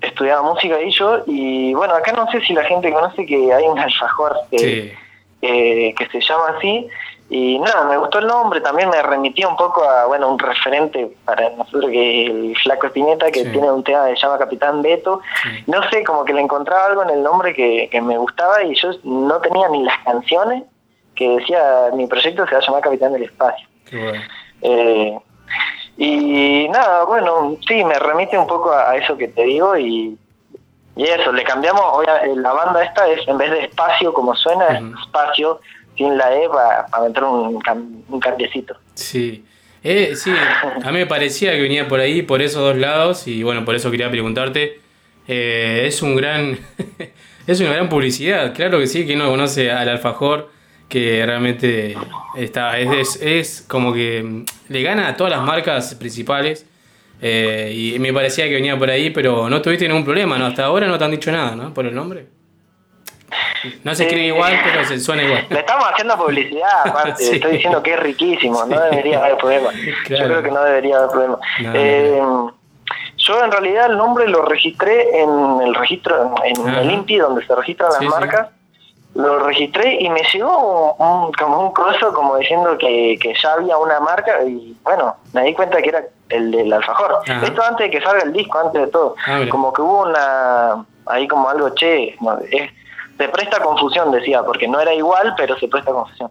estudiaba 0.00 0.42
música 0.42 0.80
y 0.80 0.90
yo, 0.92 1.22
y 1.26 1.74
bueno, 1.74 1.94
acá 1.94 2.12
no 2.12 2.30
sé 2.30 2.40
si 2.42 2.54
la 2.54 2.64
gente 2.64 2.92
conoce 2.92 3.26
que 3.26 3.52
hay 3.52 3.64
un 3.64 3.78
alfajor 3.78 4.34
que, 4.50 4.96
que 5.40 6.08
se 6.10 6.20
llama 6.20 6.54
así, 6.56 6.88
y 7.28 7.60
nada, 7.60 7.84
me 7.84 7.96
gustó 7.96 8.18
el 8.18 8.26
nombre, 8.26 8.60
también 8.60 8.88
me 8.88 9.00
remitía 9.02 9.46
un 9.46 9.56
poco 9.56 9.84
a, 9.84 10.06
bueno, 10.06 10.28
un 10.28 10.38
referente 10.38 11.16
para 11.24 11.48
nosotros 11.50 11.88
que 11.90 12.24
es 12.24 12.30
el 12.30 12.56
Flaco 12.56 12.86
Espineta, 12.88 13.30
que 13.30 13.44
tiene 13.44 13.70
un 13.70 13.84
tema 13.84 14.06
que 14.06 14.16
se 14.16 14.22
llama 14.22 14.36
Capitán 14.36 14.82
Beto. 14.82 15.20
No 15.68 15.80
sé, 15.90 16.02
como 16.02 16.24
que 16.24 16.32
le 16.32 16.40
encontraba 16.40 16.86
algo 16.86 17.04
en 17.04 17.10
el 17.10 17.22
nombre 17.22 17.54
que, 17.54 17.88
que 17.88 18.00
me 18.00 18.18
gustaba 18.18 18.64
y 18.64 18.74
yo 18.74 18.90
no 19.04 19.38
tenía 19.38 19.68
ni 19.68 19.84
las 19.84 19.96
canciones 19.98 20.64
que 21.20 21.28
decía, 21.28 21.90
mi 21.92 22.06
proyecto 22.06 22.46
se 22.46 22.54
va 22.54 22.60
a 22.60 22.64
llamar 22.64 22.80
Capitán 22.80 23.12
del 23.12 23.24
Espacio. 23.24 23.68
Eh, 24.62 25.18
y 25.98 26.66
nada, 26.70 27.04
bueno, 27.04 27.58
sí, 27.68 27.84
me 27.84 27.98
remite 27.98 28.38
un 28.38 28.46
poco 28.46 28.72
a, 28.72 28.96
eso 28.96 29.18
que 29.18 29.28
te 29.28 29.44
digo 29.44 29.76
y, 29.76 30.16
y 30.96 31.04
eso, 31.04 31.30
le 31.30 31.44
cambiamos, 31.44 31.82
hoy 31.92 32.06
la 32.36 32.52
banda 32.54 32.82
esta 32.82 33.06
es, 33.06 33.28
en 33.28 33.36
vez 33.36 33.50
de 33.50 33.64
espacio 33.64 34.14
como 34.14 34.34
suena, 34.34 34.66
es 34.68 34.82
espacio 35.04 35.60
sin 35.94 36.16
la 36.16 36.34
E 36.34 36.48
para, 36.48 36.86
meter 37.06 37.24
un, 37.24 37.62
un 38.08 38.20
cambiecito. 38.20 38.76
Sí. 38.94 39.44
Eh, 39.84 40.16
sí, 40.16 40.32
a 40.82 40.90
mí 40.90 40.98
me 40.98 41.06
parecía 41.06 41.52
que 41.52 41.60
venía 41.60 41.86
por 41.86 42.00
ahí, 42.00 42.22
por 42.22 42.40
esos 42.40 42.62
dos 42.62 42.76
lados, 42.76 43.26
y 43.26 43.42
bueno, 43.42 43.66
por 43.66 43.74
eso 43.74 43.90
quería 43.90 44.10
preguntarte. 44.10 44.80
Eh, 45.28 45.82
es 45.84 46.00
un 46.00 46.16
gran. 46.16 46.58
es 47.46 47.60
una 47.60 47.74
gran 47.74 47.90
publicidad, 47.90 48.54
claro 48.54 48.78
que 48.78 48.86
sí, 48.86 49.06
que 49.06 49.16
no 49.16 49.28
conoce 49.28 49.70
al 49.70 49.90
alfajor 49.90 50.59
que 50.90 51.24
realmente 51.24 51.96
está 52.36 52.78
es, 52.78 53.16
es, 53.22 53.64
como 53.66 53.94
que 53.94 54.44
le 54.68 54.82
gana 54.82 55.08
a 55.08 55.16
todas 55.16 55.32
las 55.32 55.42
marcas 55.42 55.94
principales 55.94 56.66
eh, 57.22 57.72
y 57.74 57.98
me 57.98 58.12
parecía 58.12 58.46
que 58.46 58.54
venía 58.54 58.78
por 58.78 58.90
ahí, 58.90 59.10
pero 59.10 59.48
no 59.48 59.62
tuviste 59.62 59.86
ningún 59.86 60.04
problema, 60.04 60.36
¿no? 60.36 60.46
Hasta 60.46 60.64
ahora 60.64 60.86
no 60.86 60.98
te 60.98 61.04
han 61.04 61.10
dicho 61.12 61.30
nada, 61.30 61.54
¿no? 61.54 61.72
Por 61.72 61.86
el 61.86 61.94
nombre. 61.94 62.26
No 63.84 63.94
se 63.94 64.04
escribe 64.04 64.26
igual, 64.26 64.58
pero 64.64 64.84
se 64.84 64.98
suena 64.98 65.22
igual. 65.22 65.46
Le 65.48 65.60
estamos 65.60 65.84
haciendo 65.92 66.16
publicidad, 66.16 66.80
aparte. 66.86 67.36
Estoy 67.36 67.52
diciendo 67.52 67.82
que 67.82 67.94
es 67.94 68.00
riquísimo, 68.00 68.64
no 68.66 68.80
debería 68.80 69.18
haber 69.20 69.36
problema. 69.36 69.70
Yo 70.08 70.16
creo 70.16 70.42
que 70.42 70.50
no 70.50 70.64
debería 70.64 70.96
haber 70.96 71.10
problema. 71.10 71.38
eh, 71.74 72.20
yo 73.16 73.44
en 73.44 73.52
realidad 73.52 73.90
el 73.90 73.98
nombre 73.98 74.26
lo 74.26 74.46
registré 74.46 75.20
en 75.20 75.60
el 75.60 75.74
registro, 75.74 76.34
en, 76.42 76.66
el 76.66 76.90
INPI, 76.90 77.18
donde 77.18 77.46
se 77.46 77.54
registran 77.54 77.90
las 77.92 78.02
marcas 78.02 78.48
lo 79.14 79.40
registré 79.40 80.00
y 80.00 80.08
me 80.08 80.22
llegó 80.32 80.94
un, 80.94 81.32
como 81.32 81.66
un 81.66 81.72
coso 81.72 82.12
como 82.12 82.36
diciendo 82.36 82.78
que, 82.78 83.18
que, 83.20 83.34
ya 83.34 83.54
había 83.54 83.76
una 83.76 83.98
marca 84.00 84.42
y 84.44 84.76
bueno, 84.82 85.16
me 85.32 85.42
di 85.44 85.54
cuenta 85.54 85.82
que 85.82 85.88
era 85.88 86.04
el 86.28 86.50
del 86.50 86.72
alfajor. 86.72 87.20
Esto 87.26 87.62
antes 87.62 87.86
de 87.86 87.90
que 87.90 88.04
salga 88.04 88.22
el 88.22 88.32
disco, 88.32 88.58
antes 88.58 88.80
de 88.82 88.86
todo. 88.88 89.16
Ah, 89.26 89.40
como 89.50 89.72
que 89.72 89.82
hubo 89.82 90.02
una, 90.02 90.84
ahí 91.06 91.26
como 91.26 91.48
algo, 91.48 91.70
che, 91.70 92.16
se 93.18 93.28
presta 93.28 93.60
confusión, 93.60 94.12
decía, 94.12 94.42
porque 94.42 94.68
no 94.68 94.80
era 94.80 94.94
igual, 94.94 95.34
pero 95.36 95.58
se 95.58 95.68
presta 95.68 95.90
confusión. 95.90 96.30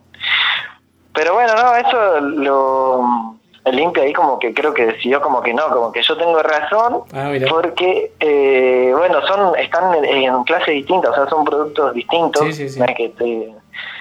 Pero 1.13 1.34
bueno, 1.34 1.53
no, 1.55 1.75
eso 1.75 2.19
lo 2.21 3.38
limpio 3.72 4.03
ahí 4.03 4.13
como 4.13 4.39
que 4.39 4.53
creo 4.53 4.74
que 4.74 4.86
decidió 4.86 5.22
como 5.22 5.41
que 5.41 5.53
no, 5.53 5.67
como 5.70 5.91
que 5.91 6.01
yo 6.01 6.17
tengo 6.17 6.41
razón, 6.41 7.03
ah, 7.13 7.32
porque, 7.49 8.11
eh, 8.20 8.93
bueno, 8.97 9.22
son 9.28 9.57
están 9.57 10.03
en, 10.03 10.43
clases 10.43 10.74
distintas, 10.76 11.11
o 11.11 11.15
sea, 11.15 11.28
son 11.30 11.43
productos 11.45 11.93
distintos, 11.93 12.57
Que, 12.57 13.53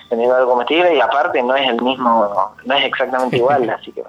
teniendo 0.09 0.35
algo 0.37 0.53
comestible 0.53 0.95
y 0.95 1.01
aparte 1.01 1.43
no 1.43 1.55
es 1.55 1.69
el 1.69 1.81
mismo, 1.83 2.55
no 2.65 2.75
es 2.75 2.85
exactamente 2.85 3.37
igual, 3.39 3.69
así 3.71 3.93
que 3.93 4.03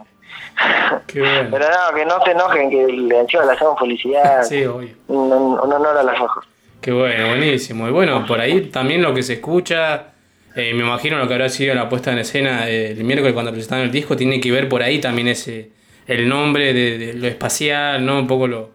Qué 1.08 1.22
bueno. 1.22 1.50
Pero 1.52 1.66
no, 1.70 1.96
que 1.96 2.06
no 2.06 2.24
se 2.24 2.32
enojen, 2.32 2.70
que 2.70 2.88
le- 2.88 3.20
encima 3.20 3.46
le 3.46 3.54
hacemos 3.54 3.78
publicidad. 3.80 4.44
Sí, 4.44 4.66
obvio. 4.66 4.90
Un, 5.08 5.32
un 5.32 5.74
honor 5.74 5.98
a 5.98 6.04
las 6.04 6.20
ojos. 6.20 6.46
Qué 6.82 6.92
bueno, 6.92 7.28
buenísimo. 7.30 7.88
Y 7.88 7.92
bueno, 7.92 8.26
por 8.26 8.40
ahí 8.40 8.62
también 8.68 9.02
lo 9.02 9.14
que 9.14 9.24
se 9.24 9.34
escucha, 9.34 10.14
eh, 10.60 10.74
me 10.74 10.84
imagino 10.84 11.18
lo 11.18 11.28
que 11.28 11.34
habrá 11.34 11.50
sido 11.50 11.74
la 11.76 11.90
puesta 11.90 12.12
en 12.12 12.20
escena 12.20 12.68
eh, 12.70 12.92
el 12.92 13.04
miércoles 13.04 13.34
cuando 13.34 13.52
presentaron 13.52 13.86
el 13.86 13.92
disco, 13.92 14.16
tiene 14.16 14.40
que 14.40 14.52
ver 14.52 14.70
por 14.70 14.84
ahí 14.84 15.00
también 15.00 15.28
ese 15.28 15.72
el 16.08 16.28
nombre 16.28 16.74
de, 16.74 17.14
lo 17.14 17.28
espacial, 17.28 18.04
¿no? 18.06 18.18
Un 18.20 18.28
poco 18.28 18.48
lo, 18.48 18.72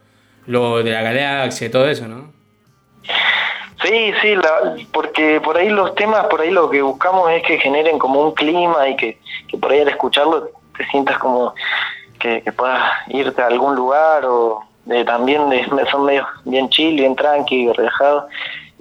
lo 0.47 0.83
de 0.83 0.91
la 0.93 1.03
galaxia 1.03 1.67
y 1.67 1.71
todo 1.71 1.89
eso, 1.89 2.07
¿no? 2.07 2.33
Sí, 3.83 4.13
sí, 4.23 4.35
porque 4.93 5.41
por 5.43 5.59
ahí 5.59 5.69
los 5.69 5.95
temas, 5.95 6.27
por 6.27 6.41
ahí 6.41 6.51
lo 6.51 6.71
que 6.71 6.81
buscamos 6.81 7.31
es 7.33 7.43
que 7.43 7.59
generen 7.59 7.99
como 7.99 8.23
un 8.23 8.33
clima 8.33 8.89
y 8.89 8.97
que, 8.97 9.19
que 9.49 9.59
por 9.59 9.73
ahí 9.73 9.81
al 9.81 9.89
escucharlo 9.89 10.49
te 10.79 10.87
sientas 10.87 11.19
como 11.19 11.55
que, 12.19 12.41
que 12.43 12.53
puedas 12.53 12.81
irte 13.09 13.43
a 13.43 13.49
algún 13.49 13.75
lugar 13.75 14.25
o 14.25 14.61
de, 14.87 15.05
también 15.05 15.51
de- 15.51 15.67
son 15.91 16.07
medios 16.07 16.27
bien 16.45 16.69
chill, 16.71 16.95
bien 16.97 17.15
tranqui, 17.17 17.71
relajados. 17.73 18.25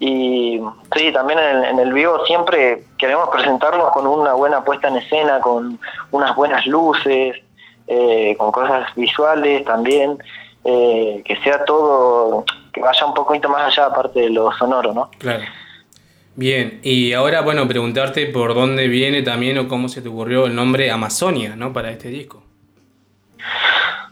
Y 0.06 0.60
sí, 0.98 1.14
también 1.14 1.40
en, 1.40 1.64
en 1.64 1.80
el 1.80 1.94
vivo 1.94 2.26
siempre 2.26 2.84
queremos 2.98 3.30
presentarnos 3.30 3.90
con 3.94 4.06
una 4.06 4.34
buena 4.34 4.62
puesta 4.62 4.90
en 4.90 4.98
escena, 4.98 5.40
con 5.40 5.80
unas 6.12 6.36
buenas 6.36 6.68
luces, 6.68 7.38
eh, 7.88 8.36
con 8.38 8.52
cosas 8.52 8.94
visuales 8.98 9.64
también, 9.64 10.18
eh, 10.66 11.22
que 11.24 11.38
sea 11.38 11.64
todo, 11.64 12.44
que 12.74 12.82
vaya 12.82 13.06
un 13.06 13.14
poquito 13.14 13.48
más 13.48 13.62
allá 13.72 13.86
aparte 13.86 14.20
de 14.20 14.30
lo 14.30 14.52
sonoro, 14.52 14.94
¿no? 14.94 15.10
Claro. 15.20 15.46
Bien, 16.36 16.82
y 16.84 17.14
ahora, 17.14 17.40
bueno, 17.40 17.66
preguntarte 17.66 18.26
por 18.26 18.56
dónde 18.56 18.90
viene 18.90 19.22
también 19.22 19.58
o 19.58 19.70
cómo 19.70 19.88
se 19.88 20.02
te 20.02 20.10
ocurrió 20.10 20.48
el 20.48 20.56
nombre 20.56 20.92
Amazonia, 20.92 21.56
¿no? 21.56 21.72
Para 21.72 21.92
este 21.92 22.10
disco. 22.10 22.44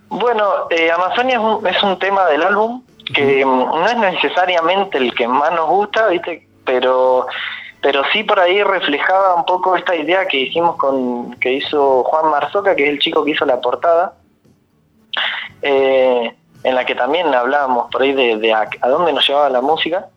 Bueno, 0.07 0.69
eh, 0.69 0.89
Amazonia 0.89 1.35
es 1.35 1.41
un, 1.41 1.67
es 1.67 1.83
un 1.83 1.99
tema 1.99 2.27
del 2.27 2.43
álbum 2.43 2.81
que 3.13 3.45
mm, 3.45 3.49
no 3.49 3.85
es 3.85 3.97
necesariamente 3.97 4.97
el 4.97 5.13
que 5.13 5.27
más 5.27 5.51
nos 5.53 5.69
gusta, 5.69 6.07
¿viste? 6.07 6.47
Pero, 6.65 7.27
pero 7.81 8.03
sí 8.11 8.23
por 8.23 8.39
ahí 8.39 8.63
reflejaba 8.63 9.35
un 9.35 9.45
poco 9.45 9.75
esta 9.75 9.95
idea 9.95 10.27
que 10.27 10.37
hicimos 10.37 10.75
con, 10.77 11.33
que 11.35 11.53
hizo 11.53 12.03
Juan 12.03 12.31
Marzoca, 12.31 12.75
que 12.75 12.83
es 12.83 12.89
el 12.89 12.99
chico 12.99 13.23
que 13.23 13.31
hizo 13.31 13.45
la 13.45 13.59
portada, 13.61 14.13
eh, 15.61 16.35
en 16.63 16.75
la 16.75 16.85
que 16.85 16.95
también 16.95 17.33
hablábamos 17.33 17.89
por 17.91 18.01
ahí 18.01 18.13
de, 18.13 18.53
a, 18.53 18.69
a 18.81 18.89
dónde 18.89 19.13
nos 19.13 19.27
llevaba 19.27 19.49
la 19.49 19.61
música. 19.61 20.07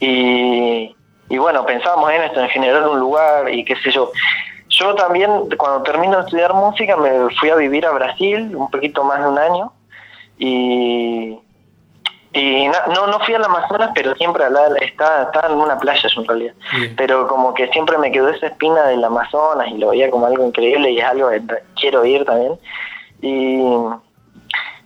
Y, 0.00 0.94
y 1.28 1.38
bueno, 1.38 1.64
pensábamos 1.66 2.10
en 2.10 2.22
esto, 2.22 2.40
en 2.40 2.48
generar 2.48 2.88
un 2.88 2.98
lugar 2.98 3.52
y 3.52 3.64
qué 3.64 3.76
sé 3.76 3.90
yo. 3.90 4.10
Yo 4.68 4.94
también, 4.94 5.30
cuando 5.56 5.82
termino 5.82 6.18
de 6.18 6.24
estudiar 6.24 6.54
música, 6.54 6.96
me 6.96 7.34
fui 7.36 7.50
a 7.50 7.56
vivir 7.56 7.86
a 7.86 7.90
Brasil, 7.90 8.54
un 8.54 8.70
poquito 8.70 9.02
más 9.02 9.20
de 9.20 9.28
un 9.28 9.38
año, 9.38 9.72
y, 10.38 11.38
y 12.32 12.68
na- 12.68 12.86
no, 12.94 13.06
no 13.06 13.18
fui 13.20 13.34
al 13.34 13.44
Amazonas, 13.44 13.90
pero 13.94 14.14
siempre 14.16 14.44
al 14.44 14.56
estaba, 14.82 15.22
estaba 15.22 15.48
en 15.48 15.58
una 15.58 15.78
playa 15.78 16.08
yo 16.14 16.20
en 16.20 16.28
realidad. 16.28 16.54
Pero 16.96 17.26
como 17.26 17.54
que 17.54 17.68
siempre 17.68 17.96
me 17.98 18.12
quedó 18.12 18.28
esa 18.28 18.48
espina 18.48 18.84
del 18.86 19.02
Amazonas 19.04 19.68
y 19.68 19.78
lo 19.78 19.88
veía 19.90 20.10
como 20.10 20.26
algo 20.26 20.44
increíble 20.46 20.90
y 20.90 20.98
es 20.98 21.04
algo 21.04 21.30
que 21.30 21.42
quiero 21.80 22.04
ir 22.04 22.24
también. 22.24 22.52
Y, 23.22 23.60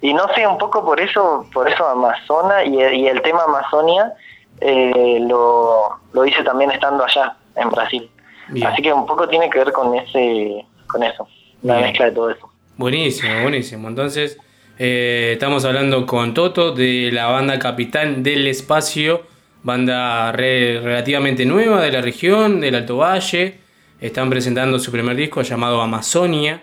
y 0.00 0.14
no 0.14 0.26
sé, 0.34 0.46
un 0.46 0.58
poco 0.58 0.84
por 0.84 1.00
eso, 1.00 1.46
por 1.52 1.68
eso 1.68 1.86
Amazonas 1.86 2.64
y, 2.66 2.76
y 2.76 3.06
el 3.08 3.20
tema 3.22 3.44
Amazonia 3.44 4.12
eh, 4.60 5.18
lo, 5.20 5.98
lo 6.12 6.24
hice 6.24 6.42
también 6.44 6.70
estando 6.70 7.04
allá, 7.04 7.36
en 7.56 7.68
Brasil. 7.70 8.10
Bien. 8.48 8.66
Así 8.66 8.82
que 8.82 8.92
un 8.92 9.06
poco 9.06 9.28
tiene 9.28 9.48
que 9.50 9.58
ver 9.58 9.72
con 9.72 9.94
ese, 9.94 10.64
con 10.88 11.02
eso, 11.02 11.26
la 11.62 11.78
mezcla 11.80 12.06
de 12.06 12.12
todo 12.12 12.30
eso. 12.30 12.48
Buenísimo, 12.76 13.42
buenísimo. 13.42 13.88
Entonces, 13.88 14.38
eh, 14.78 15.30
estamos 15.34 15.64
hablando 15.64 16.06
con 16.06 16.34
Toto 16.34 16.72
de 16.72 17.10
la 17.12 17.26
banda 17.26 17.58
Capitán 17.58 18.22
del 18.22 18.46
Espacio, 18.46 19.22
banda 19.62 20.32
re- 20.32 20.80
relativamente 20.80 21.44
nueva 21.44 21.80
de 21.82 21.92
la 21.92 22.00
región, 22.00 22.60
del 22.60 22.74
Alto 22.74 22.96
Valle. 22.96 23.58
Están 24.00 24.28
presentando 24.30 24.78
su 24.78 24.90
primer 24.90 25.14
disco 25.16 25.42
llamado 25.42 25.80
Amazonia. 25.80 26.60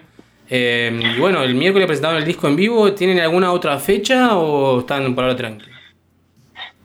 Eh, 0.50 1.00
y 1.16 1.20
bueno, 1.20 1.44
el 1.44 1.56
miércoles 1.56 1.88
presentaron 1.88 2.18
el 2.18 2.26
disco 2.26 2.48
en 2.48 2.56
vivo. 2.56 2.92
¿Tienen 2.94 3.20
alguna 3.20 3.52
otra 3.54 3.78
fecha 3.80 4.36
o 4.38 4.80
están 4.82 5.16
por 5.16 5.24
ahora 5.24 5.36
tranquilos? 5.38 5.79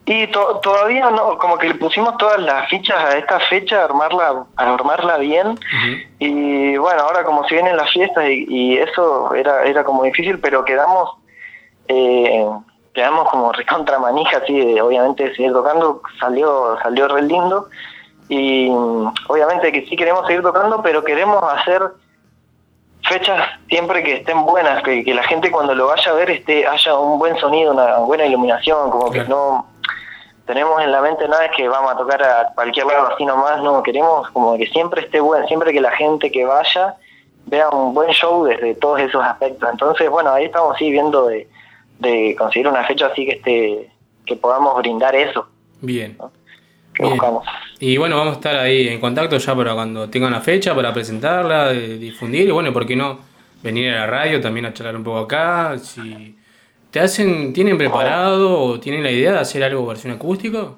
Y 0.07 0.27
to- 0.27 0.59
todavía 0.61 1.09
no, 1.09 1.37
como 1.39 1.57
que 1.57 1.67
le 1.69 1.75
pusimos 1.75 2.15
todas 2.17 2.39
las 2.39 2.69
fichas 2.69 2.97
a 2.97 3.17
esta 3.17 3.39
fecha, 3.41 3.81
a 3.81 3.85
armarla, 3.85 4.45
a 4.55 4.73
armarla 4.73 5.17
bien. 5.17 5.57
Y 6.19 6.77
bueno, 6.77 7.01
ahora 7.01 7.23
como 7.23 7.43
si 7.47 7.55
vienen 7.55 7.75
las 7.75 7.89
fiestas 7.91 8.23
y, 8.29 8.45
y 8.47 8.77
eso 8.77 9.33
era, 9.33 9.63
era 9.63 9.83
como 9.83 10.03
difícil, 10.03 10.39
pero 10.39 10.63
quedamos, 10.63 11.09
eh, 11.87 12.45
quedamos 12.93 13.29
como 13.29 13.51
recontra 13.51 13.97
manija, 13.97 14.37
así 14.37 14.53
de 14.73 14.79
obviamente 14.81 15.33
seguir 15.35 15.53
tocando, 15.53 16.01
salió, 16.19 16.77
salió 16.83 17.07
re 17.07 17.23
lindo. 17.23 17.67
Y 18.29 18.69
obviamente 19.27 19.71
que 19.71 19.85
sí 19.87 19.95
queremos 19.95 20.25
seguir 20.27 20.41
tocando, 20.43 20.81
pero 20.83 21.03
queremos 21.03 21.43
hacer 21.51 21.81
fechas 23.07 23.47
siempre 23.69 24.01
que 24.03 24.15
estén 24.17 24.43
buenas, 24.45 24.81
que, 24.83 25.03
que 25.03 25.13
la 25.13 25.23
gente 25.23 25.51
cuando 25.51 25.75
lo 25.75 25.87
vaya 25.87 26.11
a 26.11 26.15
ver 26.15 26.31
esté, 26.31 26.65
haya 26.67 26.95
un 26.97 27.19
buen 27.19 27.37
sonido, 27.37 27.71
una 27.73 27.97
buena 27.97 28.25
iluminación, 28.25 28.89
como 28.89 29.11
que 29.11 29.23
no 29.25 29.67
tenemos 30.45 30.81
en 30.81 30.91
la 30.91 31.01
mente 31.01 31.27
nada 31.27 31.45
es 31.45 31.51
que 31.55 31.67
vamos 31.67 31.91
a 31.93 31.97
tocar 31.97 32.21
a 32.23 32.51
cualquier 32.53 32.85
lado 32.85 33.07
así 33.13 33.25
nomás, 33.25 33.61
no, 33.63 33.81
queremos 33.83 34.29
como 34.29 34.57
que 34.57 34.67
siempre 34.67 35.01
esté 35.01 35.19
bueno, 35.19 35.47
siempre 35.47 35.73
que 35.73 35.81
la 35.81 35.91
gente 35.91 36.31
que 36.31 36.45
vaya 36.45 36.95
vea 37.45 37.69
un 37.69 37.93
buen 37.93 38.11
show 38.11 38.45
desde 38.45 38.75
todos 38.75 38.99
esos 38.99 39.23
aspectos. 39.23 39.69
Entonces, 39.71 40.09
bueno, 40.09 40.31
ahí 40.31 40.45
estamos 40.45 40.77
sí 40.77 40.89
viendo 40.89 41.27
de, 41.27 41.47
de 41.99 42.35
conseguir 42.37 42.67
una 42.67 42.83
fecha 42.85 43.07
así 43.07 43.25
que 43.25 43.33
esté, 43.33 43.91
que 44.25 44.35
podamos 44.35 44.75
brindar 44.77 45.15
eso 45.15 45.47
Bien. 45.81 46.17
que 46.93 47.03
Bien. 47.03 47.13
buscamos. 47.13 47.45
Y 47.79 47.97
bueno, 47.97 48.17
vamos 48.17 48.33
a 48.33 48.35
estar 48.37 48.55
ahí 48.55 48.87
en 48.87 48.99
contacto 48.99 49.37
ya 49.37 49.55
para 49.55 49.73
cuando 49.73 50.09
tengan 50.09 50.31
la 50.31 50.41
fecha, 50.41 50.73
para 50.73 50.93
presentarla, 50.93 51.67
de 51.67 51.97
difundir. 51.97 52.47
Y 52.47 52.51
bueno, 52.51 52.71
¿por 52.71 52.85
qué 52.85 52.95
no 52.95 53.19
venir 53.61 53.91
a 53.93 54.01
la 54.01 54.07
radio 54.07 54.39
también 54.39 54.65
a 54.65 54.73
charlar 54.73 54.95
un 54.95 55.03
poco 55.03 55.19
acá? 55.19 55.77
Si 55.77 56.35
te 56.95 57.01
hacen, 57.01 57.51
¿Tienen 57.51 57.77
preparado 57.77 58.57
o 58.57 58.79
tienen 58.79 59.03
la 59.03 59.11
idea 59.11 59.33
de 59.33 59.39
hacer 59.39 59.61
algo 59.65 59.85
versión 59.85 60.13
acústico? 60.13 60.77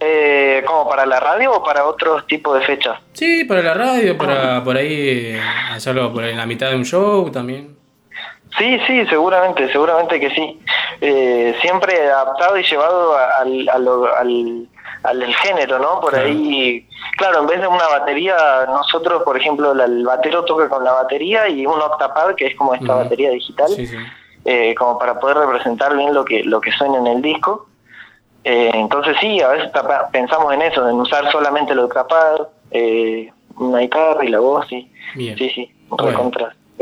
Eh, 0.00 0.60
¿Como 0.66 0.88
para 0.88 1.06
la 1.06 1.20
radio 1.20 1.52
o 1.52 1.62
para 1.62 1.84
otros 1.86 2.26
tipos 2.26 2.58
de 2.58 2.66
fechas? 2.66 2.98
Sí, 3.12 3.44
para 3.44 3.62
la 3.62 3.74
radio, 3.74 4.18
para 4.18 4.64
por 4.64 4.76
ahí 4.76 5.36
eh, 5.36 5.40
hacerlo 5.70 6.12
por 6.12 6.24
ahí 6.24 6.32
en 6.32 6.38
la 6.38 6.46
mitad 6.46 6.68
de 6.70 6.74
un 6.74 6.84
show 6.84 7.30
también. 7.30 7.76
Sí, 8.58 8.80
sí, 8.88 9.06
seguramente, 9.06 9.70
seguramente 9.70 10.18
que 10.18 10.30
sí. 10.30 10.60
Eh, 11.00 11.54
siempre 11.62 11.94
adaptado 12.10 12.58
y 12.58 12.64
llevado 12.64 13.16
al, 13.16 13.68
al, 13.68 14.68
al 15.04 15.20
del 15.20 15.32
género, 15.32 15.78
¿no? 15.78 16.00
Por 16.00 16.16
ahí, 16.16 16.88
claro, 17.18 17.42
en 17.42 17.46
vez 17.46 17.60
de 17.60 17.68
una 17.68 17.86
batería, 17.86 18.34
nosotros, 18.66 19.22
por 19.22 19.36
ejemplo, 19.36 19.80
el 19.80 20.04
batero 20.04 20.44
toca 20.44 20.68
con 20.68 20.82
la 20.82 20.90
batería 20.90 21.48
y 21.48 21.64
un 21.64 21.80
octapad, 21.80 22.34
que 22.34 22.46
es 22.46 22.56
como 22.56 22.74
esta 22.74 22.96
batería 22.96 23.30
digital, 23.30 23.68
Sí, 23.68 23.86
sí. 23.86 23.96
Eh, 24.44 24.74
como 24.74 24.98
para 24.98 25.18
poder 25.18 25.38
representar 25.38 25.96
bien 25.96 26.12
lo 26.14 26.24
que, 26.24 26.42
lo 26.44 26.60
que 26.60 26.70
suena 26.72 26.98
en 26.98 27.06
el 27.06 27.22
disco. 27.22 27.68
Eh, 28.44 28.70
entonces 28.74 29.16
sí, 29.20 29.40
a 29.40 29.48
veces 29.48 29.72
tapa- 29.72 30.08
pensamos 30.12 30.52
en 30.52 30.62
eso, 30.62 30.86
en 30.88 30.96
usar 30.96 31.30
solamente 31.32 31.72
el 31.72 31.78
octapad, 31.78 32.48
eh, 32.70 33.30
una 33.56 33.78
guitarra 33.78 34.24
y 34.24 34.28
la 34.28 34.40
voz, 34.40 34.66
sí. 34.68 34.90
Bien. 35.14 35.36
Sí, 35.38 35.48
sí, 35.54 35.70
Bueno. 35.88 36.30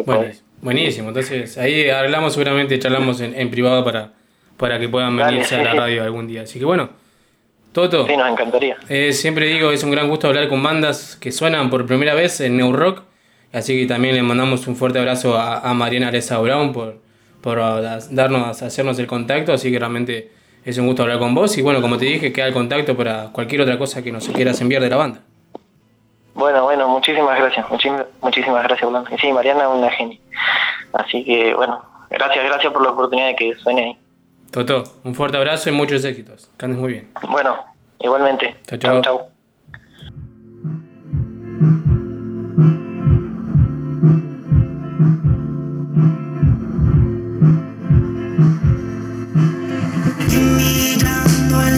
puede. 0.04 0.34
buenísimo. 0.60 1.08
Entonces 1.08 1.56
ahí 1.58 1.88
hablamos 1.90 2.32
seguramente, 2.32 2.78
charlamos 2.78 3.20
en, 3.20 3.34
en 3.38 3.50
privado 3.50 3.84
para, 3.84 4.10
para 4.56 4.78
que 4.80 4.88
puedan 4.88 5.16
Dale, 5.16 5.32
venirse 5.32 5.54
a 5.54 5.62
la 5.62 5.72
sí. 5.72 5.78
radio 5.78 6.02
algún 6.02 6.26
día. 6.26 6.42
Así 6.42 6.58
que 6.58 6.64
bueno, 6.64 6.88
Toto. 7.72 8.06
Sí, 8.06 8.16
nos 8.16 8.28
encantaría. 8.30 8.76
Eh, 8.88 9.12
siempre 9.12 9.46
digo, 9.46 9.70
es 9.70 9.82
un 9.84 9.90
gran 9.92 10.08
gusto 10.08 10.26
hablar 10.28 10.48
con 10.48 10.62
bandas 10.62 11.16
que 11.16 11.30
suenan 11.30 11.70
por 11.70 11.86
primera 11.86 12.14
vez 12.14 12.40
en 12.40 12.56
New 12.56 12.72
Rock. 12.72 13.02
Así 13.52 13.78
que 13.78 13.86
también 13.86 14.14
le 14.14 14.22
mandamos 14.22 14.66
un 14.66 14.76
fuerte 14.76 14.98
abrazo 14.98 15.36
a, 15.36 15.58
a 15.60 15.74
Mariana 15.74 16.08
Areza 16.08 16.38
Brown 16.38 16.72
por, 16.72 16.96
por 17.43 17.59
darnos, 17.59 18.62
hacernos 18.62 18.99
el 18.99 19.07
contacto. 19.07 19.53
Así 19.53 19.70
que 19.70 19.78
realmente 19.78 20.30
es 20.64 20.78
un 20.78 20.86
gusto 20.86 21.03
hablar 21.03 21.18
con 21.18 21.34
vos. 21.34 21.57
Y 21.59 21.62
bueno, 21.62 21.82
como 21.82 21.99
te 21.99 22.07
dije, 22.07 22.32
queda 22.32 22.47
el 22.47 22.55
contacto 22.55 22.97
para 22.97 23.30
cualquier 23.32 23.62
otra 23.62 23.78
cosa 23.78 24.03
que 24.03 24.12
nos 24.12 24.28
quieras 24.28 24.61
enviar 24.61 24.82
de 24.82 24.88
la 24.88 24.97
banda. 24.97 25.20
Bueno, 26.34 26.64
bueno, 26.64 26.88
muchísimas 26.88 27.38
gracias, 27.38 27.68
muchísimas, 27.70 28.07
muchísimas 28.22 28.62
gracias, 28.64 28.90
Blanca. 28.90 29.14
Y 29.14 29.18
sí, 29.18 29.32
Mariana 29.32 29.64
es 29.64 29.68
una 29.68 29.90
genia. 29.90 30.18
Así 30.95 31.24
que, 31.24 31.55
bueno, 31.55 31.84
gracias, 32.11 32.45
gracias 32.45 32.72
por 32.72 32.82
la 32.82 32.90
oportunidad 32.90 33.28
de 33.28 33.36
que 33.36 33.55
suene 33.57 33.84
ahí. 33.84 33.99
Toto, 34.51 34.84
un 35.05 35.14
fuerte 35.14 35.36
abrazo 35.36 35.70
y 35.70 35.72
muchos 35.72 36.05
éxitos. 36.05 36.51
Que 36.59 36.64
andes 36.64 36.80
muy 36.80 36.93
bien. 36.93 37.11
Bueno, 37.28 37.57
igualmente. 38.01 38.57
Chao, 38.78 39.01
chao. 39.03 39.32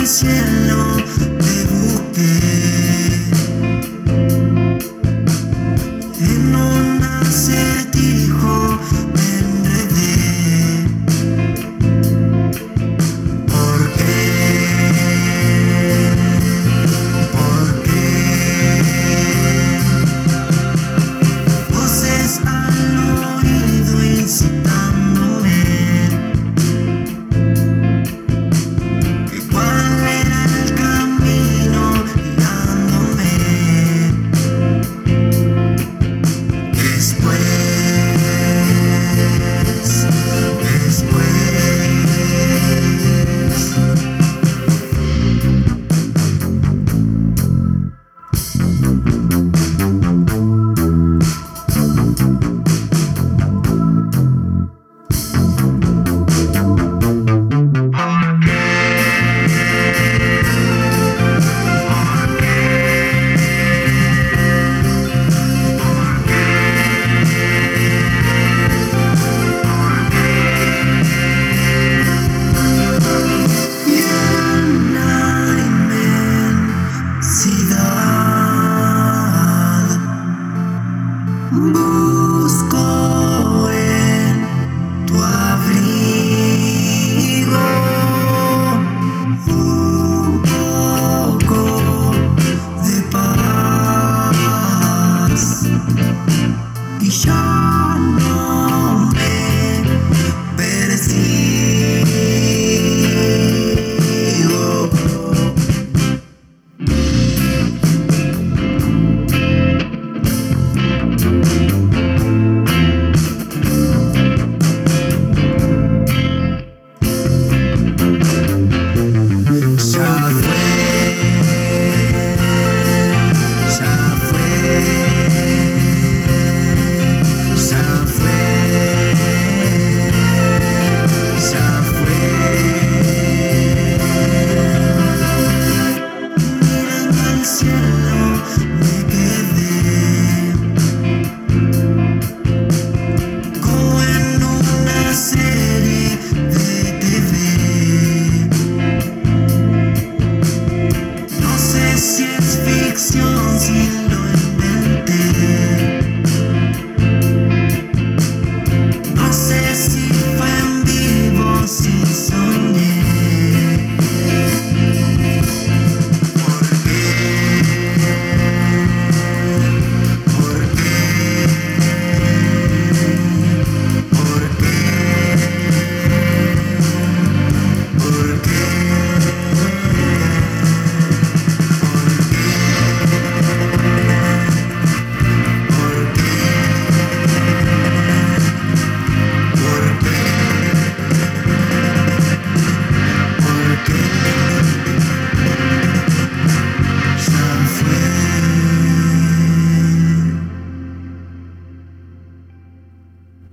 Cielo 0.06 0.93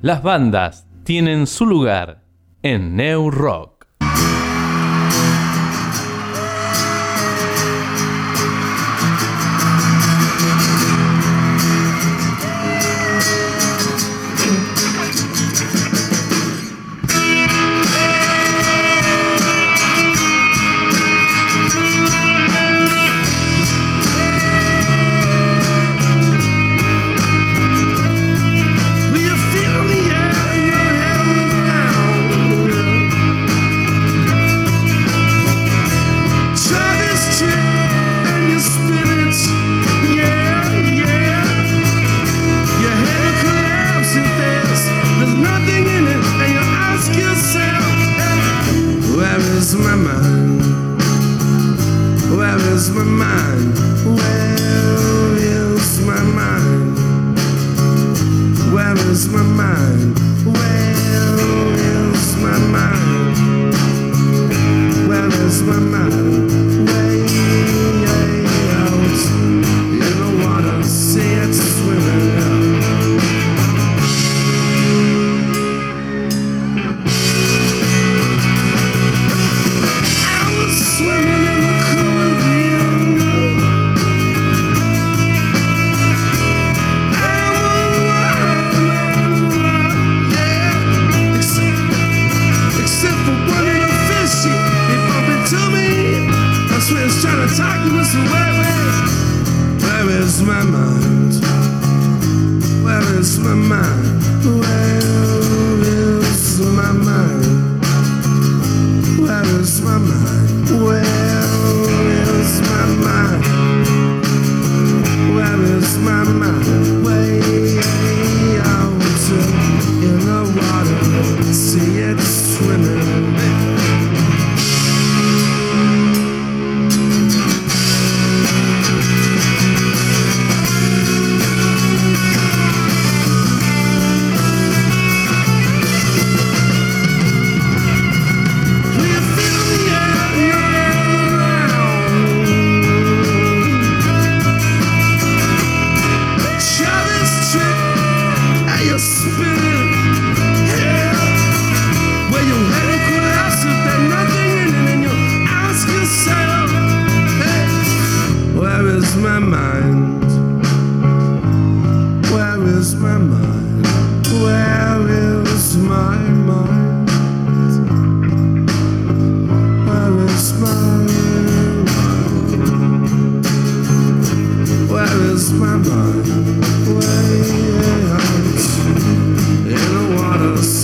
Las 0.04 0.24
bandas 0.24 0.88
tienen 1.04 1.46
su 1.46 1.68
lugar 1.68 2.24
en 2.64 2.96
New 2.96 3.30
Rock. 3.30 3.81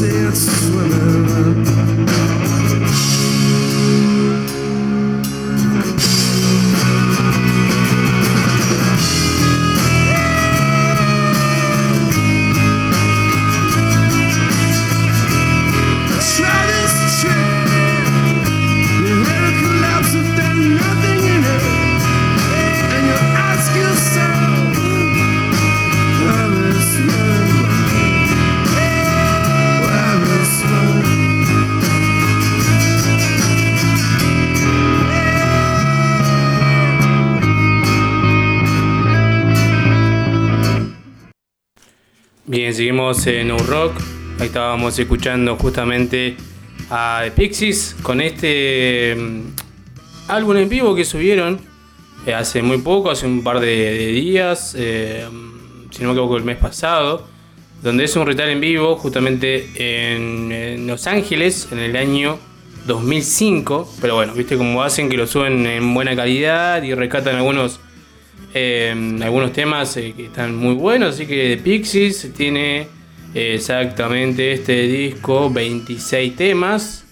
danced 0.08 0.48
swimming. 0.68 1.17
En 43.08 43.48
No 43.48 43.58
Rock. 43.58 43.94
Ahí 44.38 44.48
estábamos 44.48 45.00
escuchando 45.00 45.56
justamente 45.56 46.36
a 46.90 47.22
The 47.24 47.32
Pixies 47.32 47.96
con 48.02 48.20
este 48.20 49.16
mm, 49.16 49.42
álbum 50.28 50.58
en 50.58 50.68
vivo 50.68 50.94
que 50.94 51.06
subieron 51.06 51.58
eh, 52.26 52.34
hace 52.34 52.62
muy 52.62 52.80
poco, 52.80 53.10
hace 53.10 53.26
un 53.26 53.46
par 53.46 53.62
de, 53.62 54.08
días, 54.08 54.76
eh, 54.78 55.26
mm, 55.26 55.90
si 55.90 56.04
no 56.04 56.10
me 56.10 56.16
equivoco, 56.16 56.36
el 56.36 56.44
mes 56.44 56.58
pasado, 56.58 57.26
donde 57.82 58.04
es 58.04 58.16
un 58.18 58.26
recital 58.26 58.50
en 58.50 58.60
vivo 58.60 58.98
justamente 58.98 59.70
en, 59.78 60.86
Los 60.86 61.08
Ángeles 61.08 61.70
en 61.72 61.80
el 61.80 61.96
año 61.96 62.38
2005. 62.88 63.90
Pero 64.02 64.16
bueno, 64.16 64.34
viste 64.34 64.58
cómo 64.58 64.84
hacen 64.84 65.08
que 65.08 65.16
lo 65.16 65.28
suben 65.28 65.66
en 65.66 65.94
buena 65.94 66.14
calidad 66.14 66.84
y 66.84 66.94
rescatan 66.94 67.38
algunos 67.38 67.80
eh, 68.54 68.94
algunos 69.22 69.54
temas 69.54 69.94
que 69.94 70.26
están 70.26 70.58
muy 70.58 70.74
buenos, 70.74 71.16
así 71.16 71.26
que 71.26 71.58
Pixies 71.64 72.34
tiene 72.36 72.97
exactamente 73.38 74.52
este 74.52 74.84
disco, 74.84 75.50
26 75.50 76.36
temas. 76.36 77.06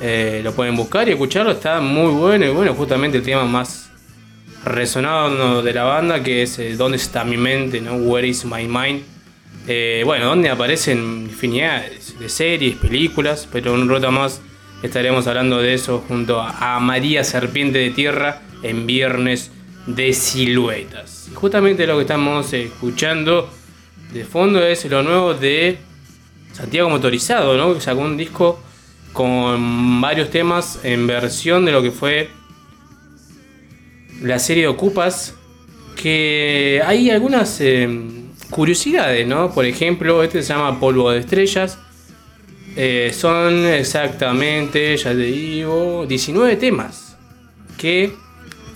Eh, 0.00 0.42
lo 0.44 0.52
pueden 0.52 0.76
buscar 0.76 1.08
y 1.08 1.12
escucharlo, 1.12 1.52
está 1.52 1.80
muy 1.80 2.12
bueno 2.12 2.44
y 2.44 2.50
bueno, 2.50 2.74
justamente 2.74 3.18
el 3.18 3.24
tema 3.24 3.44
más 3.44 3.90
resonado 4.64 5.62
de 5.62 5.72
la 5.72 5.84
banda 5.84 6.22
que 6.22 6.42
es 6.42 6.58
eh, 6.58 6.76
¿Dónde 6.76 6.98
está 6.98 7.24
mi 7.24 7.36
mente? 7.36 7.80
¿no? 7.80 7.94
Where 7.94 8.26
is 8.26 8.44
my 8.44 8.68
mind? 8.68 9.02
Eh, 9.66 10.02
bueno, 10.04 10.26
donde 10.26 10.50
aparecen 10.50 11.26
infinidad 11.28 11.84
de 12.18 12.28
series, 12.28 12.76
películas, 12.76 13.48
pero 13.50 13.74
un 13.74 13.88
rato 13.88 14.12
más 14.12 14.40
estaremos 14.82 15.26
hablando 15.26 15.58
de 15.58 15.74
eso 15.74 16.04
junto 16.06 16.40
a 16.40 16.76
a 16.76 16.80
María 16.80 17.24
Serpiente 17.24 17.78
de 17.78 17.90
Tierra 17.90 18.42
en 18.62 18.86
Viernes 18.86 19.50
de 19.86 20.12
Siluetas. 20.12 21.30
Justamente 21.34 21.86
lo 21.86 21.96
que 21.96 22.02
estamos 22.02 22.52
escuchando 22.52 23.50
de 24.12 24.24
fondo 24.24 24.62
es 24.62 24.84
lo 24.86 25.02
nuevo 25.02 25.34
de 25.34 25.78
Santiago 26.52 26.88
Motorizado, 26.88 27.56
¿no? 27.56 27.74
Que 27.74 27.80
sacó 27.80 28.00
un 28.00 28.16
disco 28.16 28.60
con 29.12 30.00
varios 30.00 30.30
temas 30.30 30.80
en 30.82 31.06
versión 31.06 31.64
de 31.64 31.72
lo 31.72 31.82
que 31.82 31.90
fue 31.90 32.30
la 34.22 34.38
serie 34.38 34.64
de 34.64 34.68
Ocupas. 34.68 35.34
Que 35.96 36.80
hay 36.86 37.10
algunas 37.10 37.60
eh, 37.60 37.88
curiosidades, 38.50 39.26
¿no? 39.26 39.52
Por 39.52 39.64
ejemplo, 39.66 40.22
este 40.22 40.42
se 40.42 40.52
llama 40.52 40.78
Polvo 40.78 41.10
de 41.10 41.18
Estrellas. 41.18 41.78
Eh, 42.76 43.12
son 43.12 43.66
exactamente, 43.66 44.96
ya 44.96 45.10
te 45.10 45.16
digo, 45.16 46.06
19 46.06 46.56
temas. 46.56 47.16
Que 47.76 48.12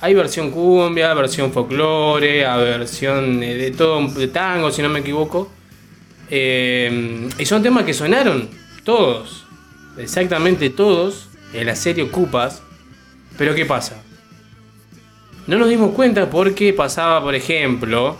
hay 0.03 0.15
versión 0.15 0.51
cumbia, 0.51 1.15
versión 1.15 1.53
folclore, 1.53 2.45
versión 2.45 3.41
eh, 3.41 3.55
de 3.55 3.71
todo, 3.71 4.05
de 4.09 4.27
tango, 4.27 4.73
si 4.73 4.83
no 4.83 4.89
me 4.89 4.99
equivoco. 4.99 5.49
Eh, 6.29 7.29
y 7.39 7.47
son 7.47 7.63
temas 7.63 7.85
que 7.85 7.95
sonaron 7.95 8.49
todos, 8.83 9.45
exactamente 9.97 10.71
todos, 10.71 11.29
en 11.55 11.67
la 11.67 11.77
serie 11.77 12.03
Ocupas. 12.03 12.63
Pero 13.39 13.55
¿qué 13.55 13.65
pasa? 13.65 14.03
No 15.47 15.57
nos 15.57 15.69
dimos 15.69 15.95
cuenta 15.95 16.29
porque 16.29 16.73
pasaba, 16.73 17.23
por 17.23 17.37
ejemplo, 17.37 18.17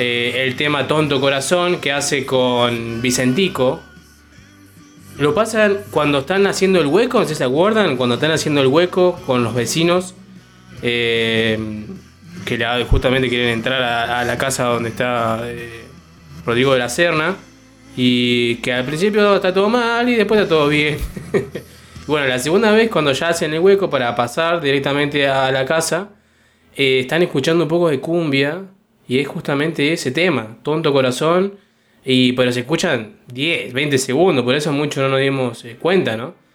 eh, 0.00 0.42
el 0.44 0.56
tema 0.56 0.88
Tonto 0.88 1.20
Corazón 1.20 1.80
que 1.80 1.92
hace 1.92 2.26
con 2.26 3.00
Vicentico. 3.00 3.80
Lo 5.18 5.34
pasan 5.34 5.78
cuando 5.92 6.18
están 6.18 6.48
haciendo 6.48 6.80
el 6.80 6.88
hueco, 6.88 7.20
no 7.20 7.26
se 7.26 7.44
acuerdan, 7.44 7.96
cuando 7.96 8.16
están 8.16 8.32
haciendo 8.32 8.60
el 8.60 8.66
hueco 8.66 9.20
con 9.24 9.44
los 9.44 9.54
vecinos 9.54 10.16
eh, 10.82 11.58
que 12.44 12.84
justamente 12.88 13.28
quieren 13.28 13.48
entrar 13.48 13.82
a, 13.82 14.24
la 14.24 14.38
casa 14.38 14.64
donde 14.64 14.90
está 14.90 15.40
eh, 15.44 15.84
Rodrigo 16.44 16.72
de 16.72 16.78
la 16.78 16.88
Serna 16.88 17.36
y 17.96 18.56
que 18.56 18.72
al 18.72 18.84
principio 18.84 19.36
está 19.36 19.52
todo 19.52 19.68
mal 19.68 20.08
y 20.08 20.14
después 20.14 20.40
está 20.40 20.48
todo 20.48 20.68
bien. 20.68 20.98
bueno, 22.06 22.26
la 22.26 22.38
segunda 22.38 22.70
vez 22.72 22.90
cuando 22.90 23.12
ya 23.12 23.28
hacen 23.28 23.52
el 23.54 23.60
hueco 23.60 23.90
para 23.90 24.14
pasar 24.14 24.60
directamente 24.60 25.26
a 25.26 25.50
la 25.50 25.64
casa, 25.64 26.10
eh, 26.76 27.00
están 27.00 27.22
escuchando 27.22 27.64
un 27.64 27.68
poco 27.68 27.88
de 27.88 28.00
cumbia 28.00 28.62
y 29.08 29.18
es 29.18 29.26
justamente 29.26 29.92
ese 29.92 30.10
tema, 30.10 30.58
Tonto 30.62 30.92
Corazón, 30.92 31.54
y 32.04 32.32
pero 32.32 32.52
se 32.52 32.60
escuchan 32.60 33.16
10, 33.32 33.72
20 33.72 33.98
segundos, 33.98 34.44
por 34.44 34.54
eso 34.54 34.72
mucho 34.72 35.00
no 35.02 35.08
nos 35.08 35.20
dimos 35.20 35.64
cuenta, 35.80 36.16
¿no? 36.16 36.45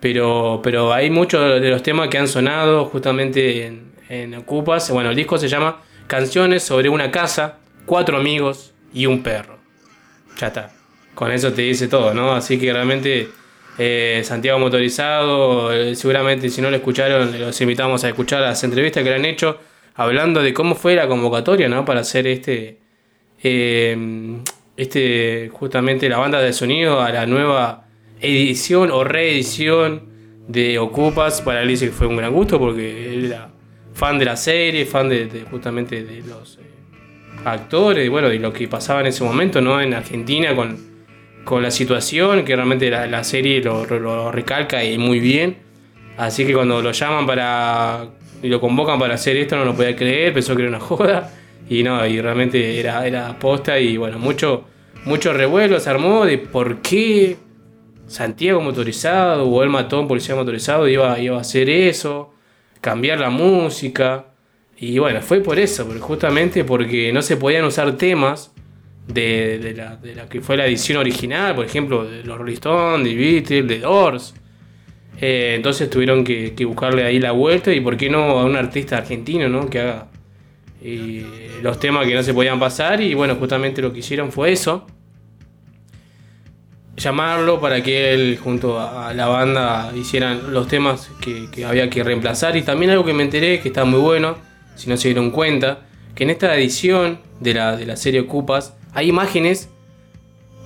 Pero, 0.00 0.60
pero 0.62 0.92
hay 0.92 1.10
muchos 1.10 1.60
de 1.60 1.68
los 1.68 1.82
temas 1.82 2.08
que 2.08 2.18
han 2.18 2.28
sonado 2.28 2.86
justamente 2.86 3.66
en, 3.66 3.92
en 4.08 4.34
Ocupas. 4.34 4.90
Bueno, 4.90 5.10
el 5.10 5.16
disco 5.16 5.38
se 5.38 5.48
llama 5.48 5.82
Canciones 6.06 6.62
sobre 6.62 6.88
una 6.88 7.10
casa, 7.10 7.58
cuatro 7.86 8.16
amigos 8.16 8.72
y 8.92 9.06
un 9.06 9.22
perro. 9.22 9.58
Ya 10.38 10.48
está. 10.48 10.72
Con 11.14 11.30
eso 11.32 11.52
te 11.52 11.62
dice 11.62 11.86
todo, 11.88 12.14
¿no? 12.14 12.32
Así 12.32 12.58
que 12.58 12.72
realmente 12.72 13.28
eh, 13.78 14.22
Santiago 14.24 14.58
Motorizado, 14.58 15.72
eh, 15.72 15.94
seguramente 15.94 16.48
si 16.48 16.60
no 16.60 16.70
lo 16.70 16.76
escucharon, 16.76 17.38
los 17.38 17.60
invitamos 17.60 18.04
a 18.04 18.08
escuchar 18.08 18.40
las 18.40 18.62
entrevistas 18.64 19.02
que 19.02 19.10
le 19.10 19.16
han 19.16 19.24
hecho 19.24 19.58
hablando 19.94 20.42
de 20.42 20.54
cómo 20.54 20.74
fue 20.74 20.94
la 20.94 21.06
convocatoria, 21.08 21.68
¿no? 21.68 21.84
Para 21.84 22.00
hacer 22.00 22.26
este, 22.26 22.78
eh, 23.42 23.96
este, 24.76 25.50
justamente 25.52 26.08
la 26.08 26.18
banda 26.18 26.40
de 26.40 26.52
sonido 26.52 27.00
a 27.00 27.10
la 27.10 27.26
nueva 27.26 27.86
edición 28.20 28.90
o 28.90 29.04
reedición 29.04 30.02
de 30.48 30.78
Ocupas. 30.78 31.40
Para 31.42 31.62
él 31.62 31.78
que 31.78 31.88
fue 31.88 32.06
un 32.06 32.16
gran 32.16 32.32
gusto 32.32 32.58
porque 32.58 33.12
él 33.12 33.26
era 33.26 33.50
fan 33.94 34.18
de 34.18 34.24
la 34.24 34.36
serie, 34.36 34.86
fan 34.86 35.08
de, 35.08 35.44
justamente 35.50 36.04
de 36.04 36.22
los 36.22 36.58
eh, 36.58 36.60
actores, 37.44 38.08
bueno, 38.10 38.28
de 38.28 38.38
lo 38.38 38.52
que 38.52 38.68
pasaba 38.68 39.00
en 39.00 39.06
ese 39.06 39.24
momento, 39.24 39.60
¿no? 39.60 39.80
En 39.80 39.94
Argentina 39.94 40.54
con, 40.54 40.78
con 41.44 41.62
la 41.62 41.70
situación, 41.70 42.44
que 42.44 42.54
realmente 42.54 42.90
la, 42.90 43.06
la 43.06 43.24
serie 43.24 43.62
lo, 43.62 43.84
lo 43.86 44.32
recalca 44.32 44.84
y 44.84 44.98
muy 44.98 45.20
bien. 45.20 45.70
Así 46.16 46.44
que 46.46 46.52
cuando 46.52 46.82
lo 46.82 46.92
llaman 46.92 47.26
para. 47.26 48.08
y 48.42 48.48
lo 48.48 48.60
convocan 48.60 48.98
para 48.98 49.14
hacer 49.14 49.36
esto, 49.36 49.56
no 49.56 49.64
lo 49.64 49.74
podía 49.74 49.96
creer, 49.96 50.34
pensó 50.34 50.54
que 50.54 50.62
era 50.62 50.68
una 50.68 50.80
joda. 50.80 51.32
Y 51.68 51.82
no, 51.82 52.04
y 52.04 52.20
realmente 52.20 52.80
era, 52.80 53.06
era 53.06 53.38
posta 53.38 53.78
y 53.78 53.96
bueno, 53.96 54.18
mucho, 54.18 54.64
mucho 55.04 55.32
revuelo 55.32 55.78
se 55.78 55.88
armó 55.88 56.26
de 56.26 56.36
por 56.36 56.82
qué 56.82 57.36
Santiago 58.10 58.60
motorizado 58.60 59.48
o 59.48 59.62
el 59.62 59.68
matón 59.68 60.08
policía 60.08 60.34
motorizado 60.34 60.88
iba, 60.88 61.16
iba 61.20 61.38
a 61.38 61.42
hacer 61.42 61.70
eso, 61.70 62.34
cambiar 62.80 63.20
la 63.20 63.30
música. 63.30 64.26
Y 64.76 64.98
bueno, 64.98 65.22
fue 65.22 65.40
por 65.40 65.60
eso, 65.60 65.86
justamente 66.00 66.64
porque 66.64 67.12
no 67.12 67.22
se 67.22 67.36
podían 67.36 67.64
usar 67.64 67.96
temas 67.96 68.52
de, 69.06 69.60
de 69.60 69.74
la, 69.74 69.94
de 69.94 70.16
la 70.16 70.28
que 70.28 70.40
fue 70.40 70.56
la 70.56 70.66
edición 70.66 70.98
original, 70.98 71.54
por 71.54 71.64
ejemplo, 71.64 72.04
de 72.04 72.24
los 72.24 72.36
Rolling 72.36 73.04
de 73.04 73.14
Beatles, 73.14 73.68
de 73.68 73.78
Doors. 73.78 74.34
Eh, 75.20 75.52
entonces 75.54 75.88
tuvieron 75.88 76.24
que, 76.24 76.54
que 76.54 76.64
buscarle 76.64 77.04
ahí 77.04 77.20
la 77.20 77.30
vuelta 77.30 77.72
y 77.72 77.80
por 77.80 77.96
qué 77.96 78.10
no 78.10 78.40
a 78.40 78.44
un 78.44 78.56
artista 78.56 78.96
argentino, 78.96 79.48
¿no? 79.48 79.70
Que 79.70 79.78
haga 79.78 80.08
eh, 80.82 81.60
los 81.62 81.78
temas 81.78 82.08
que 82.08 82.14
no 82.14 82.24
se 82.24 82.34
podían 82.34 82.58
pasar 82.58 83.00
y 83.00 83.14
bueno, 83.14 83.36
justamente 83.36 83.80
lo 83.80 83.92
que 83.92 84.00
hicieron 84.00 84.32
fue 84.32 84.50
eso. 84.50 84.84
Llamarlo 86.96 87.60
para 87.60 87.82
que 87.82 88.12
él 88.12 88.38
junto 88.42 88.78
a 88.80 89.14
la 89.14 89.26
banda 89.26 89.92
hicieran 89.96 90.52
los 90.52 90.68
temas 90.68 91.10
que, 91.20 91.64
había 91.64 91.88
que 91.88 92.02
reemplazar. 92.02 92.56
Y 92.56 92.62
también 92.62 92.90
algo 92.90 93.04
que 93.04 93.14
me 93.14 93.22
enteré 93.22 93.60
que 93.60 93.68
está 93.68 93.84
muy 93.84 94.00
bueno, 94.00 94.36
si 94.76 94.88
no 94.88 94.96
se 94.96 95.08
dieron 95.08 95.30
cuenta, 95.30 95.86
que 96.14 96.24
en 96.24 96.30
esta 96.30 96.54
edición 96.56 97.20
de 97.40 97.54
la, 97.54 97.76
de 97.76 97.86
la 97.86 97.96
serie 97.96 98.20
Ocupas 98.20 98.74
hay 98.92 99.08
imágenes 99.08 99.70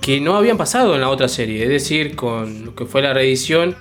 que 0.01 0.19
no 0.19 0.35
habían 0.35 0.57
pasado 0.57 0.95
en 0.95 1.01
la 1.01 1.09
otra 1.09 1.27
serie, 1.27 1.63
es 1.63 1.69
decir, 1.69 2.15
con 2.15 2.65
lo 2.65 2.75
que 2.75 2.85
fue 2.85 3.01
la 3.01 3.13
reedición 3.13 3.75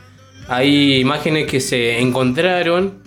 hay 0.49 0.97
imágenes 0.97 1.47
que 1.47 1.61
se 1.61 2.01
encontraron 2.01 3.03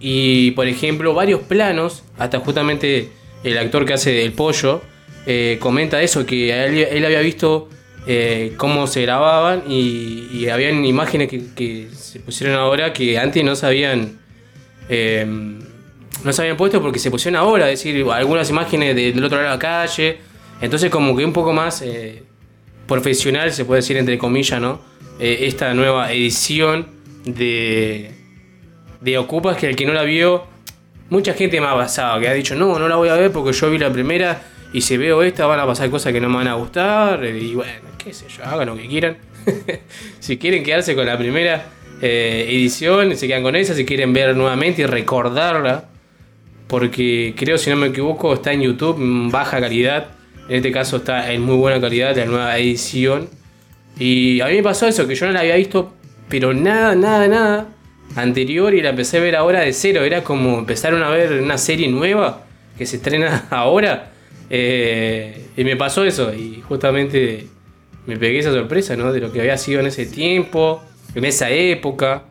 y, 0.00 0.52
por 0.52 0.66
ejemplo, 0.66 1.14
varios 1.14 1.40
planos, 1.40 2.04
hasta 2.18 2.40
justamente 2.40 3.10
el 3.42 3.58
actor 3.58 3.84
que 3.84 3.94
hace 3.94 4.22
el 4.22 4.32
pollo, 4.32 4.82
eh, 5.26 5.58
comenta 5.60 6.02
eso, 6.02 6.26
que 6.26 6.52
él 6.64 7.04
había 7.04 7.20
visto 7.20 7.68
eh, 8.10 8.54
cómo 8.56 8.86
se 8.86 9.02
grababan 9.02 9.64
y, 9.68 10.48
habían 10.48 10.82
imágenes 10.86 11.28
que, 11.28 11.88
se 11.94 12.20
pusieron 12.20 12.56
ahora 12.56 12.94
que 12.94 13.18
antes 13.18 13.44
no 13.44 13.54
se 13.54 13.66
habían... 13.66 14.18
eh, 14.88 15.26
no 16.24 16.32
se 16.32 16.42
habían 16.42 16.56
puesto 16.56 16.80
porque 16.80 16.98
se 16.98 17.10
pusieron 17.10 17.38
ahora, 17.38 17.70
es 17.70 17.78
decir, 17.78 18.04
algunas 18.10 18.48
imágenes 18.48 18.96
de- 18.96 19.12
del 19.12 19.22
otro 19.22 19.36
lado 19.36 19.50
de 19.50 19.54
la 19.56 19.58
calle. 19.58 20.18
Entonces 20.60 20.90
como 20.90 21.14
que 21.14 21.24
un 21.24 21.34
poco 21.34 21.52
más 21.52 21.82
eh, 21.82 22.22
profesional, 22.86 23.52
se 23.52 23.66
puede 23.66 23.82
decir 23.82 23.96
entre 23.98 24.16
comillas, 24.16 24.58
¿no? 24.58 24.80
Eh, 25.20 25.40
esta 25.42 25.74
nueva 25.74 26.10
edición 26.10 26.88
de, 27.26 28.10
de 29.02 29.18
Ocupas, 29.18 29.58
que 29.58 29.68
el 29.68 29.76
que 29.76 29.84
no 29.84 29.92
la 29.92 30.02
vio, 30.02 30.44
mucha 31.10 31.34
gente 31.34 31.60
me 31.60 31.66
ha 31.66 31.74
pasado, 31.74 32.18
que 32.20 32.28
ha 32.28 32.32
dicho, 32.32 32.54
no, 32.54 32.78
no 32.78 32.88
la 32.88 32.96
voy 32.96 33.10
a 33.10 33.14
ver 33.14 33.30
porque 33.30 33.52
yo 33.52 33.70
vi 33.70 33.78
la 33.78 33.92
primera 33.92 34.40
y 34.72 34.80
si 34.80 34.96
veo 34.96 35.22
esta 35.22 35.46
van 35.46 35.60
a 35.60 35.66
pasar 35.66 35.90
cosas 35.90 36.12
que 36.12 36.20
no 36.20 36.28
me 36.28 36.36
van 36.36 36.48
a 36.48 36.54
gustar. 36.54 37.24
Y 37.24 37.54
bueno, 37.54 37.72
qué 37.96 38.12
sé 38.12 38.26
yo, 38.28 38.44
hagan 38.44 38.68
lo 38.68 38.76
que 38.76 38.86
quieran. 38.86 39.16
si 40.20 40.36
quieren 40.38 40.62
quedarse 40.62 40.94
con 40.94 41.06
la 41.06 41.16
primera 41.16 41.66
eh, 42.02 42.46
edición, 42.48 43.16
se 43.16 43.26
quedan 43.26 43.42
con 43.42 43.56
esa, 43.56 43.74
si 43.74 43.84
quieren 43.84 44.12
ver 44.12 44.36
nuevamente 44.36 44.82
y 44.82 44.86
recordarla, 44.86 45.84
porque 46.66 47.34
creo, 47.36 47.56
si 47.58 47.70
no 47.70 47.76
me 47.76 47.88
equivoco, 47.88 48.34
está 48.34 48.52
en 48.52 48.62
YouTube 48.62 49.00
en 49.00 49.30
baja 49.30 49.60
calidad. 49.60 50.08
En 50.48 50.56
este 50.56 50.72
caso 50.72 50.98
está 50.98 51.32
en 51.32 51.42
muy 51.42 51.56
buena 51.56 51.80
calidad 51.80 52.16
la 52.16 52.24
nueva 52.26 52.58
edición. 52.58 53.28
Y 53.98 54.40
a 54.40 54.46
mí 54.46 54.54
me 54.54 54.62
pasó 54.62 54.86
eso, 54.86 55.06
que 55.06 55.14
yo 55.14 55.26
no 55.26 55.32
la 55.32 55.40
había 55.40 55.56
visto, 55.56 55.92
pero 56.28 56.54
nada, 56.54 56.94
nada, 56.94 57.26
nada 57.26 57.68
anterior 58.16 58.74
y 58.74 58.80
la 58.80 58.90
empecé 58.90 59.18
a 59.18 59.20
ver 59.20 59.36
ahora 59.36 59.60
de 59.60 59.72
cero. 59.72 60.02
Era 60.04 60.22
como 60.22 60.58
empezaron 60.58 61.02
a 61.02 61.10
ver 61.10 61.40
una 61.40 61.58
serie 61.58 61.88
nueva 61.88 62.44
que 62.76 62.86
se 62.86 62.96
estrena 62.96 63.46
ahora. 63.50 64.12
Eh, 64.50 65.48
y 65.56 65.64
me 65.64 65.76
pasó 65.76 66.04
eso 66.04 66.32
y 66.32 66.62
justamente 66.62 67.46
me 68.06 68.16
pegué 68.16 68.38
esa 68.38 68.52
sorpresa, 68.52 68.96
¿no? 68.96 69.12
De 69.12 69.20
lo 69.20 69.32
que 69.32 69.40
había 69.40 69.58
sido 69.58 69.80
en 69.80 69.86
ese 69.86 70.06
tiempo, 70.06 70.82
en 71.14 71.24
esa 71.24 71.50
época. 71.50 72.24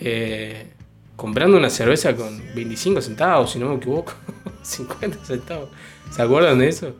eh, 0.00 0.72
comprando 1.16 1.56
una 1.56 1.70
cerveza 1.70 2.14
con 2.14 2.42
25 2.54 3.00
centavos, 3.00 3.52
si 3.52 3.58
no 3.58 3.70
me 3.70 3.76
equivoco. 3.76 4.12
50 4.62 5.24
centavos. 5.24 5.70
¿Se 6.10 6.20
acuerdan 6.22 6.58
de 6.58 6.68
eso? 6.68 6.94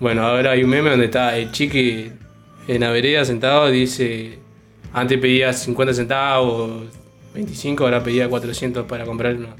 Bueno, 0.00 0.22
ahora 0.26 0.50
hay 0.52 0.64
un 0.64 0.70
meme 0.70 0.90
donde 0.90 1.04
está 1.06 1.36
el 1.38 1.52
chiqui 1.52 2.10
en 2.68 2.80
la 2.80 2.90
vereda 2.90 3.24
sentado 3.24 3.70
dice, 3.70 4.38
antes 4.92 5.18
pedía 5.18 5.52
50 5.52 5.94
centavos, 5.94 6.84
25, 7.34 7.84
ahora 7.84 8.02
pedía 8.02 8.28
400 8.28 8.86
para 8.86 9.04
comprar 9.04 9.36
una, 9.36 9.56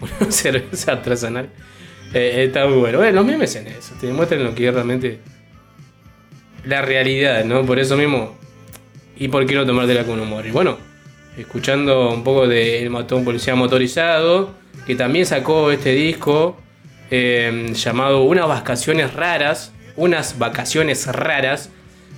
una 0.20 0.32
cerveza 0.32 0.92
artesanal. 0.92 1.50
Eh, 2.14 2.44
está 2.46 2.66
muy 2.66 2.78
bueno. 2.78 3.10
Los 3.10 3.24
memes 3.24 3.56
en 3.56 3.68
eso, 3.68 3.94
te 4.00 4.06
demuestran 4.06 4.44
lo 4.44 4.54
que 4.54 4.68
es 4.68 4.74
realmente 4.74 5.20
la 6.64 6.82
realidad, 6.82 7.44
¿no? 7.44 7.64
Por 7.64 7.78
eso 7.78 7.96
mismo, 7.96 8.36
¿y 9.16 9.28
por 9.28 9.46
qué 9.46 9.54
no 9.54 9.66
tomártela 9.66 10.04
con 10.04 10.20
humor? 10.20 10.46
Y 10.46 10.50
bueno, 10.50 10.78
escuchando 11.36 12.10
un 12.10 12.22
poco 12.22 12.46
de 12.46 12.82
El 12.82 12.90
Matón 12.90 13.24
Policía 13.24 13.54
Motorizado, 13.54 14.54
que 14.86 14.94
también 14.94 15.26
sacó 15.26 15.70
este 15.70 15.92
disco 15.92 16.60
eh, 17.10 17.72
llamado 17.74 18.22
Unas 18.22 18.46
Vacaciones 18.46 19.14
Raras, 19.14 19.72
unas 19.96 20.38
vacaciones 20.38 21.06
raras, 21.06 21.70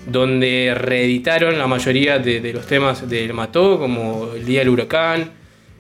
donde 0.07 0.75
reeditaron 0.77 1.59
la 1.59 1.67
mayoría 1.67 2.19
de, 2.19 2.41
de 2.41 2.53
los 2.53 2.67
temas 2.67 3.09
del 3.09 3.33
Mató, 3.33 3.79
como 3.79 4.33
El 4.35 4.45
Día 4.45 4.61
del 4.61 4.69
Huracán, 4.69 5.33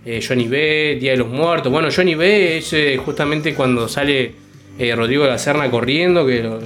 eh, 0.05 0.20
Johnny 0.26 0.48
B, 0.48 0.98
Día 1.00 1.12
de 1.12 1.16
los 1.18 1.28
Muertos. 1.28 1.70
Bueno, 1.72 1.88
Johnny 1.94 2.14
B 2.14 2.59
es 2.59 2.72
eh, 2.72 2.96
justamente 3.02 3.55
cuando 3.55 3.88
sale 3.88 4.32
eh, 4.78 4.94
Rodrigo 4.94 5.24
de 5.24 5.30
la 5.30 5.38
Serna 5.38 5.70
corriendo, 5.70 6.26
que 6.26 6.42
lo, 6.42 6.61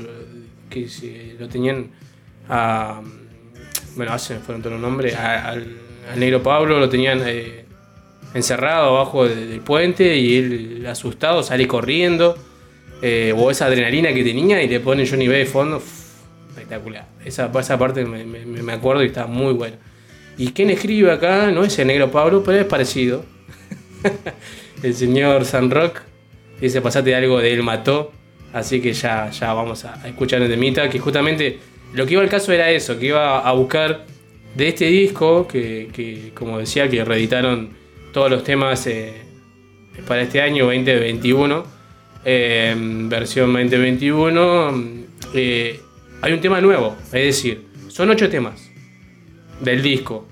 que 0.70 1.34
lo 1.38 1.48
tenían 1.48 1.90
a. 2.48 3.00
Bueno, 3.96 4.12
hace 4.12 4.34
me 4.34 4.40
fueron 4.40 4.62
todos 4.62 4.72
los 4.74 4.82
nombres. 4.82 5.14
a- 5.16 5.48
al, 5.50 5.66
negro 6.16 6.42
Pablo 6.42 6.78
lo 6.78 6.88
tenían 6.88 7.20
eh, 7.26 7.64
encerrado 8.34 8.96
abajo 8.96 9.28
de- 9.28 9.46
del 9.46 9.60
puente 9.60 10.16
y 10.16 10.36
él, 10.38 10.86
asustado, 10.88 11.42
sale 11.42 11.66
corriendo. 11.68 12.36
o 13.36 13.50
esa 13.50 13.66
adrenalina 13.66 14.12
que 14.12 14.24
tenía 14.24 14.60
y 14.62 14.68
le 14.68 14.80
pone 14.80 15.06
Johnny 15.08 15.28
B 15.28 15.38
de 15.38 15.46
fondo. 15.46 15.76
uf, 15.76 15.84
espectacular. 16.50 17.06
Esa, 17.24 17.50
esa 17.60 17.78
parte 17.78 18.04
me, 18.04 18.24
me- 18.24 18.44
me 18.44 18.72
acuerdo 18.72 19.02
y 19.04 19.06
está 19.06 19.26
muy 19.26 19.52
buena. 19.54 19.76
Y 20.38 20.52
quien 20.52 20.70
escribe 20.70 21.10
acá 21.10 21.50
no 21.50 21.64
es 21.64 21.76
el 21.80 21.88
negro 21.88 22.10
Pablo, 22.12 22.44
pero 22.44 22.58
es 22.58 22.64
parecido. 22.64 23.24
el 24.82 24.94
señor 24.94 25.44
San 25.44 25.68
Rock. 25.70 26.02
Dice, 26.60 26.80
pasate 26.80 27.14
algo 27.14 27.40
de 27.40 27.52
él 27.52 27.64
mató. 27.64 28.12
Así 28.52 28.80
que 28.80 28.92
ya, 28.92 29.30
ya 29.30 29.52
vamos 29.52 29.84
a, 29.84 30.06
escuchar 30.06 30.40
el 30.40 30.48
temita. 30.48 30.88
Que 30.88 31.00
justamente 31.00 31.58
lo 31.92 32.06
que 32.06 32.12
iba 32.14 32.22
al 32.22 32.28
caso 32.28 32.52
era 32.52 32.70
eso, 32.70 32.98
que 32.98 33.06
iba 33.06 33.40
a 33.40 33.52
buscar 33.52 34.06
de 34.54 34.68
este 34.68 34.86
disco, 34.86 35.46
que, 35.48 35.88
que, 35.92 36.30
como 36.34 36.58
decía, 36.58 36.88
que 36.88 37.04
reeditaron 37.04 37.70
todos 38.12 38.30
los 38.30 38.44
temas 38.44 38.86
eh, 38.86 39.14
para 40.06 40.22
este 40.22 40.40
año 40.40 40.66
2021. 40.66 41.64
eh, 42.24 42.76
versión 43.08 43.52
2021. 43.52 44.84
eh, 45.34 45.80
hay 46.20 46.32
un 46.32 46.40
tema 46.40 46.60
nuevo, 46.60 46.96
es 47.06 47.12
decir, 47.12 47.66
son 47.88 48.10
ocho 48.10 48.28
temas 48.28 48.70
del 49.60 49.82
disco. 49.82 50.27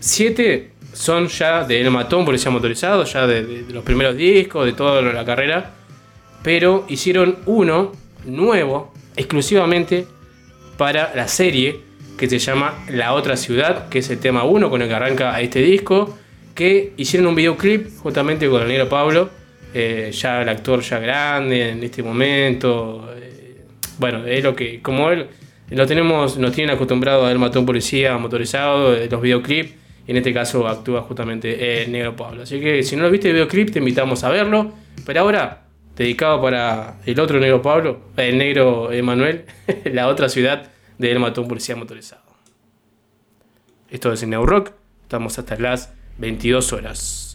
Siete 0.00 0.70
son 0.92 1.28
ya 1.28 1.64
de 1.64 1.80
El 1.80 1.90
Matón, 1.90 2.24
Policía 2.24 2.50
Motorizado, 2.50 3.04
ya 3.04 3.26
de, 3.26 3.64
los 3.70 3.84
primeros 3.84 4.16
discos, 4.16 4.64
de 4.64 4.72
toda 4.72 5.02
la 5.02 5.24
carrera. 5.24 5.72
Pero 6.42 6.84
hicieron 6.88 7.36
uno 7.46 7.92
nuevo, 8.24 8.92
exclusivamente 9.16 10.06
para 10.76 11.14
la 11.14 11.28
serie, 11.28 11.80
que 12.16 12.28
se 12.28 12.38
llama 12.38 12.84
La 12.88 13.12
Otra 13.12 13.36
Ciudad, 13.36 13.88
que 13.88 13.98
es 13.98 14.10
el 14.10 14.18
tema 14.18 14.44
1 14.44 14.70
con 14.70 14.80
el 14.80 14.88
que 14.88 14.94
arranca 14.94 15.40
este 15.40 15.60
disco. 15.60 16.16
Que 16.54 16.94
hicieron 16.96 17.28
un 17.28 17.34
videoclip 17.34 17.98
justamente 17.98 18.48
con 18.48 18.62
el 18.62 18.68
negro 18.68 18.88
Pablo, 18.88 19.28
eh, 19.74 20.10
ya 20.12 20.40
el 20.40 20.48
actor 20.48 20.80
ya 20.80 20.98
grande 20.98 21.70
en 21.70 21.82
este 21.84 22.02
momento. 22.02 23.10
eh, 23.18 23.64
bueno, 23.98 24.26
es 24.26 24.42
lo 24.42 24.56
que, 24.56 24.80
como 24.80 25.10
él, 25.10 25.26
lo 25.70 25.86
tenemos, 25.86 26.38
nos 26.38 26.52
tienen 26.52 26.74
acostumbrado 26.74 27.26
a 27.26 27.32
él 27.32 27.38
mató 27.38 27.58
a 27.58 27.60
un 27.60 27.66
policía 27.66 28.16
motorizado, 28.16 28.94
eh, 28.94 29.08
los 29.10 29.20
videoclips, 29.20 29.72
en 30.06 30.16
este 30.16 30.32
caso 30.32 30.66
actúa 30.68 31.02
justamente 31.02 31.82
el 31.82 31.92
negro 31.92 32.14
Pablo. 32.14 32.42
Así 32.42 32.60
que 32.60 32.82
si 32.82 32.96
no 32.96 33.02
lo 33.02 33.10
viste 33.10 33.28
el 33.28 33.34
videoclip, 33.34 33.70
te 33.70 33.78
invitamos 33.80 34.22
a 34.24 34.28
verlo. 34.28 34.72
Pero 35.04 35.20
ahora, 35.20 35.64
dedicado 35.96 36.40
para 36.40 36.98
el 37.04 37.18
otro 37.18 37.40
negro 37.40 37.62
Pablo, 37.62 38.00
el 38.16 38.38
negro 38.38 38.92
Emanuel, 38.92 39.44
la 39.84 40.08
otra 40.08 40.28
ciudad 40.28 40.70
de 40.98 41.10
él 41.10 41.18
mató 41.18 41.46
policía 41.46 41.76
motorizado. 41.76 42.22
Esto 43.90 44.12
es 44.12 44.22
en 44.22 44.30
New 44.30 44.44
Rock, 44.44 44.72
estamos 45.02 45.38
hasta 45.38 45.56
las 45.56 45.92
22 46.18 46.72
horas. 46.72 47.25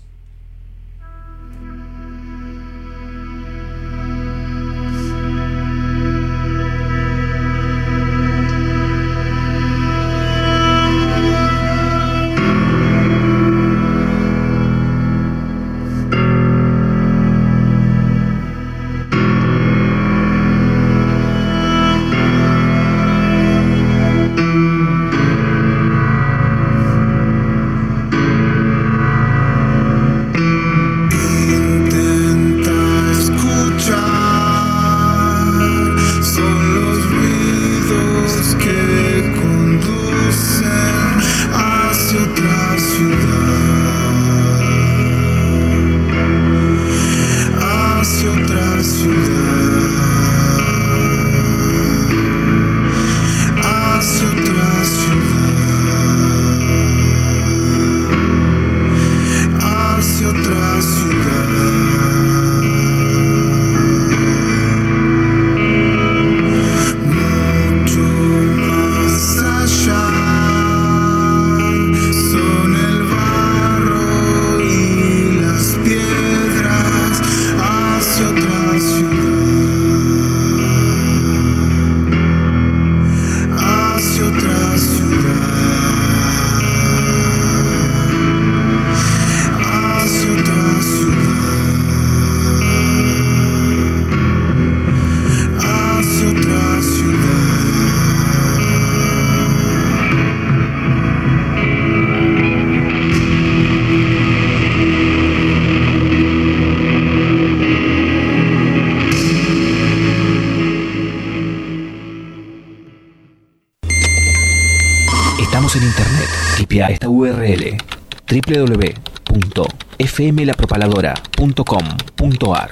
www.fmlapropaladora.com.ar 120.32 122.72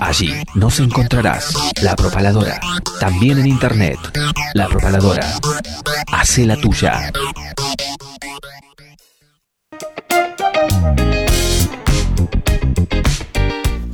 Allí 0.00 0.32
nos 0.54 0.78
encontrarás 0.80 1.54
La 1.82 1.94
Propaladora, 1.96 2.60
también 3.00 3.38
en 3.38 3.46
internet. 3.46 3.98
La 4.54 4.68
Propaladora. 4.68 5.26
Hace 6.12 6.44
la 6.46 6.56
tuya. 6.56 7.12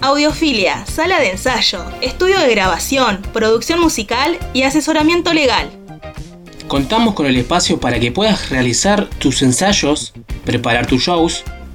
Audiofilia, 0.00 0.86
sala 0.86 1.18
de 1.20 1.32
ensayo, 1.32 1.84
estudio 2.00 2.38
de 2.40 2.48
grabación, 2.50 3.20
producción 3.32 3.80
musical 3.80 4.38
y 4.54 4.62
asesoramiento 4.62 5.34
legal. 5.34 5.68
Contamos 6.66 7.14
con 7.14 7.26
el 7.26 7.36
espacio 7.36 7.78
para 7.80 8.00
que 8.00 8.10
puedas 8.12 8.48
realizar 8.50 9.08
tus 9.18 9.42
ensayos, 9.42 10.12
preparar 10.44 10.86
tus 10.86 11.02
shows 11.02 11.44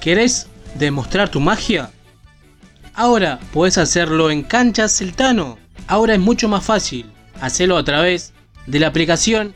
¿Querés 0.00 0.46
demostrar 0.76 1.28
tu 1.30 1.40
magia? 1.40 1.90
Ahora 2.94 3.40
puedes 3.52 3.76
hacerlo 3.76 4.30
en 4.30 4.44
Canchas 4.44 4.96
Celtano. 4.96 5.58
Ahora 5.88 6.14
es 6.14 6.20
mucho 6.20 6.48
más 6.48 6.64
fácil. 6.64 7.10
Hacelo 7.40 7.76
a 7.76 7.84
través 7.84 8.32
de 8.66 8.78
la 8.78 8.86
aplicación 8.86 9.54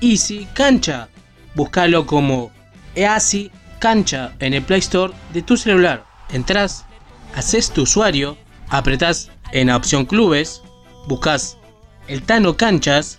Easy 0.00 0.48
Cancha. 0.54 1.08
Búscalo 1.54 2.06
como 2.06 2.50
Easy 2.94 3.50
Cancha 3.78 4.32
en 4.38 4.54
el 4.54 4.62
Play 4.62 4.80
Store 4.80 5.12
de 5.34 5.42
tu 5.42 5.56
celular. 5.56 6.06
Entrás, 6.30 6.86
haces 7.34 7.70
tu 7.70 7.82
usuario, 7.82 8.38
apretás 8.70 9.30
en 9.52 9.66
la 9.66 9.76
opción 9.76 10.06
Clubes, 10.06 10.62
buscas 11.06 11.58
el 12.08 12.22
Tano 12.22 12.56
Canchas, 12.56 13.18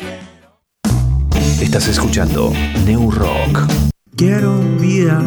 Estás 1.61 1.87
escuchando 1.87 2.51
New 2.87 3.11
Rock. 3.11 3.71
Quiero 4.15 4.59
vida, 4.79 5.21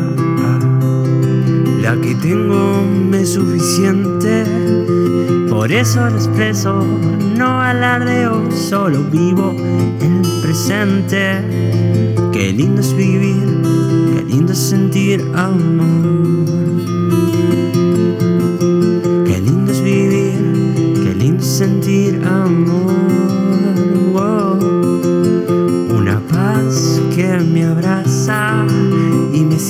la 1.80 1.96
que 2.00 2.16
tengo 2.16 2.82
me 2.82 3.20
es 3.20 3.34
suficiente. 3.34 4.44
Por 5.48 5.70
eso 5.70 6.10
lo 6.10 6.16
expreso, 6.16 6.84
no 7.36 7.60
alardeo, 7.60 8.50
solo 8.50 9.04
vivo 9.04 9.54
el 10.00 10.22
presente. 10.42 11.40
Qué 12.32 12.52
lindo 12.52 12.80
es 12.80 12.94
vivir, 12.96 13.62
qué 14.12 14.24
lindo 14.24 14.52
es 14.52 14.58
sentir 14.58 15.24
amor. 15.36 16.53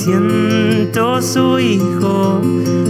Siento 0.05 1.19
su 1.19 1.57
hijo. 1.57 2.39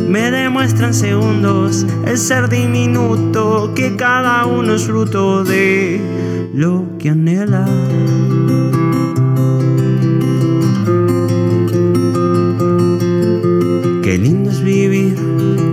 Me 0.09 0.31
demuestran 0.31 0.93
segundos 0.93 1.85
el 2.05 2.17
ser 2.17 2.49
diminuto 2.49 3.71
que 3.73 3.95
cada 3.95 4.45
uno 4.45 4.75
es 4.75 4.83
fruto 4.83 5.45
de 5.45 6.01
lo 6.53 6.83
que 6.99 7.11
anhela. 7.11 7.65
Qué 14.03 14.17
lindo 14.17 14.49
es 14.51 14.61
vivir, 14.61 15.15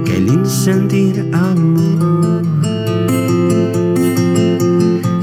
qué 0.05 0.21
lindo 0.21 0.49
es 0.49 0.65
sentir 0.65 1.29
amor. 1.33 2.43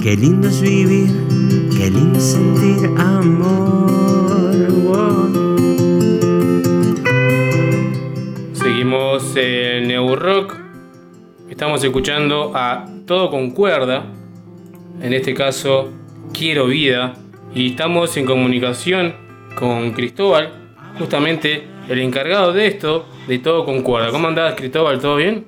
Qué 0.02 0.18
lindo 0.18 0.50
es 0.50 0.60
vivir, 0.60 1.70
qué 1.78 1.90
lindo 1.90 2.20
es 2.20 2.26
sentir 2.26 2.90
amor. 2.98 3.69
Seguimos 9.30 9.36
en 9.36 9.88
New 9.88 10.16
Rock. 10.16 10.56
Estamos 11.50 11.84
escuchando 11.84 12.52
a 12.56 12.86
Todo 13.06 13.30
con 13.30 13.52
Cuerda. 13.52 14.06
En 15.02 15.14
este 15.14 15.34
caso, 15.34 15.92
Quiero 16.34 16.66
Vida. 16.66 17.14
Y 17.54 17.72
estamos 17.72 18.16
en 18.18 18.26
comunicación 18.26 19.16
con 19.56 19.92
Cristóbal, 19.92 20.52
justamente 20.98 21.68
el 21.90 22.00
encargado 22.00 22.54
de 22.54 22.68
esto, 22.68 23.08
de 23.28 23.40
Todo 23.40 23.66
con 23.66 23.82
Cuerda. 23.84 24.12
¿Cómo 24.12 24.28
andás, 24.28 24.56
Cristóbal? 24.56 25.00
¿Todo 25.00 25.18
bien? 25.18 25.46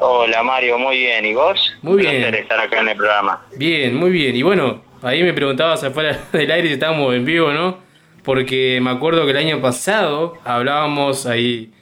Hola 0.00 0.42
Mario, 0.42 0.78
muy 0.78 0.98
bien. 0.98 1.24
¿Y 1.24 1.34
vos? 1.34 1.72
Muy 1.82 1.94
Un 1.94 1.98
bien. 2.00 2.16
placer 2.22 2.34
estar 2.40 2.60
acá 2.60 2.80
en 2.80 2.88
el 2.88 2.96
programa. 2.96 3.46
Bien, 3.56 3.94
muy 3.94 4.10
bien. 4.10 4.34
Y 4.36 4.42
bueno, 4.42 4.82
ahí 5.02 5.22
me 5.22 5.32
preguntabas 5.32 5.82
afuera 5.84 6.18
del 6.32 6.50
aire 6.50 6.68
si 6.68 6.74
estábamos 6.74 7.14
en 7.14 7.24
vivo, 7.24 7.52
¿no? 7.52 7.78
Porque 8.22 8.80
me 8.82 8.90
acuerdo 8.90 9.24
que 9.24 9.30
el 9.32 9.36
año 9.38 9.60
pasado 9.60 10.34
hablábamos 10.44 11.26
ahí 11.26 11.72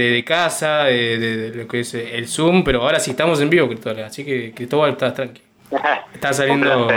de, 0.00 0.24
casa, 0.24 0.84
de, 0.84 1.18
de- 1.18 1.50
de 1.50 1.56
lo 1.56 1.68
que 1.68 1.80
es 1.80 1.94
el 1.94 2.26
Zoom, 2.28 2.64
pero 2.64 2.82
ahora 2.82 2.98
sí 3.00 3.10
estamos 3.12 3.40
en 3.40 3.50
vivo, 3.50 3.68
Cristóbal. 3.68 4.04
Así 4.04 4.24
que 4.24 4.52
Cristóbal, 4.52 4.90
estás 4.92 5.14
tranquilo. 5.14 5.46
Está 6.14 6.32
saliendo 6.32 6.88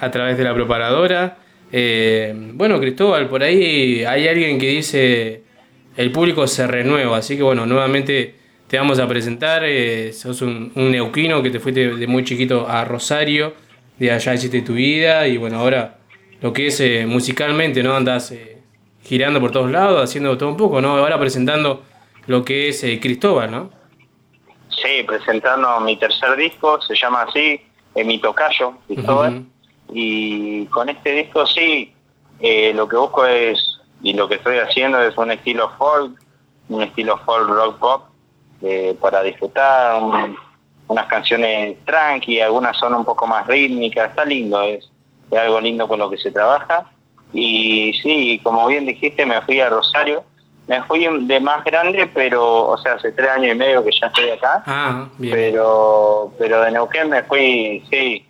a 0.00 0.10
través 0.10 0.36
de 0.38 0.44
la 0.44 0.54
preparadora. 0.54 1.38
Eh, 1.72 2.32
bueno, 2.54 2.78
Cristóbal, 2.80 3.28
por 3.28 3.42
ahí 3.42 4.04
hay 4.04 4.28
alguien 4.28 4.58
que 4.58 4.68
dice 4.68 5.42
el 5.96 6.10
público 6.12 6.46
se 6.46 6.66
renueva, 6.66 7.16
así 7.18 7.36
que 7.36 7.42
bueno, 7.42 7.66
nuevamente 7.66 8.34
te 8.66 8.76
vamos 8.78 8.98
a 8.98 9.08
presentar. 9.08 9.62
eh, 9.64 10.12
sos 10.12 10.42
un, 10.42 10.70
un 10.74 10.90
neuquino 10.92 11.42
que 11.42 11.50
te 11.50 11.58
fuiste 11.60 11.94
de 11.96 12.06
muy 12.06 12.24
chiquito 12.24 12.68
a 12.68 12.84
Rosario, 12.84 13.54
de 13.98 14.10
allá 14.12 14.34
hiciste 14.34 14.62
tu 14.62 14.74
vida 14.74 15.26
y 15.26 15.36
bueno, 15.38 15.58
ahora 15.58 15.98
lo 16.40 16.52
que 16.52 16.68
es 16.68 16.80
eh, 16.80 17.04
musicalmente, 17.06 17.82
¿no? 17.82 17.94
Andás 17.96 18.30
eh, 18.32 18.58
girando 19.02 19.40
por 19.40 19.50
todos 19.50 19.70
lados, 19.70 20.02
haciendo 20.02 20.36
todo 20.38 20.50
un 20.50 20.56
poco, 20.56 20.80
¿no? 20.80 20.96
Ahora 20.96 21.18
presentando 21.18 21.84
lo 22.28 22.44
que 22.44 22.68
es 22.68 22.84
eh, 22.84 23.00
Cristóbal, 23.00 23.50
¿no? 23.50 23.70
Sí, 24.70 25.02
presentando 25.06 25.80
mi 25.80 25.96
tercer 25.96 26.36
disco, 26.36 26.80
se 26.80 26.94
llama 26.94 27.22
así, 27.22 27.60
eh, 27.94 28.04
Mi 28.04 28.20
Tocayo, 28.20 28.74
Cristóbal. 28.86 29.44
Y 29.92 30.66
con 30.66 30.88
este 30.88 31.12
disco 31.12 31.46
sí, 31.46 31.92
eh, 32.40 32.72
lo 32.74 32.86
que 32.86 32.96
busco 32.96 33.24
es, 33.26 33.78
y 34.02 34.12
lo 34.12 34.28
que 34.28 34.36
estoy 34.36 34.58
haciendo 34.58 35.02
es 35.02 35.16
un 35.18 35.30
estilo 35.32 35.70
folk, 35.78 36.16
un 36.68 36.82
estilo 36.82 37.18
folk 37.24 37.48
rock 37.48 37.78
pop, 37.78 38.04
eh, 38.62 38.94
para 39.00 39.22
disfrutar, 39.22 40.00
un- 40.02 40.36
unas 40.88 41.06
canciones 41.06 41.76
tranqui, 41.84 42.40
algunas 42.40 42.76
son 42.78 42.94
un 42.94 43.04
poco 43.04 43.26
más 43.26 43.46
rítmicas, 43.46 44.10
está 44.10 44.24
lindo, 44.24 44.62
es, 44.62 44.88
es 45.30 45.38
algo 45.38 45.60
lindo 45.60 45.88
con 45.88 45.98
lo 45.98 46.08
que 46.10 46.18
se 46.18 46.30
trabaja. 46.30 46.90
Y 47.32 47.92
sí, 48.02 48.40
como 48.42 48.66
bien 48.66 48.86
dijiste, 48.86 49.26
me 49.26 49.40
fui 49.42 49.60
a 49.60 49.68
Rosario, 49.68 50.24
me 50.68 50.82
fui 50.84 51.06
de 51.26 51.40
más 51.40 51.64
grande, 51.64 52.06
pero, 52.14 52.68
o 52.68 52.78
sea, 52.78 52.92
hace 52.94 53.10
tres 53.12 53.28
años 53.30 53.52
y 53.54 53.58
medio 53.58 53.82
que 53.82 53.90
ya 53.90 54.06
estoy 54.06 54.30
acá. 54.30 54.62
Ah, 54.66 55.06
bien. 55.18 55.34
Pero, 55.34 56.32
pero 56.38 56.60
de 56.60 56.70
Neuquén 56.70 57.08
me 57.10 57.22
fui, 57.24 57.82
sí. 57.90 58.24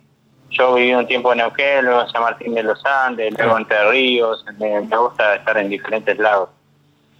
Yo 0.51 0.73
viví 0.73 0.93
un 0.95 1.05
tiempo 1.05 1.31
en 1.33 1.39
Neuquén, 1.39 1.85
luego 1.85 2.01
en 2.01 2.09
San 2.09 2.23
Martín 2.23 2.55
de 2.55 2.63
los 2.63 2.83
Andes, 2.85 3.33
luego 3.37 3.55
en 3.57 3.61
Entre 3.63 3.91
Ríos. 3.91 4.43
Me, 4.57 4.81
me 4.81 4.97
gusta 4.97 5.35
estar 5.35 5.57
en 5.57 5.69
diferentes 5.69 6.17
lados. 6.17 6.49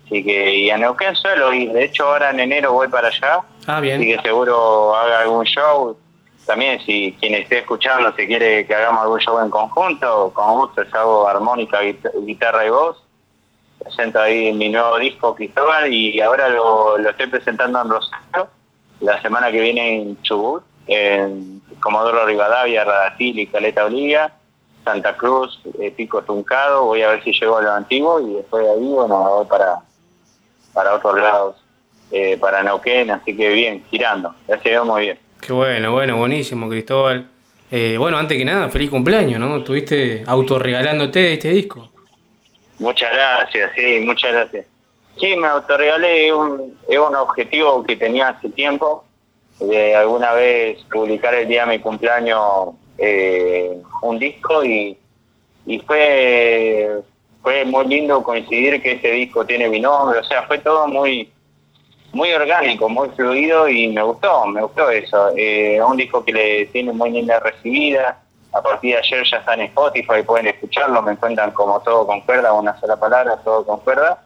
Así 0.05 0.23
que, 0.23 0.55
y 0.55 0.71
a 0.71 0.77
Neuquén 0.77 1.15
suelo 1.15 1.53
ir. 1.53 1.71
De 1.71 1.83
hecho, 1.83 2.05
ahora 2.07 2.31
en 2.31 2.39
enero 2.39 2.73
voy 2.73 2.87
para 2.87 3.09
allá. 3.09 3.41
Ah, 3.67 3.79
bien. 3.79 3.97
Así 4.01 4.15
que 4.15 4.21
seguro 4.23 4.95
haga 4.95 5.19
algún 5.19 5.43
show. 5.45 5.95
También, 6.47 6.79
si 6.83 7.15
quien 7.19 7.35
esté 7.35 7.59
escuchando 7.59 8.11
se 8.15 8.25
quiere 8.25 8.65
que 8.65 8.73
hagamos 8.73 9.03
algún 9.03 9.19
show 9.19 9.37
en 9.39 9.51
conjunto, 9.51 10.31
con 10.33 10.55
gusto, 10.55 10.81
hago 10.93 11.27
armónica, 11.27 11.81
guit- 11.83 12.09
guitarra 12.25 12.65
y 12.65 12.69
voz. 12.69 13.03
Presento 13.79 14.19
ahí 14.19 14.53
mi 14.53 14.69
nuevo 14.69 14.97
disco 14.99 15.35
Cristóbal 15.35 15.91
y 15.93 16.19
ahora 16.21 16.49
lo, 16.49 16.97
lo 16.97 17.09
estoy 17.09 17.27
presentando 17.27 17.81
en 17.81 17.89
Rosario, 17.89 18.47
la 18.99 19.21
semana 19.21 19.51
que 19.51 19.61
viene 19.61 20.01
en 20.01 20.21
Chubut, 20.21 20.63
en 20.87 21.61
Comodoro 21.79 22.25
Rivadavia, 22.25 22.83
Radatil 22.83 23.39
y 23.39 23.47
Caleta 23.47 23.85
Olivia, 23.85 24.33
Santa 24.83 25.15
Cruz, 25.15 25.61
eh, 25.79 25.91
Pico 25.91 26.23
Truncado, 26.23 26.85
voy 26.85 27.01
a 27.01 27.09
ver 27.09 27.23
si 27.23 27.31
llego 27.31 27.57
a 27.57 27.61
lo 27.61 27.71
antiguo 27.71 28.19
y 28.19 28.33
después 28.33 28.63
de 28.63 28.71
ahí, 28.71 28.87
bueno, 28.87 29.17
voy 29.17 29.45
para, 29.45 29.75
para 30.73 30.95
otros 30.95 31.15
lados, 31.15 31.55
eh, 32.11 32.37
para 32.39 32.63
Neuquén, 32.63 33.11
así 33.11 33.35
que 33.35 33.49
bien, 33.49 33.83
girando, 33.89 34.33
ya 34.47 34.59
se 34.61 34.79
muy 34.81 35.01
bien. 35.03 35.19
Qué 35.41 35.53
bueno, 35.53 35.93
bueno, 35.93 36.17
buenísimo, 36.17 36.67
Cristóbal. 36.67 37.27
Eh, 37.71 37.97
bueno, 37.97 38.17
antes 38.17 38.37
que 38.37 38.43
nada, 38.43 38.67
feliz 38.69 38.89
cumpleaños, 38.89 39.39
¿no? 39.39 39.57
Estuviste 39.57 40.23
autorregalándote 40.25 41.33
este 41.33 41.49
disco. 41.49 41.89
Muchas 42.79 43.11
gracias, 43.11 43.71
sí, 43.75 43.99
muchas 44.05 44.33
gracias. 44.33 44.65
Sí, 45.19 45.35
me 45.35 45.47
autorregalé, 45.47 46.33
un, 46.33 46.77
es 46.87 46.97
un 46.97 47.15
objetivo 47.15 47.83
que 47.83 47.95
tenía 47.95 48.29
hace 48.29 48.49
tiempo, 48.49 49.03
de 49.59 49.95
alguna 49.95 50.33
vez 50.33 50.81
publicar 50.91 51.35
el 51.35 51.47
día 51.47 51.65
de 51.65 51.77
mi 51.77 51.79
cumpleaños 51.79 52.69
eh, 52.97 53.77
un 54.01 54.17
disco 54.17 54.63
y, 54.63 54.97
y 55.65 55.79
fue, 55.79 57.01
fue 57.41 57.65
muy 57.65 57.85
lindo 57.85 58.23
coincidir 58.23 58.81
que 58.81 58.93
este 58.93 59.11
disco 59.11 59.45
tiene 59.45 59.67
mi 59.67 59.81
nombre, 59.81 60.19
o 60.19 60.23
sea, 60.23 60.43
fue 60.43 60.59
todo 60.59 60.87
muy 60.87 61.29
muy 62.11 62.31
orgánico, 62.33 62.89
muy 62.89 63.09
fluido 63.09 63.67
y 63.69 63.87
me 63.89 64.01
gustó, 64.01 64.45
me 64.47 64.61
gustó 64.61 64.89
eso. 64.89 65.31
Eh, 65.35 65.79
un 65.81 65.97
disco 65.97 66.23
que 66.23 66.33
le 66.33 66.65
tiene 66.67 66.91
muy 66.91 67.11
linda 67.11 67.39
recibida. 67.39 68.23
A 68.51 68.61
partir 68.61 68.93
de 68.93 68.99
ayer 68.99 69.23
ya 69.29 69.37
está 69.37 69.53
en 69.53 69.61
Spotify, 69.61 70.23
pueden 70.25 70.47
escucharlo, 70.47 71.01
me 71.01 71.11
encuentran 71.11 71.51
como 71.51 71.79
todo 71.81 72.07
con 72.07 72.21
cuerda, 72.21 72.51
una 72.53 72.79
sola 72.79 72.97
palabra, 72.97 73.37
todo 73.43 73.65
con 73.65 73.79
cuerda. 73.81 74.23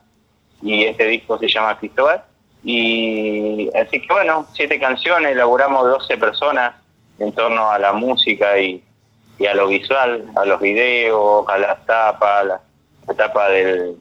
Y 0.61 0.85
este 0.85 1.05
disco 1.05 1.37
se 1.37 1.47
llama 1.49 1.77
Cristóbal. 1.77 2.23
Y 2.63 3.69
así 3.75 3.99
que 4.01 4.07
bueno, 4.13 4.47
siete 4.53 4.79
canciones, 4.79 5.33
elaboramos 5.33 5.83
12 5.85 6.17
personas 6.17 6.73
en 7.19 7.31
torno 7.33 7.69
a 7.69 7.77
la 7.77 7.91
música 7.93 8.57
y, 8.57 8.81
a 9.45 9.53
lo 9.53 9.67
visual, 9.67 10.25
a 10.37 10.45
los 10.45 10.61
videos, 10.61 11.45
a 11.49 11.57
las 11.57 11.85
tapas, 11.85 12.45
la, 12.45 12.61
la 13.07 13.13
tapa 13.13 13.49
del, 13.49 13.97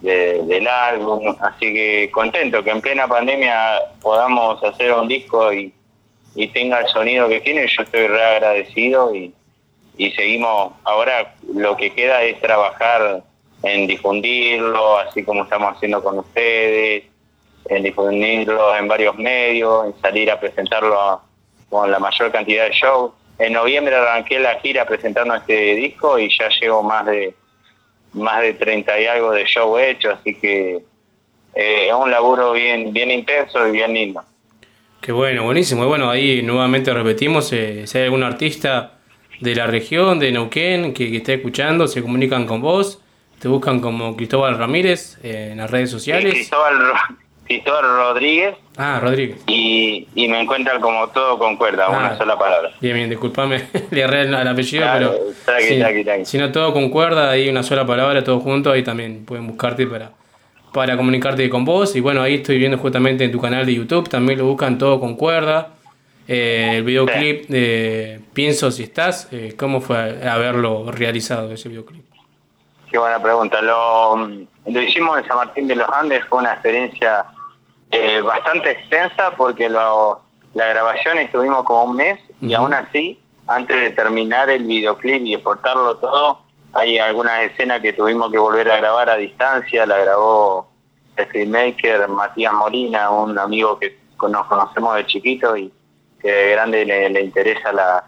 de- 0.00 0.42
del 0.44 0.66
álbum, 0.66 1.36
así 1.42 1.72
que 1.74 2.10
contento 2.10 2.64
que 2.64 2.70
en 2.70 2.80
plena 2.80 3.06
pandemia 3.06 3.78
podamos 4.00 4.62
hacer 4.64 4.94
un 4.94 5.06
disco 5.06 5.52
y, 5.52 5.74
y 6.34 6.48
tenga 6.48 6.80
el 6.80 6.86
sonido 6.88 7.28
que 7.28 7.40
tiene, 7.40 7.66
yo 7.66 7.82
estoy 7.82 8.06
re 8.06 8.24
agradecido 8.24 9.14
y, 9.14 9.34
y 10.00 10.10
seguimos, 10.12 10.72
ahora 10.84 11.34
lo 11.54 11.76
que 11.76 11.90
queda 11.90 12.22
es 12.22 12.40
trabajar 12.40 13.22
en 13.62 13.86
difundirlo, 13.86 14.96
así 14.96 15.22
como 15.22 15.42
estamos 15.42 15.76
haciendo 15.76 16.02
con 16.02 16.20
ustedes, 16.20 17.04
en 17.68 17.82
difundirlo 17.82 18.74
en 18.74 18.88
varios 18.88 19.14
medios, 19.18 19.84
en 19.84 20.00
salir 20.00 20.30
a 20.30 20.40
presentarlo 20.40 21.20
con 21.68 21.90
la 21.90 21.98
mayor 21.98 22.32
cantidad 22.32 22.64
de 22.64 22.72
shows. 22.72 23.12
En 23.38 23.52
noviembre 23.52 23.94
arranqué 23.94 24.40
la 24.40 24.58
gira 24.60 24.86
presentando 24.86 25.34
este 25.34 25.74
disco 25.74 26.18
y 26.18 26.30
ya 26.34 26.48
llevo 26.48 26.82
más 26.82 27.04
de 27.04 27.34
más 28.14 28.40
de 28.40 28.54
30 28.54 29.00
y 29.00 29.06
algo 29.06 29.32
de 29.32 29.44
show 29.44 29.76
hecho, 29.78 30.12
así 30.12 30.34
que 30.34 30.76
eh, 31.54 31.88
es 31.88 31.92
un 31.92 32.10
laburo 32.10 32.52
bien 32.52 32.90
bien 32.94 33.10
intenso 33.10 33.68
y 33.68 33.72
bien 33.72 33.92
lindo. 33.92 34.22
Qué 35.02 35.12
bueno, 35.12 35.44
buenísimo. 35.44 35.84
Y 35.84 35.88
bueno, 35.88 36.08
ahí 36.08 36.40
nuevamente 36.40 36.90
repetimos, 36.94 37.52
eh, 37.52 37.86
si 37.86 37.98
hay 37.98 38.04
algún 38.04 38.22
artista 38.22 38.94
de 39.40 39.54
la 39.54 39.66
región, 39.66 40.18
de 40.18 40.32
Neuquén, 40.32 40.92
que, 40.94 41.10
que 41.10 41.16
esté 41.18 41.34
escuchando, 41.34 41.86
se 41.88 42.02
comunican 42.02 42.46
con 42.46 42.60
vos, 42.60 43.00
te 43.38 43.48
buscan 43.48 43.80
como 43.80 44.16
Cristóbal 44.16 44.58
Ramírez 44.58 45.18
eh, 45.22 45.48
en 45.52 45.58
las 45.58 45.70
redes 45.70 45.90
sociales. 45.90 46.32
Cristóbal, 46.34 46.78
Ro- 46.78 47.16
Cristóbal 47.46 47.82
Rodríguez 47.84 48.54
Ah, 48.76 49.00
Rodríguez. 49.02 49.38
y, 49.48 50.06
y 50.14 50.28
me 50.28 50.40
encuentran 50.40 50.80
como 50.80 51.08
todo 51.08 51.38
con 51.38 51.56
cuerda, 51.56 51.86
Ah. 51.88 51.90
una 51.98 52.16
sola 52.18 52.38
palabra. 52.38 52.70
Bien, 52.80 52.94
bien, 52.94 53.10
disculpame, 53.10 53.64
le 53.90 54.00
erré 54.02 54.22
el, 54.22 54.34
el 54.34 54.46
apellido, 54.48 54.82
Claro, 54.84 55.10
pero 55.18 55.32
tranqui, 55.44 55.66
sí, 55.68 55.78
tranqui, 55.78 56.04
tranqui. 56.04 56.24
si 56.26 56.38
no 56.38 56.52
todo 56.52 56.72
concuerda, 56.72 57.30
ahí 57.30 57.48
una 57.48 57.62
sola 57.62 57.84
palabra, 57.86 58.22
todo 58.22 58.38
junto, 58.40 58.70
ahí 58.70 58.82
también 58.84 59.24
pueden 59.24 59.46
buscarte 59.48 59.86
para, 59.86 60.12
para 60.72 60.96
comunicarte 60.96 61.48
con 61.50 61.64
vos. 61.64 61.96
Y 61.96 62.00
bueno, 62.00 62.22
ahí 62.22 62.34
estoy 62.36 62.58
viendo 62.58 62.78
justamente 62.78 63.24
en 63.24 63.32
tu 63.32 63.40
canal 63.40 63.66
de 63.66 63.74
YouTube, 63.74 64.08
también 64.08 64.38
lo 64.38 64.44
buscan 64.46 64.78
todo 64.78 65.00
concuerda. 65.00 65.70
Eh, 66.28 66.76
el 66.76 66.84
videoclip 66.84 67.48
de 67.48 68.20
Pienso 68.32 68.70
si 68.70 68.84
estás, 68.84 69.28
eh, 69.32 69.54
¿cómo 69.58 69.80
fue 69.80 70.28
haberlo 70.28 70.90
realizado 70.92 71.50
ese 71.52 71.68
videoclip? 71.68 72.04
Qué 72.90 72.98
buena 72.98 73.22
pregunta. 73.22 73.60
Lo, 73.62 74.16
lo 74.16 74.82
hicimos 74.82 75.18
en 75.18 75.26
San 75.26 75.36
Martín 75.36 75.66
de 75.66 75.76
los 75.76 75.88
Andes, 75.88 76.24
fue 76.26 76.38
una 76.38 76.52
experiencia 76.52 77.26
eh, 77.90 78.20
bastante 78.20 78.70
extensa 78.70 79.32
porque 79.36 79.68
lo, 79.68 80.20
la 80.54 80.66
grabación 80.66 81.18
estuvimos 81.18 81.64
como 81.64 81.84
un 81.84 81.96
mes 81.96 82.20
y 82.40 82.54
aún 82.54 82.72
así, 82.72 83.20
antes 83.46 83.80
de 83.80 83.90
terminar 83.90 84.48
el 84.50 84.64
videoclip 84.64 85.24
y 85.24 85.34
exportarlo 85.34 85.96
todo, 85.96 86.40
hay 86.72 86.98
algunas 86.98 87.42
escenas 87.42 87.80
que 87.80 87.92
tuvimos 87.92 88.30
que 88.30 88.38
volver 88.38 88.70
a 88.70 88.76
grabar 88.76 89.10
a 89.10 89.16
distancia, 89.16 89.86
la 89.86 89.98
grabó 89.98 90.70
el 91.16 91.26
filmmaker 91.26 92.08
Matías 92.08 92.52
Molina, 92.52 93.10
un 93.10 93.38
amigo 93.38 93.78
que 93.78 93.98
nos 94.28 94.46
conocemos 94.46 94.96
de 94.96 95.06
chiquito 95.06 95.56
y 95.56 95.72
que 96.20 96.30
de 96.30 96.50
grande 96.52 96.84
le, 96.84 97.20
interesa 97.20 97.72
la, 97.72 98.04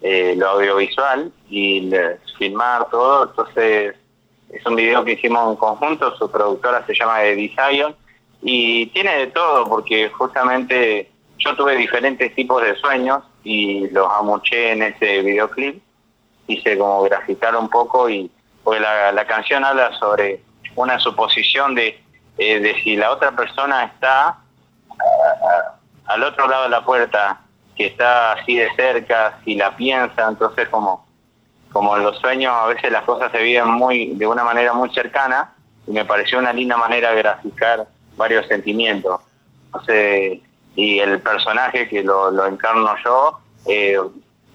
eh, 0.00 0.34
lo 0.36 0.50
audiovisual 0.50 1.32
y 1.48 1.90
filmar 2.38 2.88
todo, 2.90 3.28
entonces 3.28 3.94
es 4.50 4.66
un 4.66 4.76
video 4.76 5.04
que 5.04 5.12
hicimos 5.12 5.50
en 5.50 5.56
conjunto, 5.56 6.16
su 6.16 6.30
productora 6.30 6.84
se 6.86 6.94
llama 6.94 7.24
Eddie 7.24 7.54
Zion 7.54 7.96
y 8.42 8.86
tiene 8.86 9.16
de 9.16 9.26
todo 9.28 9.68
porque 9.68 10.10
justamente 10.10 11.10
yo 11.38 11.56
tuve 11.56 11.76
diferentes 11.76 12.34
tipos 12.34 12.62
de 12.62 12.76
sueños 12.76 13.22
y 13.44 13.88
los 13.88 14.08
amuché 14.10 14.72
en 14.72 14.82
ese 14.82 15.22
videoclip, 15.22 15.82
hice 16.46 16.78
como 16.78 17.02
graficar 17.02 17.56
un 17.56 17.68
poco 17.68 18.08
y 18.08 18.30
pues 18.62 18.80
la, 18.80 19.10
la 19.12 19.26
canción 19.26 19.64
habla 19.64 19.92
sobre 19.98 20.40
una 20.76 20.98
suposición 20.98 21.74
de, 21.74 22.00
eh, 22.38 22.60
de 22.60 22.74
si 22.82 22.96
la 22.96 23.10
otra 23.10 23.32
persona 23.32 23.84
está 23.84 24.38
ah, 24.90 25.78
al 26.06 26.22
otro 26.22 26.48
lado 26.48 26.64
de 26.64 26.68
la 26.70 26.84
puerta, 26.84 27.40
que 27.76 27.86
está 27.86 28.32
así 28.32 28.56
de 28.56 28.74
cerca, 28.74 29.38
si 29.44 29.54
la 29.54 29.76
piensa, 29.76 30.28
entonces 30.28 30.68
como 30.68 31.06
como 31.72 31.96
en 31.96 32.04
los 32.04 32.18
sueños 32.18 32.52
a 32.54 32.66
veces 32.66 32.92
las 32.92 33.02
cosas 33.04 33.32
se 33.32 33.42
viven 33.42 33.68
muy 33.68 34.08
de 34.14 34.26
una 34.26 34.44
manera 34.44 34.72
muy 34.74 34.90
cercana 34.90 35.54
y 35.86 35.90
me 35.90 36.04
pareció 36.04 36.38
una 36.38 36.52
linda 36.52 36.76
manera 36.76 37.10
de 37.10 37.16
graficar 37.16 37.86
varios 38.16 38.46
sentimientos. 38.46 39.20
Entonces, 39.66 40.40
y 40.76 40.98
el 40.98 41.20
personaje 41.20 41.88
que 41.88 42.02
lo, 42.02 42.46
encarno 42.46 42.94
yo, 43.04 43.40
eh, 43.66 43.98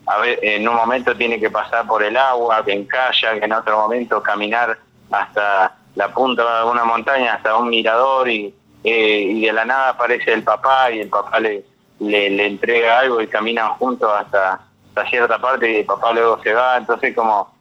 a 0.05 0.17
ver, 0.19 0.39
en 0.41 0.67
un 0.67 0.75
momento 0.75 1.15
tiene 1.15 1.39
que 1.39 1.49
pasar 1.49 1.85
por 1.87 2.03
el 2.03 2.15
agua, 2.15 2.63
que 2.63 2.71
en 2.71 2.85
kayak, 2.85 3.43
en 3.43 3.51
otro 3.51 3.77
momento 3.77 4.21
caminar 4.21 4.77
hasta 5.11 5.75
la 5.95 6.13
punta 6.13 6.63
de 6.63 6.69
una 6.69 6.85
montaña, 6.85 7.33
hasta 7.33 7.57
un 7.57 7.69
mirador 7.69 8.29
y, 8.29 8.53
eh, 8.83 9.21
y 9.31 9.45
de 9.45 9.53
la 9.53 9.65
nada 9.65 9.89
aparece 9.89 10.33
el 10.33 10.43
papá 10.43 10.91
y 10.91 10.99
el 10.99 11.09
papá 11.09 11.39
le, 11.39 11.63
le, 11.99 12.45
entrega 12.45 12.99
algo 12.99 13.21
y 13.21 13.27
caminan 13.27 13.69
juntos 13.73 14.09
hasta, 14.13 14.61
hasta 14.89 15.09
cierta 15.09 15.39
parte 15.39 15.71
y 15.71 15.75
el 15.77 15.85
papá 15.85 16.13
luego 16.13 16.41
se 16.43 16.53
va, 16.53 16.77
entonces 16.77 17.15
como, 17.15 17.53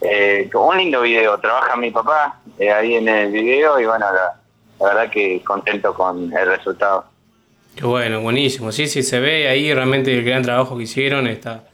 eh, 0.00 0.50
un 0.54 0.76
lindo 0.76 1.00
video, 1.02 1.38
trabaja 1.38 1.76
mi 1.76 1.90
papá 1.90 2.40
eh, 2.58 2.70
ahí 2.72 2.94
en 2.96 3.08
el 3.08 3.32
video 3.32 3.80
y 3.80 3.86
bueno, 3.86 4.06
la, 4.12 4.40
verdad 4.84 5.10
que 5.10 5.42
contento 5.42 5.94
con 5.94 6.30
el 6.36 6.46
resultado. 6.48 7.06
Qué 7.74 7.84
bueno, 7.86 8.20
buenísimo. 8.20 8.72
Sí, 8.72 8.86
sí, 8.86 9.02
se 9.02 9.20
ve 9.20 9.48
ahí 9.48 9.72
realmente 9.72 10.12
el 10.12 10.24
gran 10.24 10.42
trabajo 10.42 10.76
que 10.76 10.84
hicieron. 10.84 11.26
Está, 11.26 11.64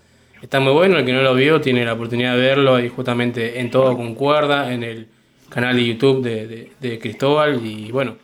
está 0.40 0.60
muy 0.60 0.72
bueno. 0.72 0.98
El 0.98 1.04
que 1.04 1.12
no 1.12 1.22
lo 1.22 1.34
vio 1.34 1.60
tiene 1.60 1.84
la 1.84 1.92
oportunidad 1.94 2.34
de 2.34 2.40
verlo 2.40 2.74
ahí 2.76 2.88
justamente 2.88 3.60
en 3.60 3.70
Todo 3.70 3.96
con 3.96 4.14
Cuerda, 4.14 4.72
en 4.72 4.82
el 4.82 5.08
canal 5.48 5.76
de 5.76 5.84
YouTube 5.84 6.22
de, 6.22 6.46
de- 6.48 6.72
de 6.80 6.98
Cristóbal. 6.98 7.64
Y 7.64 7.90
bueno, 7.92 8.16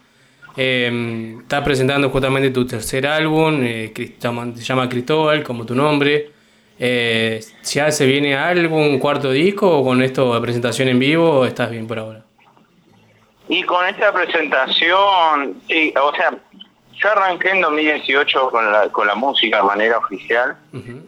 eh, 0.59 1.37
está 1.41 1.63
presentando 1.63 2.11
justamente 2.11 2.51
tu 2.51 2.67
tercer 2.67 3.07
álbum, 3.07 3.61
eh, 3.63 3.93
se 3.95 4.61
llama- 4.61 4.89
Cristóbal, 4.89 5.43
como 5.45 5.65
tu 5.65 5.75
nombre. 5.75 6.33
Eh, 6.81 7.41
¿Ya 7.65 7.91
se 7.91 8.07
viene 8.07 8.37
algún 8.37 8.99
cuarto 8.99 9.31
disco 9.31 9.79
o 9.79 9.85
con 9.85 10.03
esto 10.03 10.35
de 10.35 10.41
presentación 10.41 10.89
en 10.89 10.99
vivo 10.99 11.31
o 11.31 11.45
estás 11.47 11.71
bien 11.71 11.87
por 11.87 11.99
ahora? 11.99 12.23
Y 13.49 13.63
con 13.63 13.87
esta 13.87 14.13
presentación, 14.13 15.57
sí, 15.69 15.93
o 16.01 16.15
sea, 16.15 16.37
yo 17.01 17.09
arranqué 17.13 17.51
en 17.51 17.61
2018 17.63 18.51
con 18.51 18.71
la, 18.71 18.89
con 18.91 19.07
la 19.07 19.15
música 19.15 19.59
de 19.59 19.63
manera 19.63 19.99
oficial 19.99 20.57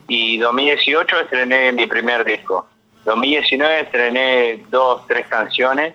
y 0.08 0.38
2018 0.38 1.20
estrené 1.20 1.72
mi 1.72 1.86
primer 1.86 2.24
disco. 2.24 2.66
2019 3.04 3.80
estrené 3.80 4.64
dos, 4.70 5.06
tres 5.06 5.26
canciones 5.26 5.94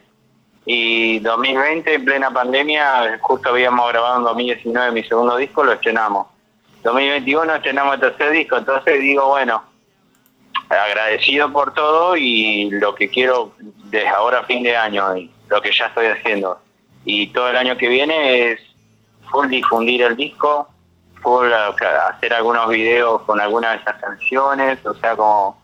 y 0.65 1.19
2020 1.19 1.93
en 1.93 2.05
plena 2.05 2.31
pandemia, 2.31 3.17
justo 3.21 3.49
habíamos 3.49 3.87
grabado 3.91 4.17
en 4.17 4.23
2019 4.23 4.91
mi 4.91 5.03
segundo 5.03 5.37
disco, 5.37 5.63
lo 5.63 5.73
estrenamos. 5.73 6.27
2021 6.83 7.55
estrenamos 7.55 7.95
el 7.95 7.99
tercer 8.01 8.31
disco, 8.31 8.57
entonces 8.57 8.99
digo, 8.99 9.27
bueno, 9.27 9.63
agradecido 10.69 11.51
por 11.51 11.73
todo 11.73 12.15
y 12.17 12.69
lo 12.71 12.95
que 12.95 13.09
quiero 13.09 13.51
desde 13.59 14.07
ahora 14.07 14.43
fin 14.43 14.63
de 14.63 14.75
año 14.75 15.15
y 15.15 15.31
lo 15.49 15.61
que 15.61 15.71
ya 15.71 15.85
estoy 15.87 16.07
haciendo 16.07 16.59
y 17.05 17.27
todo 17.27 17.49
el 17.49 17.57
año 17.57 17.77
que 17.77 17.87
viene 17.87 18.51
es 18.51 18.59
full 19.29 19.47
difundir 19.47 20.01
el 20.01 20.15
disco, 20.15 20.67
full 21.21 21.51
hacer 21.53 22.33
algunos 22.33 22.67
videos 22.69 23.21
con 23.23 23.39
algunas 23.39 23.73
de 23.75 23.81
esas 23.81 24.01
canciones, 24.01 24.83
o 24.85 24.93
sea, 24.95 25.15
como 25.15 25.61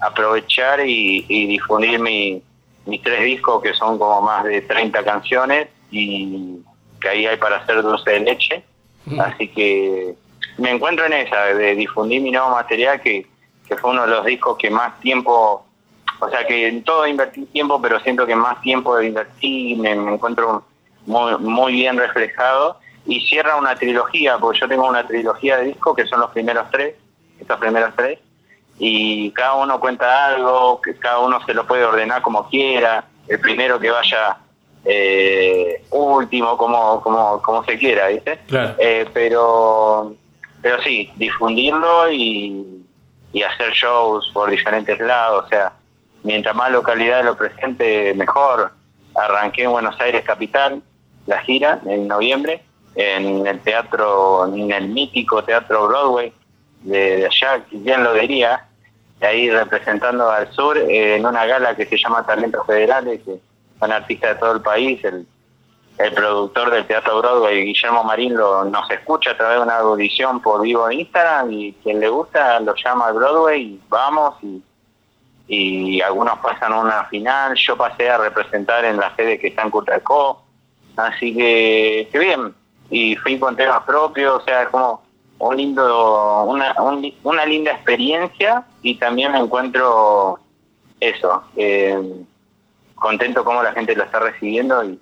aprovechar 0.00 0.80
y, 0.86 1.26
y 1.28 1.46
difundir 1.46 1.98
mi- 2.00 2.42
mis 2.86 3.02
tres 3.02 3.22
discos 3.24 3.62
que 3.62 3.74
son 3.74 3.98
como 3.98 4.22
más 4.22 4.44
de 4.44 4.62
30 4.62 5.04
canciones 5.04 5.68
y 5.90 6.58
que 7.00 7.08
ahí 7.08 7.26
hay 7.26 7.36
para 7.36 7.56
hacer 7.56 7.82
dulce 7.82 8.10
de 8.10 8.20
leche. 8.20 8.64
Así 9.18 9.48
que 9.48 10.14
me 10.58 10.70
encuentro 10.70 11.06
en 11.06 11.12
esa, 11.14 11.46
de 11.46 11.74
difundir 11.74 12.20
mi 12.20 12.30
nuevo 12.30 12.50
material, 12.50 13.00
que, 13.00 13.26
que 13.66 13.76
fue 13.76 13.90
uno 13.90 14.02
de 14.02 14.08
los 14.08 14.24
discos 14.26 14.58
que 14.58 14.70
más 14.70 14.98
tiempo, 15.00 15.64
o 16.20 16.28
sea, 16.28 16.46
que 16.46 16.68
en 16.68 16.82
todo 16.82 17.06
invertí 17.06 17.46
tiempo, 17.46 17.80
pero 17.80 18.00
siento 18.00 18.26
que 18.26 18.34
más 18.34 18.60
tiempo 18.60 18.96
de 18.96 19.06
invertir, 19.06 19.78
me, 19.78 19.94
me 19.94 20.14
encuentro 20.14 20.64
muy, 21.06 21.36
muy 21.38 21.72
bien 21.72 21.96
reflejado. 21.96 22.78
Y 23.06 23.20
cierra 23.20 23.56
una 23.56 23.74
trilogía, 23.74 24.36
porque 24.36 24.60
yo 24.60 24.68
tengo 24.68 24.86
una 24.86 25.06
trilogía 25.06 25.56
de 25.56 25.66
discos 25.66 25.96
que 25.96 26.06
son 26.06 26.20
los 26.20 26.30
primeros 26.30 26.70
tres, 26.70 26.94
estos 27.40 27.58
primeros 27.58 27.94
tres, 27.96 28.18
y 28.78 29.30
cada 29.32 29.54
uno 29.54 29.80
cuenta 29.80 30.26
algo, 30.26 30.80
que 30.80 30.94
cada 30.96 31.18
uno 31.18 31.44
se 31.44 31.54
lo 31.54 31.66
puede 31.66 31.84
ordenar 31.84 32.22
como 32.22 32.48
quiera, 32.48 33.04
el 33.26 33.40
primero 33.40 33.78
que 33.78 33.90
vaya 33.90 34.38
eh, 34.84 35.84
último, 35.90 36.56
como, 36.56 37.00
como, 37.02 37.42
como 37.42 37.64
se 37.64 37.78
quiera, 37.78 38.08
¿viste? 38.08 38.38
Claro. 38.46 38.74
Eh, 38.78 39.06
pero, 39.12 40.14
pero 40.62 40.82
sí, 40.82 41.10
difundirlo 41.16 42.10
y, 42.10 42.84
y 43.32 43.42
hacer 43.42 43.72
shows 43.72 44.30
por 44.32 44.50
diferentes 44.50 44.98
lados, 45.00 45.46
o 45.46 45.48
sea, 45.48 45.72
mientras 46.22 46.54
más 46.54 46.70
localidad 46.70 47.24
lo 47.24 47.36
presente, 47.36 48.14
mejor. 48.14 48.72
Arranqué 49.14 49.64
en 49.64 49.72
Buenos 49.72 50.00
Aires 50.00 50.24
Capital, 50.24 50.80
la 51.26 51.40
gira, 51.40 51.80
en 51.86 52.06
noviembre, 52.06 52.62
en 52.94 53.46
el 53.46 53.60
teatro, 53.60 54.46
en 54.46 54.70
el 54.70 54.88
mítico 54.88 55.42
Teatro 55.42 55.88
Broadway 55.88 56.32
de, 56.82 57.26
allá, 57.26 57.64
bien 57.70 58.04
lo 58.04 58.14
diría, 58.14 58.66
ahí 59.20 59.50
representando 59.50 60.30
al 60.30 60.50
sur 60.52 60.76
eh, 60.78 61.16
en 61.16 61.26
una 61.26 61.44
gala 61.46 61.74
que 61.74 61.86
se 61.86 61.96
llama 61.96 62.24
Talentos 62.24 62.66
Federales, 62.66 63.20
que 63.24 63.38
son 63.78 63.92
artistas 63.92 64.34
de 64.34 64.40
todo 64.40 64.52
el 64.52 64.62
país, 64.62 65.02
el, 65.04 65.26
el 65.98 66.12
productor 66.12 66.70
del 66.70 66.86
Teatro 66.86 67.18
Broadway, 67.18 67.64
Guillermo 67.64 68.04
Marín, 68.04 68.36
lo, 68.36 68.64
nos 68.64 68.88
escucha 68.90 69.32
a 69.32 69.36
través 69.36 69.58
de 69.58 69.64
una 69.64 69.78
audición 69.78 70.40
por 70.40 70.62
vivo 70.62 70.88
en 70.90 71.00
Instagram 71.00 71.52
y 71.52 71.72
quien 71.82 72.00
le 72.00 72.08
gusta 72.08 72.60
lo 72.60 72.74
llama 72.74 73.08
al 73.08 73.14
Broadway 73.14 73.62
y 73.62 73.80
vamos 73.88 74.36
y, 74.42 74.62
y 75.48 76.00
algunos 76.02 76.38
pasan 76.38 76.72
una 76.72 77.04
final, 77.06 77.54
yo 77.56 77.76
pasé 77.76 78.08
a 78.10 78.18
representar 78.18 78.84
en 78.84 78.98
la 78.98 79.14
sede 79.16 79.38
que 79.38 79.48
está 79.48 79.62
en 79.62 79.70
Curacó, 79.70 80.42
así 80.96 81.34
que, 81.34 82.08
que 82.12 82.18
bien, 82.18 82.54
y 82.90 83.16
fui 83.16 83.38
con 83.38 83.56
temas 83.56 83.82
propios, 83.84 84.42
o 84.42 84.44
sea, 84.44 84.68
como 84.68 85.02
un 85.38 85.56
lindo, 85.56 86.44
una, 86.44 86.74
un 86.80 87.12
una 87.22 87.46
linda 87.46 87.72
experiencia 87.72 88.64
y 88.82 88.96
también 88.96 89.32
me 89.32 89.38
encuentro 89.38 90.38
eso, 91.00 91.44
eh, 91.56 92.00
contento 92.94 93.44
cómo 93.44 93.62
la 93.62 93.72
gente 93.72 93.94
lo 93.94 94.04
está 94.04 94.18
recibiendo 94.18 94.84
y 94.84 94.98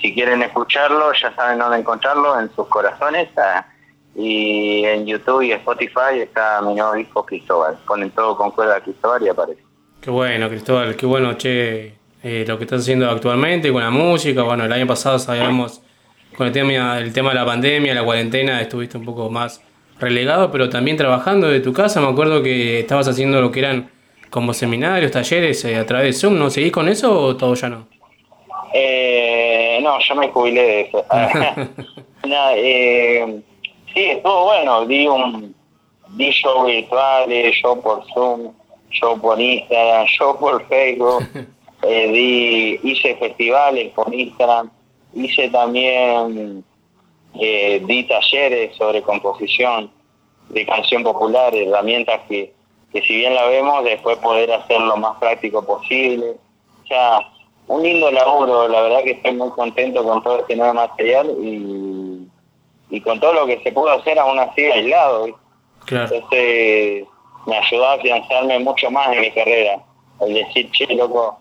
si 0.00 0.14
quieren 0.14 0.42
escucharlo 0.42 1.12
ya 1.12 1.34
saben 1.34 1.58
dónde 1.58 1.78
encontrarlo, 1.78 2.38
en 2.38 2.54
sus 2.54 2.68
corazones 2.68 3.28
ah, 3.36 3.66
y 4.14 4.84
en 4.84 5.06
YouTube 5.06 5.42
y 5.42 5.52
Spotify 5.52 6.20
está 6.20 6.62
mi 6.62 6.74
nuevo 6.74 6.94
disco 6.94 7.24
Cristóbal, 7.24 7.78
ponen 7.86 8.10
todo 8.10 8.36
con 8.36 8.50
cuerda 8.52 8.80
Cristóbal 8.80 9.22
y 9.22 9.28
aparece. 9.28 9.62
Qué 10.00 10.10
bueno, 10.10 10.48
Cristóbal, 10.48 10.96
qué 10.96 11.06
bueno, 11.06 11.34
che, 11.36 11.94
eh, 12.22 12.44
lo 12.46 12.58
que 12.58 12.64
estás 12.64 12.82
haciendo 12.82 13.10
actualmente 13.10 13.72
con 13.72 13.82
la 13.82 13.90
música. 13.90 14.42
Bueno, 14.42 14.64
el 14.64 14.72
año 14.72 14.86
pasado 14.86 15.18
sabíamos 15.18 15.82
con 16.36 16.46
el 16.46 16.52
tema, 16.52 16.98
el 16.98 17.12
tema 17.12 17.30
de 17.30 17.34
la 17.34 17.44
pandemia, 17.44 17.94
la 17.94 18.04
cuarentena, 18.04 18.60
estuviste 18.60 18.96
un 18.96 19.04
poco 19.04 19.28
más 19.30 19.62
relegado, 20.00 20.50
pero 20.50 20.68
también 20.68 20.96
trabajando 20.96 21.48
de 21.48 21.60
tu 21.60 21.72
casa. 21.72 22.00
Me 22.00 22.08
acuerdo 22.08 22.42
que 22.42 22.80
estabas 22.80 23.08
haciendo 23.08 23.40
lo 23.40 23.50
que 23.50 23.60
eran 23.60 23.90
como 24.30 24.54
seminarios, 24.54 25.12
talleres 25.12 25.64
eh, 25.64 25.76
a 25.76 25.86
través 25.86 26.14
de 26.14 26.20
Zoom. 26.20 26.38
¿No 26.38 26.50
seguís 26.50 26.72
con 26.72 26.88
eso 26.88 27.18
o 27.18 27.36
todo 27.36 27.54
ya 27.54 27.68
no? 27.68 27.86
Eh, 28.72 29.78
no, 29.82 29.98
yo 29.98 30.14
me 30.14 30.28
jubilé 30.28 30.62
de 30.62 30.80
eso. 30.82 31.04
No, 32.26 32.50
eh, 32.54 33.40
sí, 33.94 34.04
estuvo 34.04 34.44
bueno. 34.44 34.86
Di 34.86 35.06
un 35.08 35.54
di 36.16 36.30
show 36.30 36.66
virtuales, 36.66 37.54
show 37.56 37.80
por 37.80 38.04
Zoom, 38.12 38.52
show 38.90 39.18
por 39.20 39.40
Instagram, 39.40 40.06
show 40.06 40.38
por 40.38 40.66
Facebook. 40.68 41.24
Eh, 41.82 42.12
di, 42.12 42.90
hice 42.90 43.16
festivales 43.16 43.90
por 43.94 44.14
Instagram. 44.14 44.70
Hice 45.14 45.48
también 45.48 46.62
eh, 47.38 47.82
di 47.86 48.04
talleres 48.04 48.76
sobre 48.76 49.02
composición 49.02 49.90
de 50.48 50.66
canción 50.66 51.02
popular, 51.02 51.54
herramientas 51.54 52.20
que, 52.28 52.52
que 52.92 53.02
si 53.02 53.16
bien 53.16 53.34
la 53.34 53.46
vemos, 53.46 53.84
después 53.84 54.18
poder 54.18 54.52
hacer 54.52 54.80
lo 54.80 54.96
más 54.96 55.16
práctico 55.18 55.64
posible. 55.64 56.34
O 56.84 56.86
sea, 56.86 57.20
un 57.68 57.82
lindo 57.82 58.10
laburo, 58.10 58.66
la 58.66 58.82
verdad 58.82 59.04
que 59.04 59.12
estoy 59.12 59.32
muy 59.32 59.50
contento 59.50 60.02
con 60.02 60.22
todo 60.22 60.40
este 60.40 60.56
nuevo 60.56 60.74
material 60.74 61.30
y, 61.40 62.26
y 62.90 63.00
con 63.00 63.20
todo 63.20 63.32
lo 63.32 63.46
que 63.46 63.60
se 63.62 63.70
pudo 63.70 63.90
hacer 63.92 64.18
aún 64.18 64.38
así 64.38 64.64
aislado. 64.64 65.28
Entonces 65.88 67.06
me 67.46 67.56
ayudó 67.56 67.86
a 67.86 67.94
afianzarme 67.94 68.58
mucho 68.58 68.90
más 68.90 69.12
en 69.12 69.20
mi 69.20 69.30
carrera. 69.30 69.80
El 70.20 70.34
decir, 70.34 70.70
che, 70.72 70.86
loco, 70.94 71.38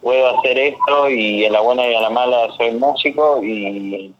puedo 0.00 0.38
hacer 0.38 0.58
esto 0.58 1.10
y 1.10 1.44
en 1.44 1.52
la 1.52 1.60
buena 1.60 1.86
y 1.86 1.94
en 1.94 2.02
la 2.02 2.10
mala 2.10 2.48
soy 2.56 2.72
músico 2.72 3.42
y, 3.42 4.14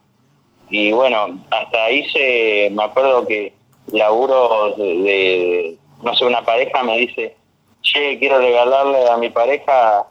y 0.72 0.90
bueno, 0.90 1.38
hasta 1.50 1.90
hice, 1.90 2.70
me 2.72 2.84
acuerdo 2.84 3.26
que 3.26 3.52
laburo 3.92 4.74
de, 4.78 4.84
de, 4.84 5.76
no 6.02 6.16
sé, 6.16 6.24
una 6.24 6.42
pareja 6.42 6.82
me 6.82 6.96
dice, 6.96 7.36
che, 7.82 8.18
quiero 8.18 8.38
regalarle 8.38 9.06
a 9.06 9.18
mi 9.18 9.28
pareja 9.28 10.06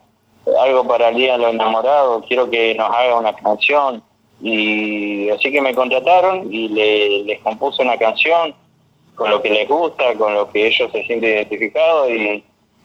algo 0.62 0.88
para 0.88 1.10
el 1.10 1.16
Día 1.16 1.32
de 1.32 1.40
los 1.40 1.54
Enamorados, 1.56 2.26
quiero 2.28 2.48
que 2.52 2.76
nos 2.76 2.92
haga 2.92 3.18
una 3.18 3.36
canción. 3.36 4.04
Y 4.40 5.30
así 5.32 5.52
que 5.52 5.62
me 5.62 5.74
contrataron 5.74 6.54
y 6.54 6.68
le, 6.68 7.24
les 7.24 7.40
compuse 7.40 7.82
una 7.82 7.98
canción 7.98 8.54
con 9.16 9.32
lo 9.32 9.42
que 9.42 9.50
les 9.50 9.68
gusta, 9.68 10.14
con 10.14 10.36
lo 10.36 10.52
que 10.52 10.68
ellos 10.68 10.92
se 10.92 11.04
sienten 11.06 11.38
identificados 11.38 12.08
y, 12.12 12.44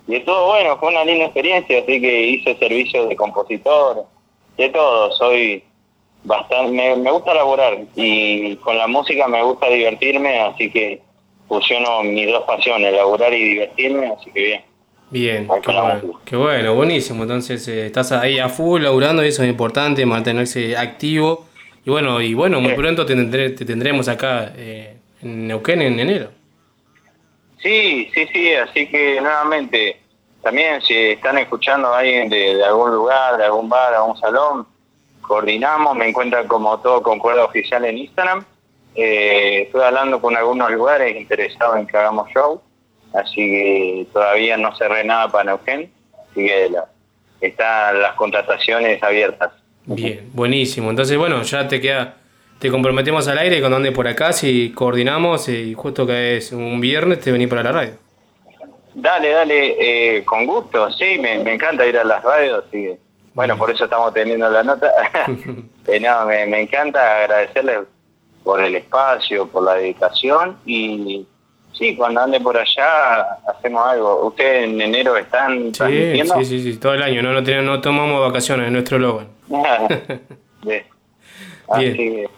y 0.08 0.20
todo 0.20 0.46
bueno, 0.46 0.78
fue 0.78 0.88
una 0.88 1.04
linda 1.04 1.26
experiencia, 1.26 1.80
así 1.80 2.00
que 2.00 2.22
hice 2.22 2.56
servicio 2.56 3.06
de 3.06 3.16
compositor, 3.16 4.06
de 4.56 4.68
todo, 4.70 5.12
soy 5.12 5.62
bastante, 6.26 6.72
me, 6.72 6.96
me 6.96 7.10
gusta 7.10 7.32
laborar 7.34 7.78
y 7.94 8.56
con 8.56 8.76
la 8.76 8.86
música 8.86 9.26
me 9.28 9.42
gusta 9.42 9.68
divertirme, 9.68 10.40
así 10.40 10.70
que 10.70 11.00
fusiono 11.48 12.02
mis 12.02 12.26
dos 12.28 12.44
pasiones, 12.44 12.92
laborar 12.92 13.32
y 13.32 13.42
divertirme, 13.50 14.08
así 14.08 14.30
que 14.32 14.40
bien. 14.40 14.64
Bien, 15.08 15.48
qué 15.62 15.70
bueno, 15.70 16.20
qué 16.24 16.36
bueno, 16.36 16.74
buenísimo. 16.74 17.22
Entonces 17.22 17.66
eh, 17.68 17.86
estás 17.86 18.10
ahí 18.10 18.40
a 18.40 18.48
full 18.48 18.82
laburando 18.82 19.24
y 19.24 19.28
eso 19.28 19.44
es 19.44 19.48
importante, 19.48 20.04
mantenerse 20.04 20.76
activo. 20.76 21.46
Y 21.84 21.90
bueno, 21.90 22.20
y 22.20 22.34
bueno, 22.34 22.60
muy 22.60 22.74
pronto 22.74 23.06
te, 23.06 23.14
tendré- 23.14 23.56
te 23.56 23.64
tendremos 23.64 24.08
acá 24.08 24.52
eh, 24.56 24.96
en 25.22 25.46
Neuquén 25.46 25.80
en 25.82 26.00
enero. 26.00 26.30
Sí, 27.62 28.10
sí, 28.12 28.26
sí, 28.32 28.52
así 28.54 28.88
que 28.88 29.20
nuevamente, 29.20 30.00
también 30.42 30.82
si 30.82 30.94
están 30.94 31.38
escuchando 31.38 31.88
a 31.94 32.00
alguien 32.00 32.28
de, 32.28 32.56
de 32.56 32.64
algún 32.64 32.90
lugar, 32.92 33.36
de 33.38 33.44
algún 33.44 33.68
bar, 33.68 33.94
algún 33.94 34.16
salón, 34.18 34.66
coordinamos, 35.26 35.96
me 35.96 36.08
encuentran 36.08 36.46
como 36.46 36.78
todo 36.80 37.02
concuerdo 37.02 37.44
oficial 37.44 37.84
en 37.84 37.98
Instagram. 37.98 38.44
Eh, 38.94 39.62
estoy 39.62 39.82
hablando 39.82 40.20
con 40.20 40.36
algunos 40.36 40.70
lugares 40.70 41.16
interesados 41.16 41.76
en 41.78 41.86
que 41.86 41.96
hagamos 41.96 42.30
show, 42.30 42.62
así 43.14 43.36
que 43.36 44.06
todavía 44.12 44.56
no 44.56 44.74
cerré 44.76 45.04
nada 45.04 45.28
para 45.30 45.44
Neuquén, 45.44 45.90
así 46.30 46.46
que 46.46 46.68
la- 46.70 46.86
están 47.40 48.00
las 48.00 48.14
contrataciones 48.14 49.02
abiertas. 49.02 49.52
Bien, 49.84 50.30
buenísimo. 50.32 50.88
Entonces, 50.90 51.16
bueno, 51.18 51.42
ya 51.42 51.68
te 51.68 51.80
queda, 51.80 52.14
te 52.58 52.70
comprometemos 52.70 53.28
al 53.28 53.38
aire 53.38 53.60
cuando 53.60 53.76
andes 53.76 53.92
por 53.92 54.08
acá, 54.08 54.32
si 54.32 54.72
coordinamos 54.72 55.48
y 55.50 55.74
justo 55.74 56.06
que 56.06 56.38
es 56.38 56.52
un 56.52 56.80
viernes 56.80 57.20
te 57.20 57.30
venís 57.30 57.48
para 57.48 57.62
la 57.62 57.72
radio. 57.72 57.92
Dale, 58.94 59.28
dale, 59.28 59.76
eh, 60.18 60.24
con 60.24 60.46
gusto, 60.46 60.90
sí, 60.90 61.18
me, 61.20 61.38
me 61.40 61.52
encanta 61.52 61.86
ir 61.86 61.98
a 61.98 62.04
las 62.04 62.24
radios, 62.24 62.64
que, 62.72 62.96
bueno, 63.36 63.56
por 63.56 63.70
eso 63.70 63.84
estamos 63.84 64.12
teniendo 64.12 64.50
la 64.50 64.62
nota. 64.64 64.90
Eh, 65.88 66.00
no, 66.00 66.26
me, 66.26 66.44
me 66.46 66.62
encanta 66.62 67.18
agradecerles 67.20 67.78
por 68.42 68.60
el 68.60 68.74
espacio, 68.74 69.46
por 69.46 69.62
la 69.62 69.74
dedicación 69.74 70.56
y 70.66 71.24
sí, 71.72 71.94
cuando 71.94 72.22
ande 72.22 72.40
por 72.40 72.56
allá 72.56 73.20
hacemos 73.48 73.88
algo. 73.88 74.26
¿Ustedes 74.26 74.64
en 74.64 74.80
enero 74.80 75.16
están 75.16 75.72
Sí, 75.72 76.22
sí, 76.24 76.44
sí, 76.44 76.62
sí, 76.72 76.76
todo 76.78 76.94
el 76.94 77.02
año, 77.04 77.22
no, 77.22 77.32
no, 77.32 77.44
tenemos- 77.44 77.66
no 77.66 77.80
tomamos 77.80 78.20
vacaciones, 78.20 78.66
es 78.66 78.72
nuestro 78.72 78.98
logo. 78.98 79.22
Bien. 80.64 80.84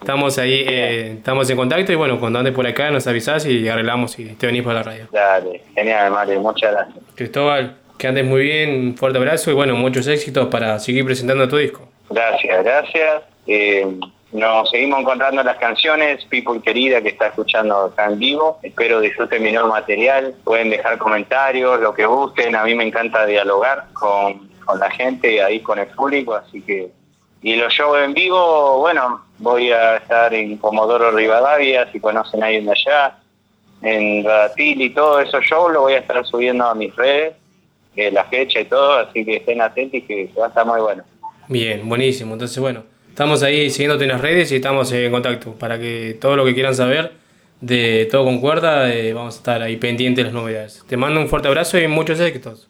Estamos 0.01 0.37
ahí, 0.39 0.65
eh, 0.67 1.11
estamos 1.17 1.47
en 1.49 1.57
contacto 1.57 1.91
y 1.91 1.95
bueno, 1.95 2.19
cuando 2.19 2.39
andes 2.39 2.53
por 2.53 2.65
acá 2.65 2.89
nos 2.89 3.05
avisás 3.07 3.45
y 3.45 3.67
arreglamos 3.69 4.17
y 4.19 4.25
te 4.35 4.47
venís 4.47 4.63
por 4.63 4.73
la 4.73 4.81
radio. 4.83 5.07
dale, 5.11 5.63
genial, 5.75 6.11
Mario, 6.11 6.39
muchas 6.39 6.71
gracias. 6.71 6.97
Cristóbal, 7.15 7.77
que 7.99 8.07
andes 8.07 8.25
muy 8.25 8.41
bien, 8.41 8.69
un 8.71 8.97
fuerte 8.97 9.17
abrazo 9.17 9.51
y 9.51 9.53
bueno, 9.53 9.75
muchos 9.75 10.07
éxitos 10.07 10.47
para 10.47 10.79
seguir 10.79 11.05
presentando 11.05 11.47
tu 11.47 11.57
disco. 11.57 11.87
Gracias, 12.09 12.63
gracias. 12.63 13.23
Eh, 13.45 13.85
nos 14.31 14.69
seguimos 14.69 15.01
encontrando 15.01 15.41
en 15.41 15.47
las 15.47 15.57
canciones, 15.57 16.23
People 16.25 16.61
Querida 16.61 17.01
que 17.01 17.09
está 17.09 17.27
escuchando 17.27 17.75
acá 17.75 18.05
en 18.05 18.17
vivo. 18.17 18.59
Espero 18.63 19.01
disfruten 19.01 19.43
mi 19.43 19.51
nuevo 19.51 19.67
material. 19.67 20.33
Pueden 20.45 20.69
dejar 20.69 20.97
comentarios, 20.97 21.79
lo 21.81 21.93
que 21.93 22.05
gusten. 22.05 22.55
A 22.55 22.63
mí 22.63 22.73
me 22.73 22.85
encanta 22.85 23.25
dialogar 23.25 23.87
con, 23.93 24.49
con 24.63 24.79
la 24.79 24.89
gente 24.91 25.43
ahí 25.43 25.59
con 25.59 25.77
el 25.77 25.87
público, 25.87 26.35
así 26.35 26.61
que... 26.61 26.91
Y 27.41 27.55
los 27.55 27.73
shows 27.73 27.99
en 28.03 28.13
vivo, 28.13 28.79
bueno, 28.79 29.25
voy 29.37 29.71
a 29.71 29.97
estar 29.97 30.33
en 30.33 30.57
Comodoro 30.57 31.11
Rivadavia, 31.11 31.89
si 31.91 31.99
conocen 31.99 32.43
a 32.43 32.47
alguien 32.47 32.65
de 32.65 32.71
allá, 32.71 33.15
en 33.81 34.25
Radatil 34.25 34.81
y 34.81 34.89
todo 34.89 35.21
esos 35.21 35.43
shows 35.45 35.71
lo 35.71 35.81
voy 35.81 35.93
a 35.93 35.99
estar 35.99 36.25
subiendo 36.25 36.65
a 36.65 36.75
mis 36.75 36.93
redes, 36.97 37.33
eh, 37.95 38.11
la 38.11 38.25
fecha 38.25 38.59
y 38.59 38.65
todo, 38.65 38.93
así 38.93 39.25
que 39.25 39.37
estén 39.37 39.61
atentos 39.61 39.95
y 39.95 40.01
que 40.01 40.29
va 40.39 40.45
a 40.45 40.49
estar 40.49 40.65
muy 40.65 40.79
bueno. 40.79 41.03
Bien, 41.47 41.87
buenísimo. 41.87 42.33
Entonces, 42.33 42.59
bueno, 42.59 42.83
estamos 43.09 43.43
ahí 43.43 43.69
siguiéndote 43.69 44.03
en 44.03 44.11
las 44.11 44.21
redes 44.21 44.51
y 44.51 44.55
estamos 44.55 44.91
en 44.91 45.11
contacto 45.11 45.53
para 45.53 45.79
que 45.79 46.17
todo 46.19 46.35
lo 46.35 46.45
que 46.45 46.53
quieran 46.53 46.75
saber 46.75 47.11
de 47.61 48.07
todo 48.09 48.23
concuerda, 48.23 48.93
eh, 48.93 49.13
vamos 49.13 49.35
a 49.35 49.37
estar 49.37 49.61
ahí 49.61 49.75
pendientes 49.75 50.23
de 50.23 50.31
las 50.31 50.33
novedades. 50.33 50.83
Te 50.87 50.97
mando 50.97 51.19
un 51.19 51.27
fuerte 51.27 51.47
abrazo 51.47 51.77
y 51.77 51.87
muchos 51.87 52.19
éxitos. 52.19 52.69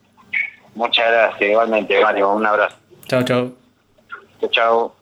Muchas 0.75 1.07
gracias, 1.11 1.49
igualmente, 1.49 2.01
Mario. 2.01 2.33
Un 2.33 2.45
abrazo. 2.45 2.77
Chao, 3.07 3.23
chao. 3.23 3.51
Chao, 4.39 4.49
chao. 4.49 4.98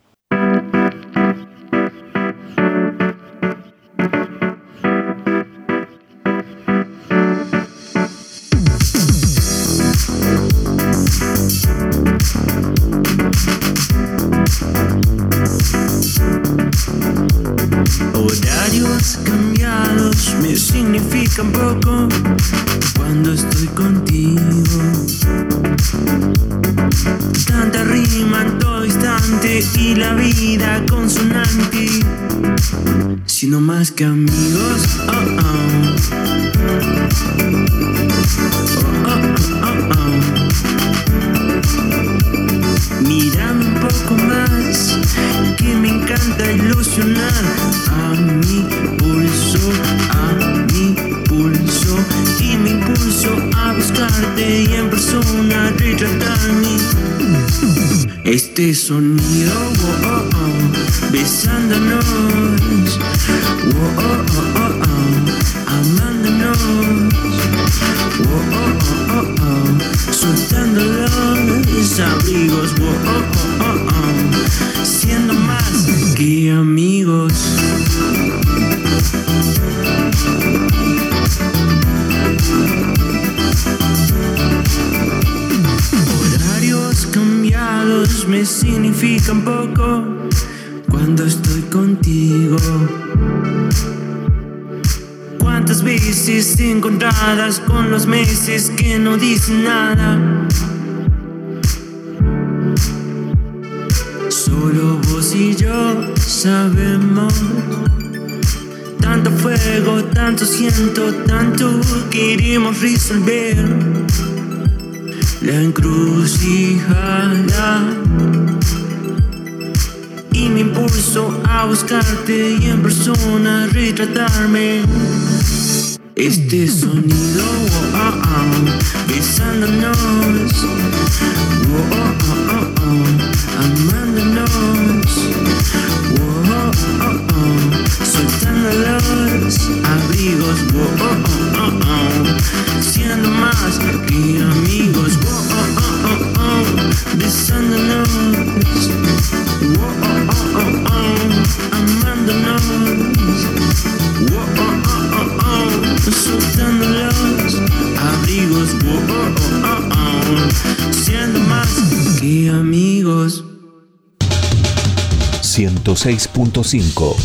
106.5 166.08 167.16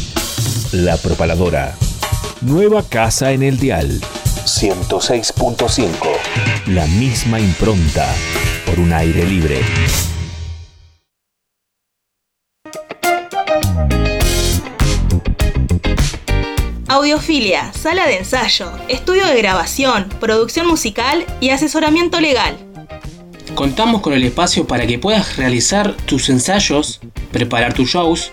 La 0.72 0.96
Propaladora. 0.96 1.76
Nueva 2.40 2.82
casa 2.82 3.30
en 3.30 3.44
el 3.44 3.56
dial. 3.56 4.00
106.5 4.44 5.88
La 6.66 6.84
misma 6.88 7.38
impronta 7.38 8.12
por 8.66 8.80
un 8.80 8.92
aire 8.92 9.24
libre. 9.24 9.60
Audiofilia, 16.88 17.72
sala 17.72 18.08
de 18.08 18.18
ensayo, 18.18 18.72
estudio 18.88 19.26
de 19.28 19.38
grabación, 19.38 20.08
producción 20.18 20.66
musical 20.66 21.24
y 21.40 21.50
asesoramiento 21.50 22.20
legal. 22.20 22.56
Contamos 23.54 24.00
con 24.00 24.12
el 24.12 24.24
espacio 24.24 24.66
para 24.66 24.88
que 24.88 24.98
puedas 24.98 25.36
realizar 25.36 25.94
tus 25.98 26.28
ensayos, 26.30 27.00
preparar 27.30 27.74
tus 27.74 27.90
shows 27.90 28.32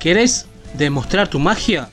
¿Querés 0.00 0.46
demostrar 0.74 1.28
tu 1.28 1.38
magia? 1.38 1.88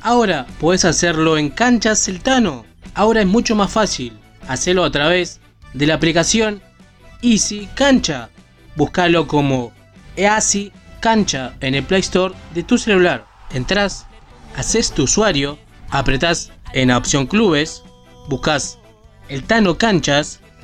Ahora 0.00 0.46
puedes 0.58 0.84
hacerlo 0.84 1.36
en 1.36 1.50
Canchas 1.50 2.04
Celtano. 2.04 2.64
Ahora 2.94 3.20
es 3.20 3.26
mucho 3.26 3.54
más 3.54 3.70
fácil. 3.70 4.18
Hacelo 4.48 4.82
a 4.82 4.90
través 4.90 5.40
de 5.74 5.86
la 5.86 5.94
aplicación 5.94 6.62
Easy 7.20 7.68
Cancha. 7.74 8.30
Búscalo 8.76 9.26
como 9.26 9.72
Easy 10.16 10.72
Cancha 11.00 11.54
en 11.60 11.74
el 11.74 11.84
Play 11.84 12.00
Store 12.00 12.34
de 12.54 12.62
tu 12.62 12.78
celular. 12.78 13.26
Entrás, 13.52 14.06
haces 14.56 14.92
tu 14.92 15.02
usuario, 15.02 15.58
apretás 15.90 16.50
en 16.72 16.88
la 16.88 16.96
opción 16.96 17.26
clubes, 17.26 17.82
buscas 18.28 18.78
el 19.28 19.44
Tano 19.44 19.76
Canchas, 19.76 20.40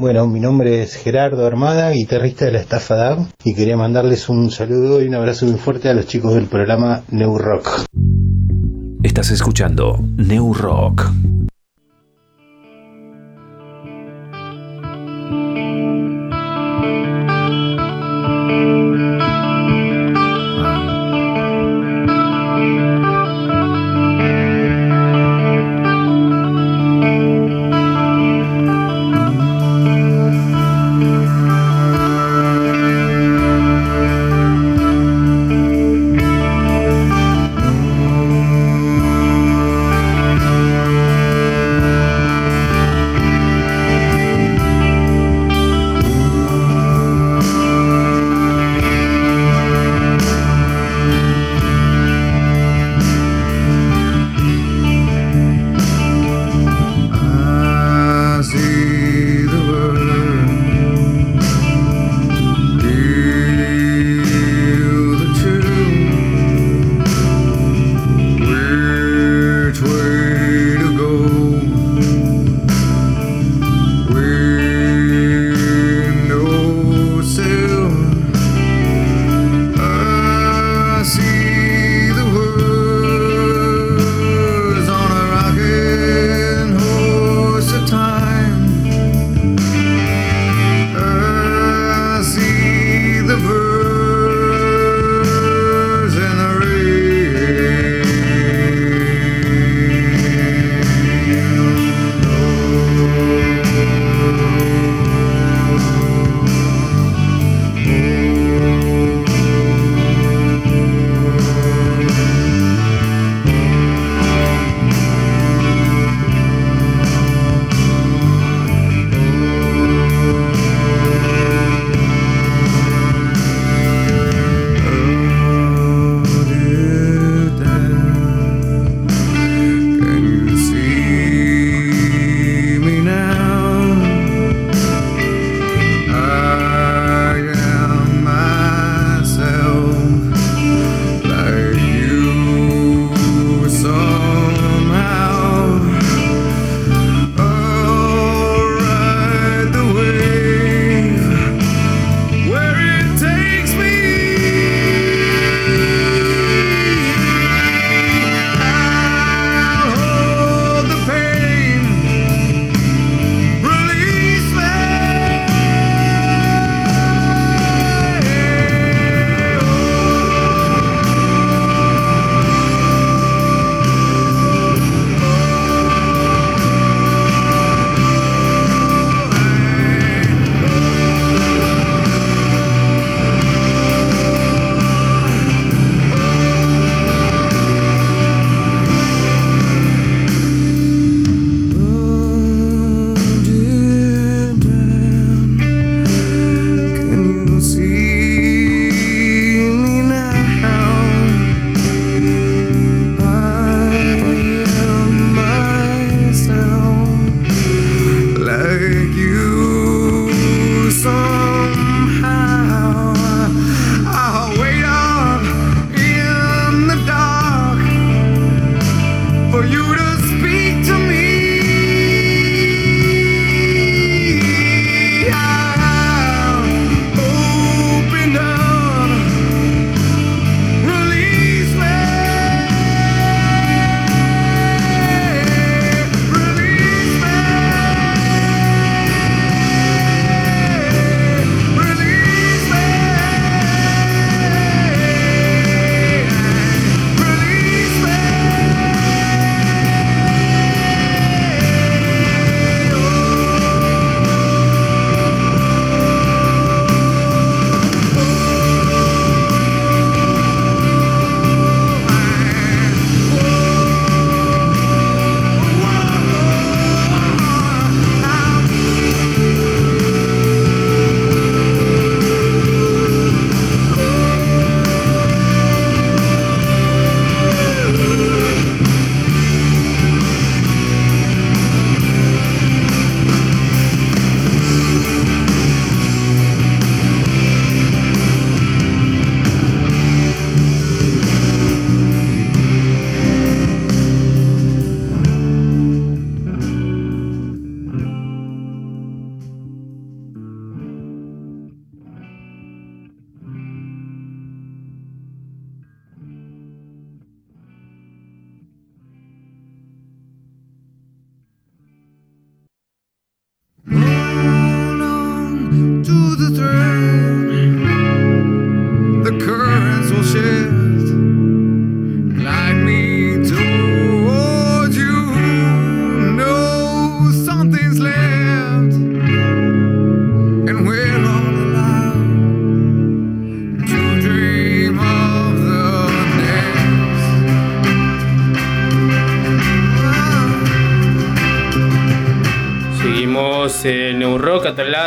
Bueno, 0.00 0.26
mi 0.26 0.40
nombre 0.40 0.82
es 0.82 0.94
Gerardo 0.94 1.46
Armada, 1.46 1.90
guitarrista 1.90 2.46
de 2.46 2.52
la 2.52 2.60
estafa 2.60 2.94
DAB, 2.94 3.26
y 3.44 3.54
quería 3.54 3.76
mandarles 3.76 4.30
un 4.30 4.50
saludo 4.50 5.02
y 5.02 5.08
un 5.08 5.14
abrazo 5.14 5.44
muy 5.44 5.58
fuerte 5.58 5.90
a 5.90 5.92
los 5.92 6.06
chicos 6.06 6.32
del 6.32 6.46
programa 6.46 7.02
New 7.10 7.36
Rock. 7.36 7.84
Estás 9.02 9.30
escuchando 9.30 9.98
New 10.16 10.54
Rock. 10.54 11.10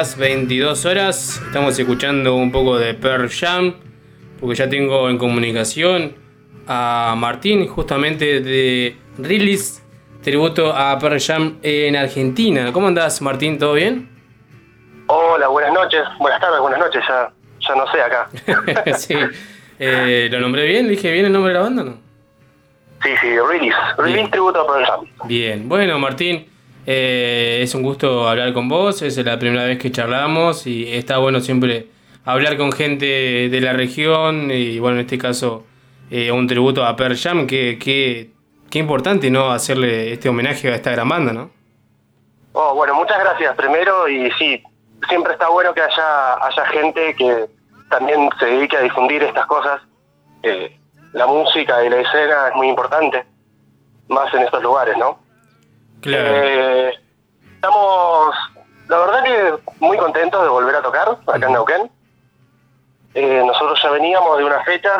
Las 0.03 0.17
22 0.17 0.85
horas. 0.85 1.41
Estamos 1.47 1.79
escuchando 1.79 2.35
un 2.35 2.51
poco 2.51 2.77
de 2.77 2.93
Pearl 2.93 3.29
Jam, 3.29 3.75
porque 4.37 4.55
ya 4.55 4.69
tengo 4.69 5.09
en 5.09 5.17
comunicación 5.17 6.17
a 6.67 7.15
Martín, 7.15 7.65
justamente 7.69 8.41
de 8.41 8.97
Release, 9.17 9.81
tributo 10.21 10.73
a 10.75 10.99
Pearl 10.99 11.21
Jam 11.21 11.57
en 11.63 11.95
Argentina. 11.95 12.73
¿Cómo 12.73 12.87
andás, 12.87 13.21
Martín? 13.21 13.57
¿Todo 13.57 13.75
bien? 13.75 14.09
Hola, 15.07 15.47
buenas 15.47 15.71
noches, 15.71 16.01
buenas 16.19 16.41
tardes, 16.41 16.59
buenas 16.59 16.79
noches, 16.79 17.01
ya, 17.07 17.31
ya 17.61 17.75
no 17.75 17.89
sé 17.89 18.01
acá. 18.01 18.97
sí. 18.97 19.15
Eh, 19.79 20.27
¿Lo 20.29 20.41
nombré 20.41 20.65
bien? 20.65 20.89
¿Dije 20.89 21.13
bien 21.13 21.27
el 21.27 21.31
nombre 21.31 21.53
de 21.53 21.59
la 21.59 21.63
banda 21.63 21.83
no? 21.85 21.97
Sí, 23.01 23.11
sí, 23.21 23.29
Release, 23.39 23.77
Release 23.97 24.29
tributo 24.31 24.59
a 24.59 24.67
Pearl 24.67 24.85
Jam. 24.85 25.27
Bien, 25.29 25.69
bueno, 25.69 25.97
Martín. 25.97 26.52
Eh, 26.85 27.59
es 27.61 27.73
un 27.75 27.81
gusto 27.81 28.27
hablar 28.27 28.53
con 28.53 28.67
vos, 28.67 29.01
es 29.01 29.17
la 29.23 29.39
primera 29.39 29.63
vez 29.63 29.79
que 29.79 29.91
charlamos 29.91 30.67
y 30.67 30.93
está 30.93 31.17
bueno 31.17 31.39
siempre 31.39 31.87
hablar 32.25 32.57
con 32.57 32.71
gente 32.71 33.49
de 33.49 33.61
la 33.61 33.73
región 33.73 34.51
y 34.51 34.79
bueno, 34.79 34.97
en 34.97 35.01
este 35.01 35.17
caso 35.17 35.65
eh, 36.11 36.31
un 36.31 36.47
tributo 36.47 36.85
a 36.85 36.95
Pearl 36.95 37.17
Jam, 37.17 37.47
que, 37.47 37.79
que, 37.79 38.31
qué 38.69 38.79
importante 38.79 39.29
no 39.29 39.51
hacerle 39.51 40.13
este 40.13 40.27
homenaje 40.29 40.71
a 40.71 40.75
esta 40.75 40.91
gran 40.91 41.07
banda, 41.07 41.33
¿no? 41.33 41.51
Oh, 42.51 42.75
bueno, 42.75 42.95
muchas 42.95 43.19
gracias 43.19 43.55
primero 43.55 44.07
y 44.07 44.29
sí, 44.31 44.61
siempre 45.07 45.33
está 45.33 45.49
bueno 45.49 45.73
que 45.73 45.81
haya, 45.81 46.33
haya 46.45 46.65
gente 46.67 47.15
que 47.15 47.47
también 47.89 48.29
se 48.39 48.45
dedique 48.45 48.77
a 48.77 48.81
difundir 48.81 49.23
estas 49.23 49.45
cosas. 49.45 49.81
Eh, 50.43 50.77
la 51.13 51.27
música 51.27 51.83
y 51.83 51.89
la 51.89 52.01
escena 52.01 52.49
es 52.49 52.55
muy 52.55 52.67
importante, 52.67 53.25
más 54.09 54.33
en 54.33 54.43
estos 54.43 54.61
lugares, 54.61 54.97
¿no? 54.97 55.22
Eh, 56.05 56.91
estamos, 57.55 58.35
la 58.87 58.97
verdad 58.97 59.23
que 59.23 59.53
muy 59.79 59.97
contentos 59.97 60.41
de 60.41 60.49
volver 60.49 60.75
a 60.75 60.81
tocar 60.81 61.17
acá 61.27 61.45
en 61.45 61.53
Neuquén. 61.53 61.91
Eh, 63.13 63.43
nosotros 63.45 63.79
ya 63.81 63.91
veníamos 63.91 64.37
de 64.37 64.45
unas 64.45 64.65
fechas, 64.65 64.97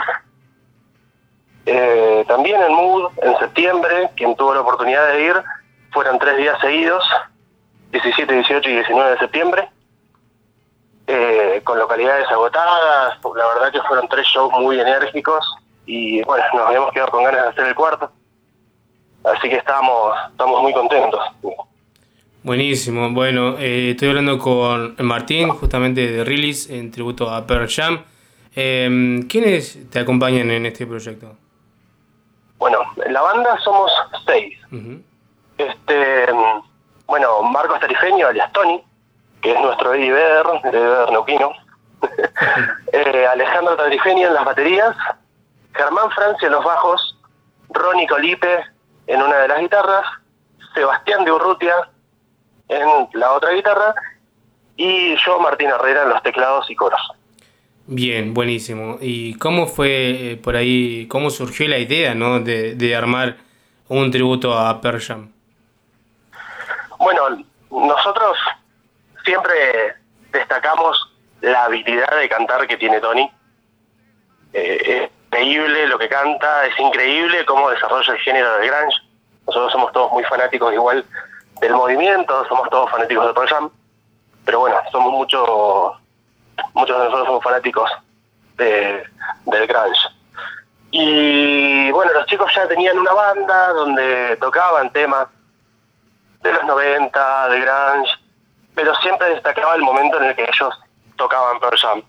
eh, 1.65 2.23
también 2.27 2.61
en 2.61 2.73
Mood, 2.73 3.11
en 3.21 3.37
septiembre, 3.39 4.11
quien 4.15 4.35
tuvo 4.35 4.53
la 4.53 4.61
oportunidad 4.61 5.07
de 5.07 5.23
ir, 5.23 5.43
fueron 5.91 6.19
tres 6.19 6.37
días 6.37 6.59
seguidos, 6.61 7.03
17, 7.91 8.33
18 8.33 8.69
y 8.69 8.73
19 8.73 9.11
de 9.11 9.17
septiembre, 9.17 9.69
eh, 11.07 11.61
con 11.63 11.79
localidades 11.79 12.29
agotadas, 12.29 13.17
la 13.35 13.47
verdad 13.47 13.71
que 13.71 13.81
fueron 13.81 14.07
tres 14.07 14.25
shows 14.27 14.51
muy 14.53 14.79
enérgicos 14.79 15.55
y 15.85 16.23
bueno, 16.23 16.43
nos 16.53 16.67
habíamos 16.67 16.91
quedado 16.91 17.11
con 17.11 17.23
ganas 17.23 17.43
de 17.43 17.49
hacer 17.49 17.65
el 17.65 17.75
cuarto. 17.75 18.11
Así 19.23 19.49
que 19.49 19.55
estamos, 19.57 20.15
estamos 20.31 20.61
muy 20.61 20.73
contentos. 20.73 21.19
Buenísimo. 22.43 23.09
Bueno, 23.11 23.57
eh, 23.57 23.91
estoy 23.91 24.09
hablando 24.09 24.37
con 24.37 24.95
Martín, 24.99 25.49
justamente 25.49 26.11
de 26.11 26.23
Release, 26.25 26.77
en 26.77 26.91
tributo 26.91 27.29
a 27.29 27.47
Pearl 27.47 27.69
Jam. 27.69 28.03
Eh, 28.53 29.23
¿Quiénes 29.29 29.89
te 29.89 29.99
acompañan 29.99 30.51
en 30.51 30.65
este 30.65 30.85
proyecto? 30.85 31.37
Bueno, 32.57 32.79
en 33.05 33.13
la 33.13 33.21
banda 33.21 33.57
somos 33.63 33.91
seis. 34.25 34.57
Este, 35.57 36.25
bueno, 37.07 37.43
Marcos 37.43 37.79
Tarifeño, 37.79 38.27
alias 38.27 38.51
Tony, 38.51 38.83
que 39.41 39.53
es 39.53 39.59
nuestro 39.61 39.93
Eddie 39.93 40.11
Vedder, 40.11 40.45
Eddie 40.65 41.11
neuquino. 41.11 41.51
eh, 42.91 43.25
Alejandro 43.25 43.77
Tarifeño 43.77 44.27
en 44.27 44.33
las 44.33 44.43
baterías, 44.43 44.95
Germán 45.73 46.11
Francia 46.11 46.45
en 46.45 46.51
los 46.51 46.65
bajos, 46.65 47.17
Ronnie 47.69 48.07
Colipe 48.07 48.72
en 49.07 49.21
una 49.21 49.37
de 49.37 49.47
las 49.47 49.59
guitarras, 49.59 50.05
Sebastián 50.73 51.25
de 51.25 51.31
Urrutia 51.31 51.89
en 52.69 53.09
la 53.13 53.33
otra 53.33 53.51
guitarra 53.51 53.93
y 54.75 55.15
yo, 55.17 55.39
Martín 55.39 55.69
Herrera, 55.69 56.03
en 56.03 56.09
los 56.09 56.23
teclados 56.23 56.69
y 56.69 56.75
coros. 56.75 57.01
Bien, 57.85 58.33
buenísimo. 58.33 58.97
¿Y 59.01 59.37
cómo 59.37 59.67
fue 59.67 60.31
eh, 60.31 60.37
por 60.37 60.55
ahí, 60.55 61.07
cómo 61.07 61.29
surgió 61.29 61.67
la 61.67 61.77
idea 61.77 62.15
¿no? 62.15 62.39
de, 62.39 62.75
de 62.75 62.95
armar 62.95 63.37
un 63.89 64.09
tributo 64.09 64.57
a 64.57 64.79
Pearl 64.79 65.01
Jam? 65.01 65.31
Bueno, 66.97 67.43
nosotros 67.69 68.37
siempre 69.25 69.53
destacamos 70.31 71.13
la 71.41 71.65
habilidad 71.65 72.17
de 72.17 72.29
cantar 72.29 72.65
que 72.67 72.77
tiene 72.77 73.01
Tony. 73.01 73.29
Eh, 74.53 74.77
es 74.85 75.09
increíble 75.33 75.87
lo 75.87 75.97
que 75.97 76.07
canta, 76.07 76.65
es 76.67 76.79
increíble 76.79 77.43
cómo 77.45 77.69
desarrolla 77.69 78.13
el 78.13 78.19
género 78.19 78.57
del 78.57 78.69
grunge. 78.69 78.97
Nosotros 79.47 79.71
somos 79.71 79.91
todos 79.91 80.11
muy 80.11 80.23
fanáticos 80.25 80.73
igual 80.73 81.03
del 81.59 81.73
movimiento, 81.73 82.45
somos 82.47 82.69
todos 82.69 82.89
fanáticos 82.91 83.27
de 83.27 83.33
Pearl 83.33 83.47
Jam, 83.47 83.69
pero 84.45 84.59
bueno, 84.59 84.77
somos 84.91 85.11
muchos, 85.11 85.97
muchos 86.73 86.97
de 86.97 87.03
nosotros 87.05 87.25
somos 87.25 87.43
fanáticos 87.43 87.89
de, 88.57 89.03
del 89.45 89.67
grunge. 89.67 90.09
Y 90.91 91.89
bueno, 91.91 92.13
los 92.13 92.27
chicos 92.27 92.51
ya 92.55 92.67
tenían 92.67 92.99
una 92.99 93.13
banda 93.13 93.69
donde 93.69 94.37
tocaban 94.37 94.91
temas 94.91 95.27
de 96.41 96.53
los 96.53 96.63
90, 96.63 97.49
de 97.49 97.59
grunge, 97.59 98.11
pero 98.75 98.93
siempre 98.95 99.29
destacaba 99.29 99.75
el 99.75 99.81
momento 99.81 100.17
en 100.17 100.25
el 100.29 100.35
que 100.35 100.43
ellos 100.43 100.79
tocaban 101.15 101.59
Pearl 101.59 101.77
Jam. 101.77 102.03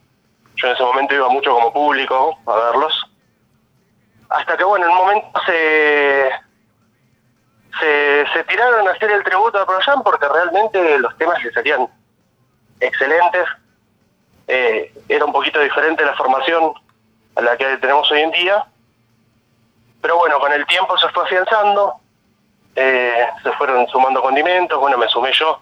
Yo 0.57 0.69
en 0.69 0.75
ese 0.75 0.83
momento 0.85 1.15
iba 1.15 1.29
mucho 1.31 1.53
como 1.53 1.73
público 1.73 2.39
a 2.47 2.55
verlos. 2.55 3.14
Hasta 4.29 4.57
que 4.57 4.65
bueno, 4.65 4.87
en 4.87 4.93
un 4.93 4.99
momento 4.99 5.41
se, 5.47 6.31
se, 8.33 8.45
tiraron 8.45 8.89
a 8.89 8.93
hacer 8.93 9.11
el 9.11 9.23
tributo 9.25 9.59
a 9.59 9.83
Jam 9.83 10.03
porque 10.03 10.29
realmente 10.29 10.99
los 10.99 11.17
temas 11.19 11.43
les 11.45 11.53
salían 11.55 11.89
excelentes. 12.81 13.47
Eh, 14.47 14.93
era 15.09 15.25
un 15.25 15.33
poquito 15.33 15.61
diferente 15.61 16.05
la 16.05 16.15
formación 16.15 16.73
a 17.37 17.43
la 17.43 17.57
que 17.57 17.77
tenemos 17.79 18.11
hoy 18.11 18.21
en 18.21 18.31
día. 18.31 18.65
Pero 20.01 20.19
bueno, 20.19 20.39
con 20.39 20.53
el 20.53 20.67
tiempo 20.67 20.99
se 20.99 21.09
fue 21.09 21.25
afianzando, 21.25 21.95
eh, 22.77 23.27
se 23.43 23.53
fueron 23.53 23.87
sumando 23.89 24.21
condimentos, 24.21 24.79
bueno, 24.79 24.99
me 24.99 25.09
sumé 25.09 25.33
yo, 25.33 25.61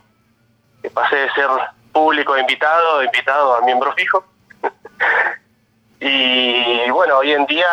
que 0.82 0.90
pasé 0.90 1.16
de 1.16 1.30
ser 1.32 1.48
público 1.92 2.36
invitado, 2.36 3.04
invitado 3.04 3.54
a 3.54 3.60
miembro 3.62 3.92
fijo. 3.92 4.24
y 6.00 6.90
bueno, 6.90 7.18
hoy 7.18 7.32
en 7.32 7.46
día 7.46 7.68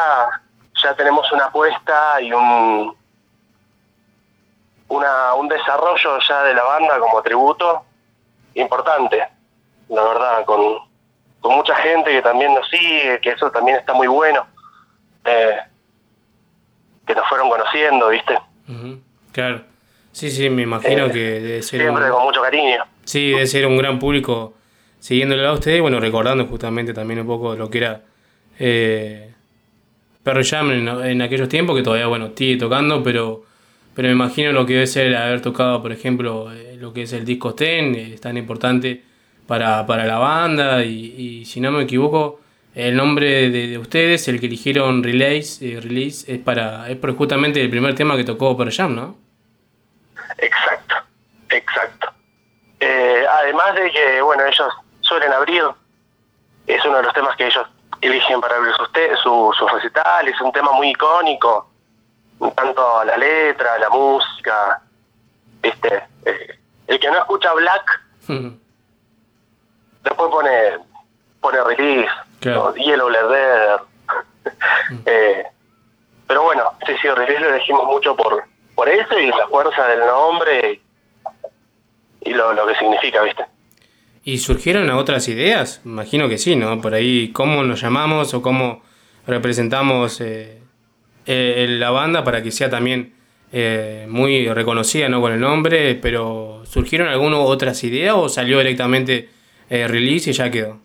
ya 0.84 0.94
tenemos 0.96 1.32
una 1.32 1.46
apuesta 1.46 2.22
y 2.22 2.32
un, 2.34 2.96
una, 4.90 5.34
un 5.36 5.48
desarrollo 5.48 6.20
ya 6.28 6.44
de 6.44 6.54
la 6.54 6.64
banda 6.64 7.00
como 7.00 7.22
tributo 7.22 7.84
importante, 8.56 9.24
la 9.90 10.04
verdad, 10.04 10.46
con, 10.46 10.60
con 11.40 11.56
mucha 11.56 11.76
gente 11.76 12.12
que 12.12 12.22
también 12.22 12.54
nos 12.54 12.68
sigue, 12.70 13.20
que 13.22 13.30
eso 13.32 13.52
también 13.52 13.78
está 13.78 13.94
muy 13.94 14.08
bueno, 14.08 14.46
eh, 15.26 15.58
que 17.06 17.16
nos 17.16 17.28
fueron 17.28 17.50
conociendo, 17.50 18.10
¿viste? 18.10 18.38
Claro. 19.32 19.62
Sí, 20.12 20.30
sí, 20.32 20.50
me 20.50 20.64
imagino 20.64 21.06
Eh, 21.06 21.12
que 21.12 21.20
debe 21.20 21.62
ser. 21.64 21.82
Siempre 21.82 22.06
un- 22.06 22.12
con 22.12 22.24
mucho 22.24 22.42
cariño. 22.42 22.84
Sí, 23.06 23.32
debe 23.32 23.48
ser 23.48 23.66
un 23.68 23.78
gran 23.78 24.00
público 24.00 24.54
siguiéndolo 25.00 25.48
a 25.48 25.54
ustedes, 25.54 25.82
bueno, 25.82 26.00
recordando 26.00 26.46
justamente 26.46 26.94
también 26.94 27.20
un 27.22 27.28
poco 27.28 27.56
lo 27.56 27.70
que 27.70 27.78
era 27.78 28.02
eh, 28.60 29.34
Pearl 30.24 30.44
Jam 30.44 30.72
en, 30.72 30.88
en 30.88 31.22
aquellos 31.22 31.50
tiempos, 31.50 31.76
que 31.76 31.84
todavía, 31.84 32.08
bueno, 32.08 32.32
sigue 32.36 32.58
tocando, 32.58 33.02
pero, 33.04 33.44
pero 33.96 34.08
me 34.08 34.14
imagino 34.14 34.52
lo 34.52 34.66
que 34.66 34.74
debe 34.74 34.88
ser 34.88 35.16
haber 35.16 35.42
tocado, 35.42 35.82
por 35.82 35.92
ejemplo, 35.92 36.52
eh, 36.52 36.76
lo 36.78 36.94
que 36.94 37.04
es 37.04 37.14
el 37.14 37.26
disco 37.26 37.56
Ten, 37.56 37.96
eh, 37.96 38.14
es 38.14 38.22
tan 38.22 38.38
importante 38.38 39.04
para, 39.48 39.86
para 39.86 40.06
la 40.06 40.18
banda, 40.18 40.84
y, 40.84 41.46
si 41.46 41.60
no 41.62 41.72
me 41.72 41.84
equivoco, 41.84 42.42
el 42.76 42.96
nombre 42.96 43.50
de, 43.50 43.68
de 43.68 43.78
ustedes, 43.78 44.28
el 44.28 44.40
que 44.40 44.46
eligieron 44.46 45.04
Release, 45.04 45.66
eh, 45.66 45.82
Release 45.82 46.32
es 46.32 46.40
para 46.40 46.90
es 46.90 46.98
justamente 47.18 47.62
el 47.62 47.70
primer 47.70 47.96
tema 47.96 48.16
que 48.16 48.24
tocó 48.24 48.56
Pearl 48.56 48.72
Jam, 48.72 48.96
¿no? 48.96 49.18
Exacto, 50.38 50.96
exacto. 51.50 52.14
Además 53.42 53.76
de 53.76 53.92
que, 53.92 54.22
bueno, 54.22 54.44
ellos 54.46 54.72
suelen 55.02 55.32
abrir, 55.32 55.64
es 56.68 56.86
uno 56.86 56.98
de 56.98 57.04
los 57.04 57.14
temas 57.14 57.36
que 57.36 57.48
ellos 57.48 57.66
eligen 58.02 58.40
para 58.42 58.56
abrir 58.56 58.74
sus, 58.76 58.92
te- 58.92 59.16
su, 59.18 59.54
sus 59.58 59.72
recitales, 59.72 60.34
es 60.36 60.42
un 60.42 60.52
tema 60.52 60.72
muy 60.72 60.90
icónico, 60.90 61.70
tanto 62.56 63.04
la 63.04 63.18
letra, 63.18 63.78
la 63.80 63.90
música, 63.90 64.82
¿viste? 65.62 66.04
Eh, 66.26 66.60
el 66.88 67.00
que 67.00 67.10
no 67.12 67.18
escucha 67.18 67.54
Black, 67.54 68.02
después 70.04 70.30
pone, 70.32 70.78
pone 71.42 71.64
Release, 71.64 72.12
Claro. 72.40 72.70
¿no? 72.70 72.76
Yellow 72.76 73.10
Leather. 73.10 73.80
eh, 75.06 75.44
pero 76.28 76.44
bueno, 76.44 76.74
sí, 76.86 76.96
sí, 77.02 77.10
Release 77.10 77.40
lo 77.42 77.50
elegimos 77.50 77.86
mucho 77.86 78.16
por, 78.16 78.44
por 78.76 78.88
eso 78.88 79.20
y 79.20 79.28
la 79.28 79.48
fuerza 79.48 79.86
del 79.88 80.00
nombre 80.06 80.72
y, 82.24 82.30
y 82.30 82.34
lo, 82.34 82.54
lo 82.54 82.66
que 82.68 82.76
significa, 82.76 83.22
¿viste? 83.24 83.46
¿Y 84.30 84.38
surgieron 84.38 84.92
otras 84.92 85.28
ideas? 85.28 85.82
Imagino 85.86 86.30
que 86.30 86.38
sí, 86.38 86.56
¿no? 86.56 86.80
Por 86.82 86.94
ahí, 86.94 87.32
¿cómo 87.34 87.64
nos 87.64 87.82
llamamos 87.82 88.36
o 88.36 88.44
cómo 88.44 88.84
representamos 89.26 90.22
eh, 90.22 90.60
eh, 91.26 91.66
la 91.68 91.90
banda 91.90 92.24
para 92.24 92.44
que 92.44 92.52
sea 92.52 92.70
también 92.70 93.16
eh, 93.52 94.06
muy 94.08 94.48
reconocida 94.54 95.10
¿no? 95.10 95.20
con 95.20 95.34
el 95.34 95.40
nombre, 95.40 95.96
pero 95.96 96.62
¿surgieron 96.66 97.08
algunas 97.08 97.40
otras 97.40 97.84
ideas 97.84 98.14
o 98.16 98.30
salió 98.30 98.60
directamente 98.60 99.30
eh, 99.68 99.88
release 99.88 100.30
y 100.30 100.34
ya 100.34 100.52
quedó? 100.52 100.78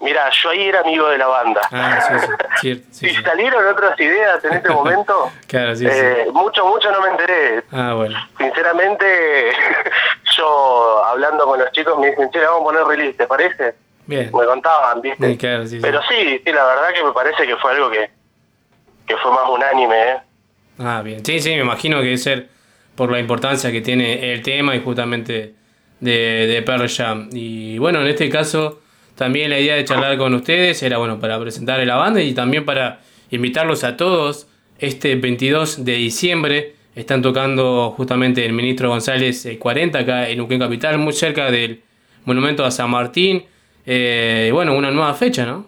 Mira, 0.00 0.30
yo 0.30 0.50
ahí 0.50 0.62
era 0.62 0.80
amigo 0.80 1.08
de 1.10 1.18
la 1.18 1.26
banda. 1.26 1.60
Ah, 1.72 2.00
sí, 2.00 2.14
sí, 2.18 2.26
cierto, 2.60 2.86
sí, 2.92 3.08
si 3.10 3.22
salieron 3.22 3.66
otras 3.66 3.98
ideas 4.00 4.42
en 4.44 4.52
este 4.54 4.70
momento, 4.70 5.30
Claro, 5.48 5.74
sí, 5.76 5.84
sí. 5.84 5.90
eh, 5.92 6.26
mucho, 6.32 6.64
mucho 6.66 6.90
no 6.92 7.02
me 7.02 7.08
enteré. 7.10 7.64
Ah, 7.72 7.92
bueno. 7.94 8.16
Sinceramente, 8.38 9.04
yo 10.38 11.04
hablando 11.04 11.44
con 11.44 11.58
los 11.58 11.70
chicos 11.72 11.98
me 11.98 12.10
dicen, 12.10 12.30
che, 12.30 12.38
vamos 12.40 12.60
a 12.60 12.64
poner 12.64 12.84
release, 12.84 13.18
¿te 13.18 13.26
parece? 13.26 13.74
Bien. 14.06 14.30
Me 14.32 14.46
contaban, 14.46 15.02
¿viste? 15.02 15.32
Sí, 15.32 15.36
claro, 15.36 15.66
sí, 15.66 15.76
sí. 15.76 15.78
Pero 15.82 16.00
sí, 16.08 16.40
sí, 16.44 16.52
la 16.52 16.64
verdad 16.64 16.94
que 16.94 17.04
me 17.04 17.12
parece 17.12 17.46
que 17.46 17.56
fue 17.56 17.72
algo 17.72 17.90
que, 17.90 18.10
que 19.06 19.16
fue 19.18 19.30
más 19.30 19.48
unánime, 19.50 19.96
¿eh? 19.96 20.16
Ah, 20.78 21.02
bien. 21.02 21.24
Sí, 21.24 21.40
sí, 21.40 21.50
me 21.50 21.60
imagino 21.60 21.98
que 21.98 22.04
debe 22.04 22.18
ser 22.18 22.48
por 22.94 23.10
la 23.12 23.18
importancia 23.18 23.70
que 23.70 23.80
tiene 23.80 24.32
el 24.32 24.42
tema 24.42 24.74
y 24.74 24.80
justamente 24.80 25.54
de, 26.00 26.46
de 26.46 26.62
Pearl 26.62 26.88
Jam. 26.88 27.28
Y 27.32 27.78
bueno, 27.78 28.00
en 28.00 28.06
este 28.06 28.30
caso, 28.30 28.80
también 29.14 29.50
la 29.50 29.58
idea 29.58 29.74
de 29.74 29.84
charlar 29.84 30.16
con 30.16 30.32
ustedes 30.34 30.82
era, 30.82 30.98
bueno, 30.98 31.20
para 31.20 31.38
presentar 31.40 31.78
la 31.80 31.96
banda 31.96 32.20
y 32.22 32.32
también 32.32 32.64
para 32.64 33.00
invitarlos 33.30 33.84
a 33.84 33.96
todos. 33.96 34.46
Este 34.78 35.16
22 35.16 35.84
de 35.84 35.92
diciembre 35.92 36.76
están 37.00 37.22
tocando 37.22 37.92
justamente 37.96 38.44
el 38.44 38.52
Ministro 38.52 38.88
González 38.88 39.46
eh, 39.46 39.56
40 39.56 40.00
acá 40.00 40.28
en 40.28 40.40
Uquén 40.40 40.58
Capital, 40.58 40.98
muy 40.98 41.12
cerca 41.12 41.48
del 41.48 41.84
Monumento 42.24 42.64
a 42.64 42.72
San 42.72 42.90
Martín. 42.90 43.46
Eh, 43.86 44.50
bueno, 44.52 44.74
una 44.74 44.90
nueva 44.90 45.14
fecha, 45.14 45.46
¿no? 45.46 45.64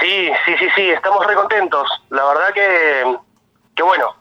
Sí, 0.00 0.28
sí, 0.44 0.54
sí, 0.58 0.66
sí, 0.74 0.90
estamos 0.90 1.24
re 1.24 1.34
contentos. 1.34 1.88
La 2.10 2.24
verdad 2.24 2.52
que, 2.52 3.16
que 3.76 3.82
bueno, 3.84 4.16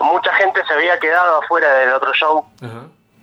mucha 0.00 0.32
gente 0.34 0.62
se 0.66 0.72
había 0.72 0.98
quedado 0.98 1.42
afuera 1.42 1.70
del 1.74 1.90
otro 1.90 2.14
show 2.14 2.46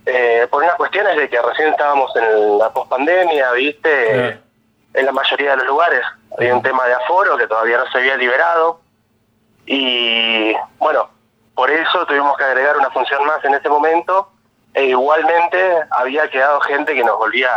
eh, 0.04 0.46
por 0.48 0.62
unas 0.62 0.76
cuestiones 0.76 1.16
de 1.16 1.28
que 1.28 1.42
recién 1.42 1.70
estábamos 1.70 2.14
en 2.14 2.58
la 2.58 2.72
pospandemia, 2.72 3.50
¿viste? 3.52 4.40
En 4.94 5.04
la 5.04 5.12
mayoría 5.12 5.50
de 5.50 5.56
los 5.56 5.66
lugares. 5.66 6.02
Había 6.38 6.54
un 6.54 6.62
tema 6.62 6.86
de 6.86 6.94
aforo 6.94 7.36
que 7.36 7.48
todavía 7.48 7.78
no 7.78 7.90
se 7.90 7.98
había 7.98 8.16
liberado. 8.16 8.80
Y 9.66 10.54
bueno, 10.78 11.15
por 11.56 11.70
eso 11.70 12.06
tuvimos 12.06 12.36
que 12.36 12.44
agregar 12.44 12.76
una 12.76 12.90
función 12.90 13.24
más 13.24 13.42
en 13.42 13.54
ese 13.54 13.68
momento. 13.68 14.30
E 14.74 14.84
igualmente 14.84 15.84
había 15.90 16.30
quedado 16.30 16.60
gente 16.60 16.94
que 16.94 17.02
nos 17.02 17.16
volvía, 17.16 17.50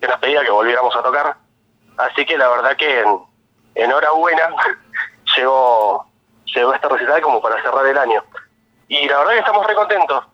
que 0.00 0.08
nos 0.08 0.18
pedía 0.18 0.42
que 0.42 0.50
volviéramos 0.50 0.96
a 0.96 1.02
tocar. 1.02 1.36
Así 1.98 2.24
que 2.24 2.38
la 2.38 2.48
verdad 2.48 2.74
que 2.76 3.00
en, 3.00 3.20
enhorabuena 3.74 4.48
llegó, 5.36 6.06
llegó 6.46 6.72
este 6.72 6.88
recital 6.88 7.20
como 7.20 7.42
para 7.42 7.60
cerrar 7.60 7.86
el 7.86 7.98
año. 7.98 8.24
Y 8.88 9.06
la 9.06 9.18
verdad 9.18 9.32
que 9.32 9.38
estamos 9.40 9.66
re 9.66 9.74
contentos. 9.74 10.24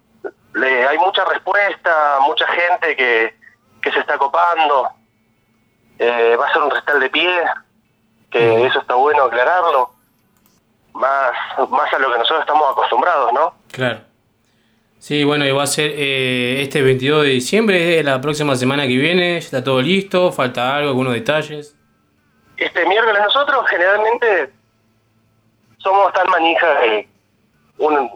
Le, 0.55 0.87
hay 0.87 0.99
mucha 0.99 1.25
respuesta, 1.25 2.19
mucha 2.21 2.47
gente 2.47 2.95
que, 2.95 3.37
que 3.83 3.91
se 3.91 3.99
está 3.99 4.17
copando. 4.17 4.91
Eh, 5.99 6.37
va 6.37 6.47
a 6.47 6.53
ser 6.53 6.63
un 6.63 6.71
recital 6.71 7.01
de 7.01 7.11
pie, 7.11 7.43
que 8.31 8.67
eso 8.67 8.79
está 8.79 8.95
bueno 8.95 9.25
aclararlo. 9.25 9.91
Más, 10.95 11.33
más 11.71 11.93
a 11.93 11.99
lo 11.99 12.13
que 12.13 12.19
nosotros 12.19 12.41
estamos 12.41 12.71
acostumbrados, 12.73 13.33
¿no? 13.33 13.55
Claro. 13.71 14.01
Sí, 14.99 15.25
bueno, 15.25 15.45
y 15.45 15.51
va 15.51 15.65
a 15.65 15.67
ser 15.67 15.91
eh, 15.97 16.63
este 16.63 16.81
22 16.81 17.25
de 17.25 17.31
diciembre, 17.31 17.99
es 17.99 18.05
la 18.05 18.21
próxima 18.21 18.55
semana 18.55 18.85
que 18.85 18.97
viene, 18.97 19.33
ya 19.33 19.39
está 19.39 19.65
todo 19.65 19.83
listo, 19.83 20.31
falta 20.31 20.77
algo, 20.77 20.91
algunos 20.91 21.15
detalles. 21.15 21.77
Este 22.57 22.87
miércoles 22.87 23.21
nosotros 23.21 23.67
generalmente 23.69 24.53
somos 25.79 26.13
tan 26.13 26.29
manija 26.31 26.81
que 26.81 27.09
un, 27.79 28.13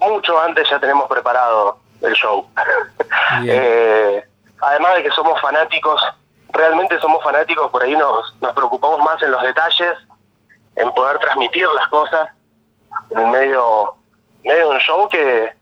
mucho 0.00 0.40
antes 0.40 0.66
ya 0.70 0.80
tenemos 0.80 1.06
preparado 1.08 1.78
el 2.00 2.14
show. 2.14 2.48
Eh, 3.46 4.22
además 4.60 4.94
de 4.94 5.02
que 5.02 5.10
somos 5.10 5.40
fanáticos, 5.40 6.00
realmente 6.52 6.98
somos 7.00 7.22
fanáticos, 7.22 7.70
por 7.70 7.82
ahí 7.82 7.96
nos, 7.96 8.34
nos 8.40 8.52
preocupamos 8.52 9.00
más 9.00 9.20
en 9.22 9.32
los 9.32 9.42
detalles, 9.42 9.98
en 10.76 10.92
poder 10.92 11.18
transmitir 11.18 11.66
las 11.74 11.88
cosas 11.88 12.28
en 13.10 13.30
medio, 13.30 13.94
medio 14.42 14.68
de 14.68 14.74
un 14.74 14.80
show 14.80 15.08
que 15.08 15.52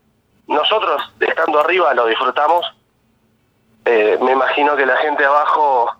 nosotros 0.46 1.02
estando 1.20 1.60
arriba 1.60 1.94
lo 1.94 2.06
disfrutamos. 2.06 2.64
Eh, 3.84 4.18
me 4.22 4.32
imagino 4.32 4.76
que 4.76 4.86
la 4.86 4.96
gente 4.98 5.24
abajo, 5.24 5.90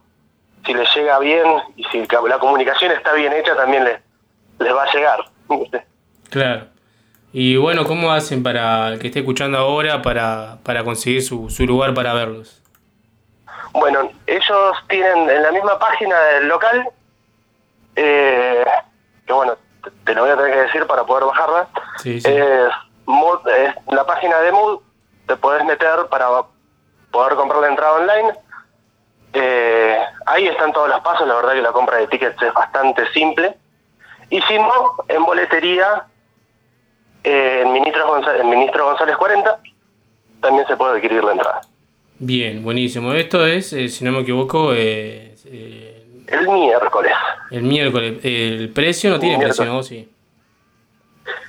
si 0.64 0.74
les 0.74 0.94
llega 0.94 1.18
bien 1.18 1.46
y 1.76 1.84
si 1.84 2.06
la 2.28 2.38
comunicación 2.38 2.92
está 2.92 3.12
bien 3.12 3.32
hecha, 3.32 3.56
también 3.56 3.84
les, 3.84 4.00
les 4.58 4.74
va 4.74 4.84
a 4.84 4.92
llegar. 4.92 5.24
Claro. 6.30 6.64
Y 7.34 7.56
bueno, 7.56 7.84
¿cómo 7.84 8.10
hacen 8.10 8.42
para 8.42 8.88
el 8.88 8.98
que 8.98 9.08
esté 9.08 9.18
escuchando 9.18 9.58
ahora 9.58 10.00
para, 10.00 10.56
para 10.62 10.82
conseguir 10.82 11.22
su, 11.22 11.50
su 11.50 11.66
lugar 11.66 11.92
para 11.92 12.14
verlos? 12.14 12.62
Bueno, 13.72 14.10
ellos 14.26 14.76
tienen 14.88 15.28
en 15.28 15.42
la 15.42 15.52
misma 15.52 15.78
página 15.78 16.18
del 16.18 16.48
local, 16.48 16.88
eh, 17.96 18.64
que 19.32 19.36
bueno, 19.36 19.56
te, 19.82 19.90
te 20.04 20.14
lo 20.14 20.22
voy 20.22 20.30
a 20.30 20.36
tener 20.36 20.52
que 20.52 20.60
decir 20.60 20.86
para 20.86 21.04
poder 21.04 21.24
bajarla, 21.24 21.68
Sí, 21.98 22.20
sí. 22.20 22.28
es, 22.30 22.68
Mood- 23.06 23.48
es 23.48 23.74
la 23.92 24.04
página 24.06 24.38
de 24.40 24.52
Mood, 24.52 24.80
te 25.26 25.36
podés 25.36 25.64
meter 25.64 26.06
para 26.10 26.28
poder 27.10 27.34
comprar 27.36 27.60
la 27.62 27.68
entrada 27.68 27.92
online. 27.94 28.32
Eh, 29.34 29.98
ahí 30.26 30.46
están 30.46 30.72
todos 30.72 30.88
los 30.88 31.00
pasos, 31.00 31.26
la 31.26 31.34
verdad 31.36 31.52
que 31.54 31.62
la 31.62 31.72
compra 31.72 31.96
de 31.98 32.06
tickets 32.06 32.40
es 32.42 32.52
bastante 32.52 33.06
simple. 33.12 33.56
Y 34.30 34.40
si 34.42 34.58
no, 34.58 34.94
en 35.08 35.24
boletería, 35.24 36.04
eh, 37.24 37.62
en, 37.64 37.72
Ministro 37.72 38.06
González, 38.08 38.40
en 38.42 38.50
Ministro 38.50 38.84
González 38.86 39.16
40, 39.16 39.58
también 40.40 40.66
se 40.66 40.76
puede 40.76 40.96
adquirir 40.96 41.22
la 41.24 41.32
entrada. 41.32 41.60
Bien, 42.18 42.62
buenísimo. 42.62 43.12
Esto 43.14 43.44
es, 43.46 43.72
eh, 43.72 43.88
si 43.88 44.04
no 44.04 44.12
me 44.12 44.20
equivoco, 44.20 44.72
eh, 44.74 45.34
eh, 45.46 45.91
El 46.32 46.48
miércoles. 46.48 47.12
el 47.50 47.62
miércoles. 47.62 48.24
El 48.24 48.70
precio 48.70 49.10
no 49.10 49.20
tiene 49.20 49.38
precio, 49.38 49.64
¿no? 49.66 49.82
Sí. 49.82 50.10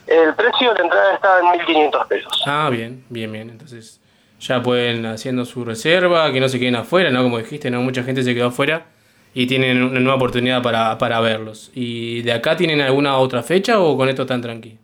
El 0.05 0.34
precio 0.35 0.73
de 0.73 0.81
entrada 0.81 1.14
está 1.14 1.39
en 1.39 1.45
1.500 1.61 2.07
pesos. 2.07 2.43
Ah, 2.45 2.69
bien, 2.69 3.05
bien, 3.10 3.31
bien. 3.31 3.49
Entonces 3.49 4.01
ya 4.39 4.61
pueden 4.61 5.05
haciendo 5.05 5.45
su 5.45 5.64
reserva, 5.64 6.31
que 6.34 6.41
no 6.41 6.49
se 6.49 6.60
queden 6.60 6.76
afuera, 6.76 7.10
¿no? 7.10 7.23
Como 7.23 7.38
dijiste, 7.38 7.72
¿no? 7.72 7.81
Mucha 7.81 8.03
gente 8.03 8.23
se 8.23 8.35
quedó 8.35 8.47
afuera 8.47 8.88
y 9.34 9.47
tienen 9.47 9.81
una 9.81 9.99
nueva 10.01 10.15
oportunidad 10.15 10.61
para, 10.61 10.97
para 10.97 11.22
verlos. 11.22 11.72
¿Y 11.73 12.22
de 12.23 12.34
acá 12.34 12.57
tienen 12.57 12.81
alguna 12.81 13.18
otra 13.18 13.41
fecha 13.41 13.80
o 13.80 13.95
con 13.97 14.10
esto 14.10 14.23
están 14.23 14.41
tranquilos? 14.41 14.80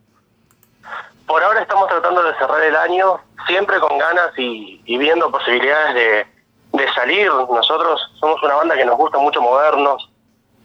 Por 1.26 1.42
ahora 1.42 1.60
estamos 1.60 1.88
tratando 1.88 2.22
de 2.22 2.34
cerrar 2.36 2.62
el 2.62 2.74
año 2.74 3.20
siempre 3.46 3.78
con 3.78 3.98
ganas 3.98 4.36
y, 4.38 4.80
y 4.86 4.96
viendo 4.96 5.30
posibilidades 5.30 5.94
de, 5.94 6.26
de 6.72 6.92
salir. 6.92 7.30
Nosotros 7.32 8.00
somos 8.18 8.42
una 8.42 8.54
banda 8.56 8.74
que 8.76 8.84
nos 8.84 8.96
gusta 8.96 9.18
mucho 9.18 9.40
movernos, 9.40 10.10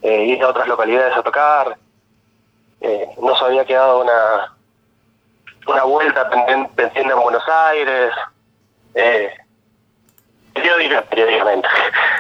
eh, 0.02 0.24
ir 0.26 0.44
a 0.44 0.50
otras 0.50 0.68
localidades 0.68 1.16
a 1.18 1.24
tocar. 1.24 1.78
Eh, 2.82 3.10
nos 3.22 3.42
había 3.42 3.66
quedado 3.66 4.02
una, 4.02 4.54
una 5.68 5.84
vuelta 5.84 6.30
pendiente, 6.30 6.92
en 6.96 7.10
Buenos 7.20 7.44
Aires. 7.48 8.12
Eh, 8.94 9.34
periódica- 10.54 11.04
periódicamente. 11.04 11.68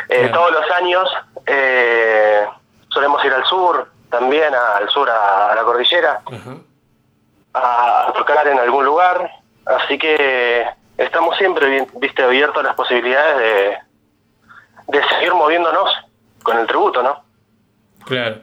Eh, 0.08 0.30
Todos 0.32 0.52
los 0.52 0.70
años 0.72 1.10
eh, 1.48 2.46
solemos 2.90 3.26
ir 3.26 3.34
al 3.34 3.44
sur, 3.46 3.90
también 4.12 4.54
al 4.54 4.88
sur 4.90 5.10
a- 5.10 5.52
a 5.52 5.56
la 5.56 5.64
cordillera 5.64 6.22
a 7.56 8.14
tocar 8.16 8.48
en 8.48 8.60
algún 8.60 8.86
lugar, 8.86 9.32
así 9.66 9.98
que 9.98 10.64
estamos 10.98 11.38
siempre 11.38 11.70
bien, 11.70 11.88
viste 12.00 12.24
abiertos 12.24 12.58
a 12.58 12.68
las 12.68 12.76
posibilidades 12.76 13.38
de, 14.88 14.98
de 14.98 15.08
seguir 15.10 15.34
moviéndonos 15.34 15.90
con 16.44 16.58
el 16.58 16.68
tributo, 16.68 17.02
¿no? 17.02 17.24
Claro. 18.06 18.38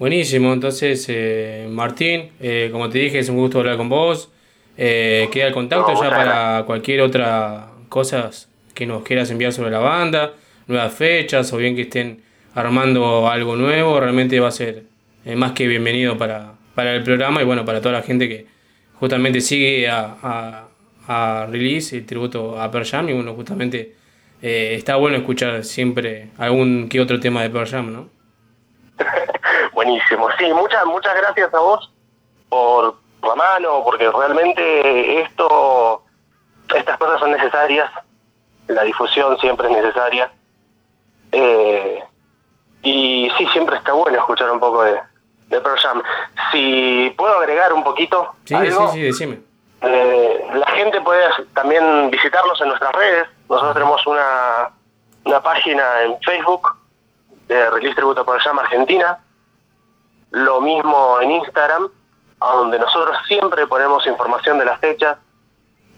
Buenísimo. 0.00 0.54
Entonces, 0.54 1.04
eh, 1.10 1.66
Martín, 1.68 2.30
eh, 2.40 2.70
como 2.72 2.88
te 2.88 2.98
dije, 2.98 3.18
es 3.18 3.28
un 3.28 3.36
gusto 3.36 3.58
hablar 3.58 3.76
con 3.76 3.90
vos. 3.90 4.32
Eh, 4.78 5.28
queda 5.30 5.48
el 5.48 5.52
contacto 5.52 5.92
No, 5.92 6.02
ya 6.02 6.08
para 6.08 6.62
cualquier 6.64 7.02
otra 7.02 7.66
cosa 7.90 8.30
que 8.72 8.86
nos 8.86 9.02
quieras 9.02 9.30
enviar 9.30 9.52
sobre 9.52 9.70
la 9.70 9.80
banda, 9.80 10.32
nuevas 10.68 10.94
fechas 10.94 11.52
o 11.52 11.58
bien 11.58 11.76
que 11.76 11.82
estén 11.82 12.22
armando 12.54 13.28
algo 13.28 13.56
nuevo. 13.56 14.00
Realmente 14.00 14.40
va 14.40 14.48
a 14.48 14.52
ser 14.52 14.84
más 15.36 15.52
que 15.52 15.66
bienvenido 15.66 16.16
para, 16.16 16.54
para 16.74 16.94
el 16.94 17.02
programa 17.02 17.42
y 17.42 17.44
bueno, 17.44 17.66
para 17.66 17.82
toda 17.82 17.92
la 17.92 18.02
gente 18.02 18.26
que 18.26 18.46
justamente 18.94 19.42
sigue 19.42 19.86
a, 19.86 20.16
a, 20.22 20.68
a 21.06 21.46
Release, 21.48 21.96
el 21.96 22.06
tributo 22.06 22.60
a 22.60 22.70
Pearl 22.70 22.86
Jam 22.86 23.08
y 23.08 23.12
bueno, 23.12 23.34
justamente 23.34 23.94
eh, 24.42 24.74
está 24.74 24.96
bueno 24.96 25.16
escuchar 25.16 25.64
siempre 25.64 26.30
algún 26.38 26.88
que 26.88 27.00
otro 27.00 27.20
tema 27.20 27.42
de 27.42 27.50
Pearl 27.50 27.68
Jam, 27.68 27.92
¿no? 27.92 28.08
Buenísimo. 29.72 30.28
Sí, 30.38 30.46
muchas 30.52 30.84
muchas 30.86 31.14
gracias 31.16 31.52
a 31.52 31.58
vos 31.58 31.90
por 32.48 32.96
la 33.22 33.34
mano, 33.34 33.82
porque 33.84 34.10
realmente 34.10 35.20
esto, 35.22 36.04
estas 36.74 36.98
cosas 36.98 37.20
son 37.20 37.32
necesarias, 37.32 37.90
la 38.68 38.82
difusión 38.84 39.38
siempre 39.38 39.68
es 39.68 39.76
necesaria. 39.76 40.30
Eh, 41.32 42.02
y 42.82 43.30
sí, 43.36 43.46
siempre 43.52 43.76
está 43.76 43.92
bueno 43.92 44.18
escuchar 44.18 44.50
un 44.50 44.58
poco 44.58 44.82
de, 44.82 44.98
de 45.48 45.60
Pearl 45.60 45.78
Jam. 45.78 46.02
Si 46.50 47.12
puedo 47.16 47.38
agregar 47.38 47.72
un 47.72 47.84
poquito 47.84 48.34
Sí, 48.44 48.54
algo, 48.54 48.88
sí, 48.88 48.98
sí, 48.98 49.02
decime. 49.02 49.40
Eh, 49.82 50.46
la 50.54 50.70
gente 50.72 51.00
puede 51.00 51.24
también 51.54 52.10
visitarnos 52.10 52.60
en 52.60 52.68
nuestras 52.68 52.92
redes. 52.92 53.28
Nosotros 53.48 53.74
tenemos 53.74 54.06
una, 54.06 54.70
una 55.24 55.42
página 55.42 56.02
en 56.02 56.20
Facebook 56.20 56.76
de 57.48 57.70
Release 57.70 57.96
Tributo 57.96 58.24
Pearl 58.24 58.40
Jam 58.40 58.58
Argentina. 58.58 59.18
Lo 60.32 60.60
mismo 60.60 61.18
en 61.20 61.30
Instagram, 61.32 61.88
donde 62.38 62.78
nosotros 62.78 63.16
siempre 63.26 63.66
ponemos 63.66 64.06
información 64.06 64.58
de 64.58 64.64
las 64.66 64.78
fechas. 64.80 65.18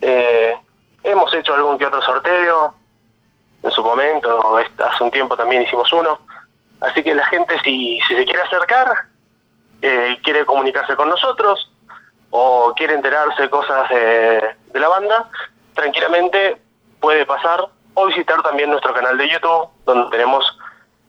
Eh, 0.01 0.57
hemos 1.03 1.35
hecho 1.35 1.55
algún 1.55 1.79
que 1.79 1.87
otro 1.87 2.03
sorteo 2.03 2.75
en 3.63 3.71
su 3.71 3.83
momento, 3.83 4.59
hace 4.59 5.05
un 5.05 5.11
tiempo 5.11 5.37
también 5.37 5.63
hicimos 5.63 5.93
uno. 5.93 6.19
Así 6.81 7.03
que 7.03 7.15
la 7.15 7.25
gente, 7.27 7.55
si, 7.63 8.01
si 8.09 8.17
se 8.17 8.25
quiere 8.25 8.43
acercar, 8.43 8.89
eh, 9.83 10.19
quiere 10.23 10.45
comunicarse 10.45 10.97
con 10.97 11.09
nosotros 11.09 11.72
o 12.35 12.73
quiere 12.75 12.95
enterarse 12.95 13.43
de 13.43 13.51
cosas 13.51 13.89
de 13.89 14.81
la 14.81 14.89
banda, 14.89 15.31
tranquilamente 15.75 16.57
puede 16.99 17.27
pasar 17.27 17.67
o 17.95 18.07
visitar 18.07 18.43
también 18.43 18.71
nuestro 18.71 18.95
canal 18.95 19.19
de 19.19 19.29
YouTube, 19.29 19.69
donde 19.85 20.11
tenemos 20.11 20.45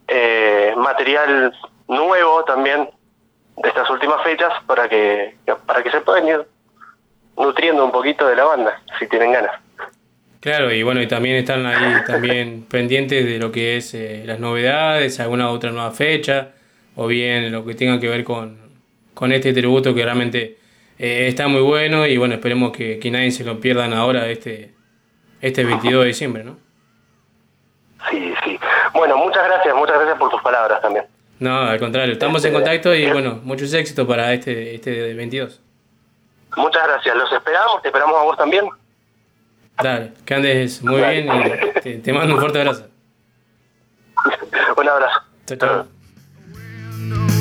eh, 0.06 0.74
material 0.76 1.56
nuevo 1.88 2.44
también 2.44 2.90
de 3.56 3.68
estas 3.68 3.88
últimas 3.88 4.22
fechas 4.22 4.52
para 4.66 4.88
que 4.88 5.36
para 5.66 5.82
que 5.82 5.90
se 5.90 6.00
puedan 6.00 6.28
ir 6.28 6.46
nutriendo 7.38 7.84
un 7.84 7.92
poquito 7.92 8.26
de 8.26 8.36
la 8.36 8.44
banda, 8.44 8.82
si 8.98 9.06
tienen 9.08 9.32
ganas. 9.32 9.52
Claro, 10.40 10.70
y 10.70 10.82
bueno, 10.82 11.00
y 11.00 11.08
también 11.08 11.36
están 11.36 11.64
ahí 11.64 12.02
también 12.06 12.66
pendientes 12.68 13.24
de 13.24 13.38
lo 13.38 13.50
que 13.50 13.78
es 13.78 13.94
eh, 13.94 14.24
las 14.26 14.40
novedades, 14.40 15.20
alguna 15.20 15.50
otra 15.50 15.70
nueva 15.70 15.90
fecha, 15.92 16.50
o 16.96 17.06
bien 17.06 17.50
lo 17.50 17.64
que 17.64 17.74
tenga 17.74 17.98
que 17.98 18.08
ver 18.08 18.24
con, 18.24 18.58
con 19.14 19.32
este 19.32 19.54
tributo 19.54 19.94
que 19.94 20.04
realmente 20.04 20.63
eh, 20.98 21.26
está 21.28 21.48
muy 21.48 21.60
bueno 21.60 22.06
y 22.06 22.16
bueno, 22.16 22.34
esperemos 22.34 22.72
que, 22.72 22.98
que 22.98 23.10
nadie 23.10 23.30
se 23.30 23.44
lo 23.44 23.60
pierdan 23.60 23.92
ahora 23.92 24.28
este, 24.28 24.74
este 25.40 25.64
22 25.64 26.02
de 26.02 26.06
diciembre, 26.08 26.44
¿no? 26.44 26.56
Sí, 28.10 28.34
sí. 28.44 28.58
Bueno, 28.92 29.16
muchas 29.16 29.44
gracias, 29.44 29.74
muchas 29.74 29.96
gracias 29.96 30.18
por 30.18 30.30
tus 30.30 30.42
palabras 30.42 30.80
también. 30.80 31.06
No, 31.40 31.58
al 31.58 31.78
contrario, 31.78 32.12
estamos 32.12 32.44
en 32.44 32.52
contacto 32.52 32.94
y 32.94 33.10
bueno, 33.10 33.40
muchos 33.42 33.72
éxitos 33.74 34.06
para 34.06 34.32
este, 34.32 34.76
este 34.76 35.14
22. 35.14 35.60
Muchas 36.56 36.86
gracias, 36.86 37.16
los 37.16 37.32
esperamos, 37.32 37.82
te 37.82 37.88
esperamos 37.88 38.16
a 38.16 38.22
vos 38.22 38.36
también. 38.36 38.68
Dale, 39.82 40.12
que 40.24 40.34
andes 40.34 40.82
muy 40.82 41.00
bien 41.00 41.28
y 41.28 41.80
te, 41.80 41.98
te 41.98 42.12
mando 42.12 42.34
un 42.34 42.40
fuerte 42.40 42.60
abrazo. 42.60 42.86
Un 44.76 44.88
abrazo. 44.88 45.20
Chao, 45.46 45.58
chao. 45.58 47.33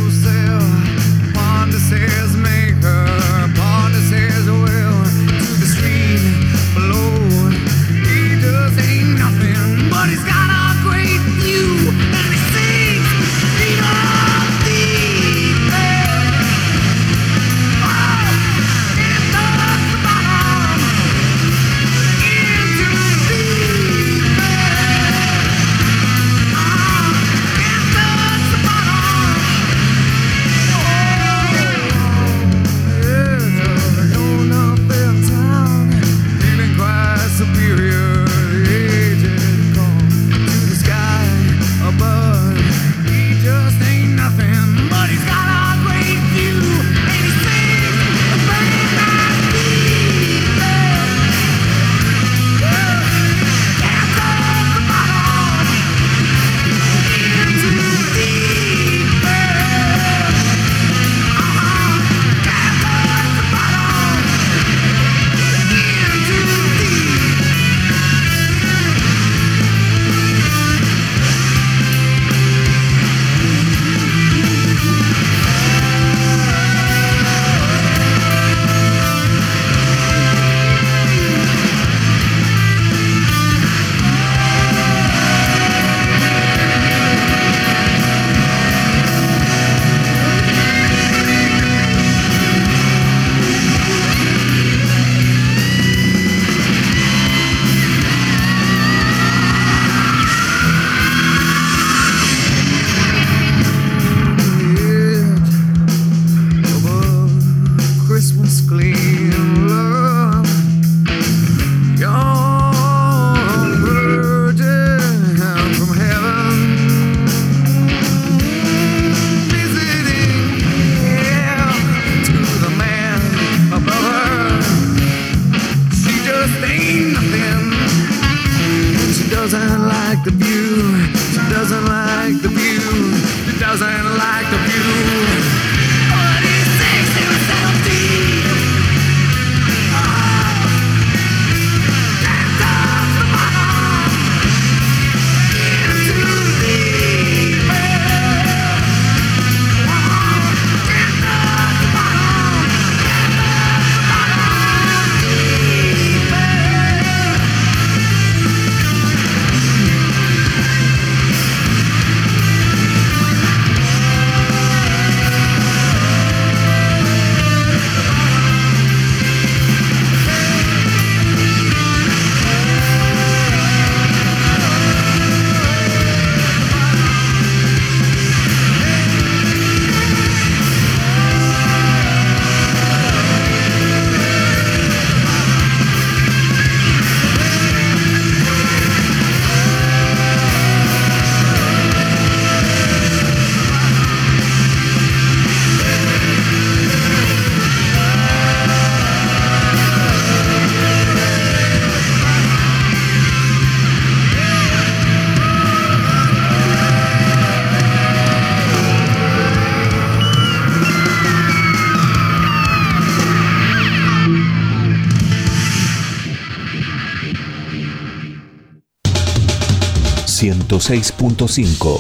106.5. 220.84 221.98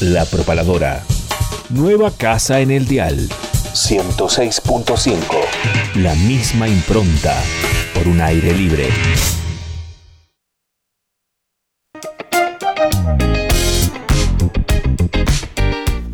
La 0.00 0.24
Propaladora. 0.24 1.04
Nueva 1.68 2.10
casa 2.10 2.58
en 2.58 2.72
el 2.72 2.88
dial. 2.88 3.28
106.5. 3.74 5.22
La 5.94 6.12
misma 6.16 6.66
impronta 6.66 7.40
por 7.94 8.08
un 8.08 8.20
aire 8.20 8.54
libre. 8.54 8.88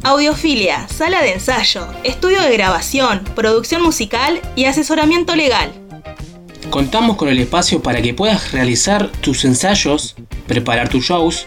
Audiofilia, 0.03 0.87
sala 0.89 1.23
de 1.23 1.33
ensayo, 1.33 1.89
estudio 2.05 2.43
de 2.43 2.53
grabación, 2.53 3.25
producción 3.35 3.83
musical 3.83 4.43
y 4.57 4.67
asesoramiento 4.67 5.35
legal. 5.35 5.73
Contamos 6.69 7.17
con 7.17 7.31
el 7.31 7.39
espacio 7.39 7.83
para 7.83 8.03
que 8.03 8.13
puedas 8.13 8.53
realizar 8.53 9.11
tus 9.23 9.47
ensayos, 9.47 10.17
preparar 10.47 10.91
tus 10.91 11.07
shows 11.07 11.47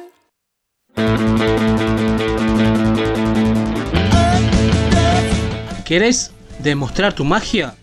¿Querés 5.91 6.31
demostrar 6.59 7.11
tu 7.11 7.25
magia? 7.25 7.75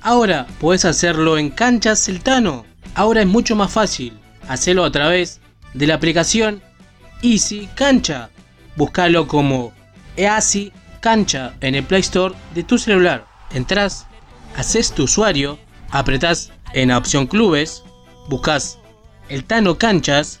Ahora 0.00 0.46
puedes 0.58 0.84
hacerlo 0.84 1.38
en 1.38 1.48
Canchas 1.48 2.04
Celtano. 2.04 2.66
Ahora 2.94 3.20
es 3.22 3.26
mucho 3.28 3.54
más 3.54 3.72
fácil. 3.72 4.18
Hacelo 4.48 4.84
a 4.84 4.90
través 4.90 5.40
de 5.74 5.86
la 5.86 5.94
aplicación 5.94 6.60
Easy 7.22 7.68
Cancha. 7.76 8.30
Búscalo 8.76 9.28
como 9.28 9.72
Easy 10.16 10.72
Cancha 11.00 11.54
en 11.60 11.76
el 11.76 11.84
Play 11.84 12.00
Store 12.00 12.34
de 12.54 12.64
tu 12.64 12.78
celular. 12.78 13.26
Entrás, 13.52 14.06
haces 14.56 14.92
tu 14.92 15.04
usuario, 15.04 15.58
apretás 15.90 16.50
en 16.72 16.88
la 16.88 16.98
opción 16.98 17.28
Clubes, 17.28 17.84
buscas 18.28 18.78
el 19.28 19.44
Tano 19.44 19.78
Canchas, 19.78 20.40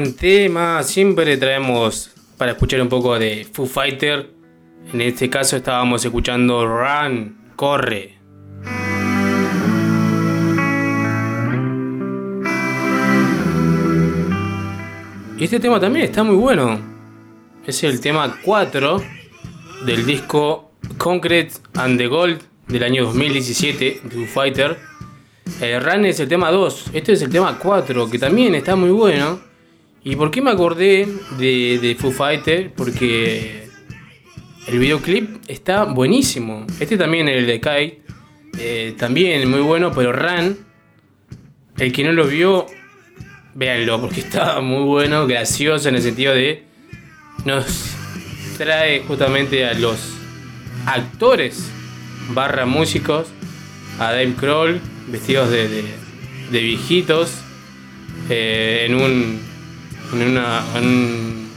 Buen 0.00 0.14
tema. 0.14 0.82
Siempre 0.82 1.36
traemos 1.36 2.10
para 2.38 2.52
escuchar 2.52 2.80
un 2.80 2.88
poco 2.88 3.18
de 3.18 3.46
Foo 3.52 3.66
Fighter. 3.66 4.30
En 4.94 5.00
este 5.02 5.28
caso 5.28 5.56
estábamos 5.56 6.02
escuchando 6.02 6.66
Run, 6.66 7.36
corre. 7.54 8.18
Este 15.38 15.60
tema 15.60 15.78
también 15.78 16.06
está 16.06 16.24
muy 16.24 16.36
bueno. 16.36 16.80
Es 17.66 17.84
el 17.84 18.00
tema 18.00 18.38
4 18.42 19.02
del 19.84 20.06
disco 20.06 20.72
Concrete 20.96 21.52
and 21.74 21.98
the 21.98 22.06
Gold 22.06 22.40
del 22.68 22.84
año 22.84 23.04
2017 23.04 24.00
de 24.04 24.10
Foo 24.10 24.26
Fighter. 24.26 24.78
Eh, 25.60 25.78
Run 25.78 26.06
es 26.06 26.20
el 26.20 26.28
tema 26.28 26.50
2, 26.50 26.86
este 26.94 27.12
es 27.12 27.22
el 27.22 27.30
tema 27.30 27.58
4, 27.58 28.08
que 28.08 28.18
también 28.18 28.54
está 28.54 28.76
muy 28.76 28.90
bueno. 28.90 29.49
¿Y 30.02 30.16
por 30.16 30.30
qué 30.30 30.40
me 30.40 30.50
acordé 30.50 31.06
de, 31.38 31.78
de 31.80 31.94
Foo 31.94 32.10
Fighter? 32.10 32.72
Porque 32.72 33.68
el 34.66 34.78
videoclip 34.78 35.42
está 35.46 35.84
buenísimo. 35.84 36.66
Este 36.78 36.96
también, 36.96 37.28
el 37.28 37.46
de 37.46 37.60
Kai, 37.60 37.98
eh, 38.58 38.94
también 38.96 39.48
muy 39.50 39.60
bueno, 39.60 39.92
pero 39.94 40.12
Run, 40.12 40.56
el 41.76 41.92
que 41.92 42.04
no 42.04 42.12
lo 42.12 42.26
vio, 42.26 42.66
véanlo, 43.54 44.00
porque 44.00 44.20
está 44.20 44.60
muy 44.60 44.84
bueno, 44.84 45.26
gracioso 45.26 45.88
en 45.88 45.96
el 45.96 46.02
sentido 46.02 46.34
de. 46.34 46.64
Nos 47.44 47.94
trae 48.56 49.00
justamente 49.00 49.66
a 49.66 49.74
los 49.74 49.98
actores 50.86 51.70
barra 52.30 52.64
músicos, 52.64 53.28
a 53.98 54.12
Dave 54.12 54.34
Kroll, 54.38 54.80
vestidos 55.08 55.50
de, 55.50 55.68
de, 55.68 55.84
de 56.50 56.60
viejitos, 56.60 57.34
eh, 58.30 58.86
en 58.88 58.94
un. 58.94 59.49
En 60.12 60.22
una. 60.22 60.64
en 60.76 61.48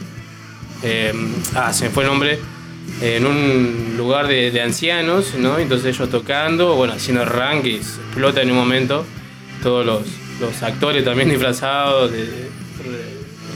eh, 0.84 1.13
ah, 1.55 1.71
se 1.71 1.85
me 1.85 1.91
fue 1.91 2.03
el 2.03 2.09
nombre. 2.09 2.39
En 3.01 3.25
un 3.25 3.95
lugar 3.97 4.27
de, 4.27 4.51
de 4.51 4.61
ancianos, 4.61 5.34
¿no? 5.35 5.57
Entonces 5.57 5.95
ellos 5.95 6.09
tocando, 6.09 6.75
bueno, 6.75 6.93
haciendo 6.93 7.25
rank 7.25 7.65
y 7.65 7.84
se 7.84 8.01
explota 8.01 8.41
en 8.41 8.51
un 8.51 8.57
momento. 8.57 9.05
Todos 9.61 9.85
los, 9.85 10.01
los 10.39 10.61
actores 10.61 11.03
también 11.03 11.30
disfrazados, 11.31 12.11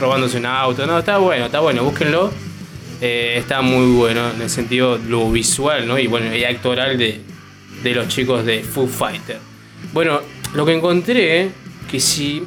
robándose 0.00 0.38
un 0.38 0.46
auto. 0.46 0.86
No, 0.86 0.98
está 0.98 1.18
bueno, 1.18 1.46
está 1.46 1.60
bueno, 1.60 1.84
búsquenlo. 1.84 2.32
Eh, 3.00 3.36
está 3.38 3.62
muy 3.62 3.94
bueno 3.96 4.30
en 4.34 4.42
el 4.42 4.50
sentido 4.50 4.98
lo 4.98 5.30
visual, 5.30 5.86
¿no? 5.86 5.98
Y 5.98 6.08
bueno, 6.08 6.34
y 6.34 6.44
actoral 6.44 6.98
de, 6.98 7.20
de 7.82 7.94
los 7.94 8.08
chicos 8.08 8.44
de 8.44 8.62
Foo 8.62 8.88
Fighter. 8.88 9.38
Bueno, 9.92 10.20
lo 10.54 10.66
que 10.66 10.72
encontré, 10.72 11.50
que 11.90 12.00
si, 12.00 12.42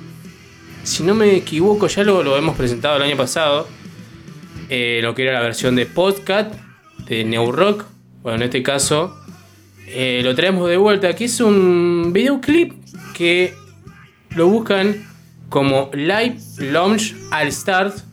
si 0.84 1.03
no 1.03 1.14
me 1.14 1.36
equivoco, 1.36 1.88
ya 1.88 2.03
lo, 2.03 2.24
lo 2.24 2.38
hemos 2.38 2.56
presentado 2.56 2.98
el 2.98 3.03
año 3.03 3.18
pasado, 3.18 3.68
eh, 4.70 4.99
lo 5.02 5.14
que 5.14 5.24
era 5.24 5.34
la 5.34 5.41
versión 5.41 5.76
de 5.76 5.86
podcast 5.86 6.53
de 7.08 7.24
New 7.24 7.52
Rock. 7.52 7.86
Bueno, 8.24 8.38
en 8.38 8.44
este 8.44 8.64
caso 8.64 9.18
eh, 9.88 10.22
lo 10.24 10.34
traemos 10.36 10.70
de 10.70 10.78
vuelta, 10.78 11.14
que 11.14 11.26
es 11.26 11.40
un 11.41 12.12
videoclip 12.14 12.74
que 13.14 13.53
lo 14.36 14.48
buscan 14.48 15.08
como 15.49 15.91
Live 15.94 16.38
Launch 16.60 17.16
All 17.32 17.48
Stars 17.49 18.06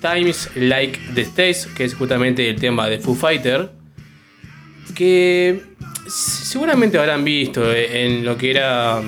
Times 0.00 0.50
Like 0.56 0.98
the 1.14 1.22
States, 1.22 1.66
que 1.66 1.84
es 1.84 1.94
justamente 1.94 2.50
el 2.50 2.58
tema 2.58 2.88
de 2.88 2.98
Foo 2.98 3.14
Fighter, 3.14 3.70
que 4.96 5.62
seguramente 6.08 6.98
habrán 6.98 7.24
visto 7.24 7.72
en 7.72 8.24
lo 8.24 8.36
que 8.36 8.50
era 8.50 9.00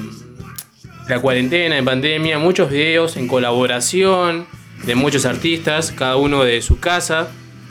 la 1.09 1.21
cuarentena, 1.21 1.77
en 1.77 1.85
pandemia, 1.85 2.39
muchos 2.39 2.71
videos 2.71 3.17
en 3.17 3.29
colaboración 3.29 4.47
de 4.85 4.95
muchos 4.95 5.25
artistas, 5.27 5.93
cada 5.93 6.17
uno 6.17 6.45
de 6.45 6.63
su 6.63 6.81
casa, 6.81 7.29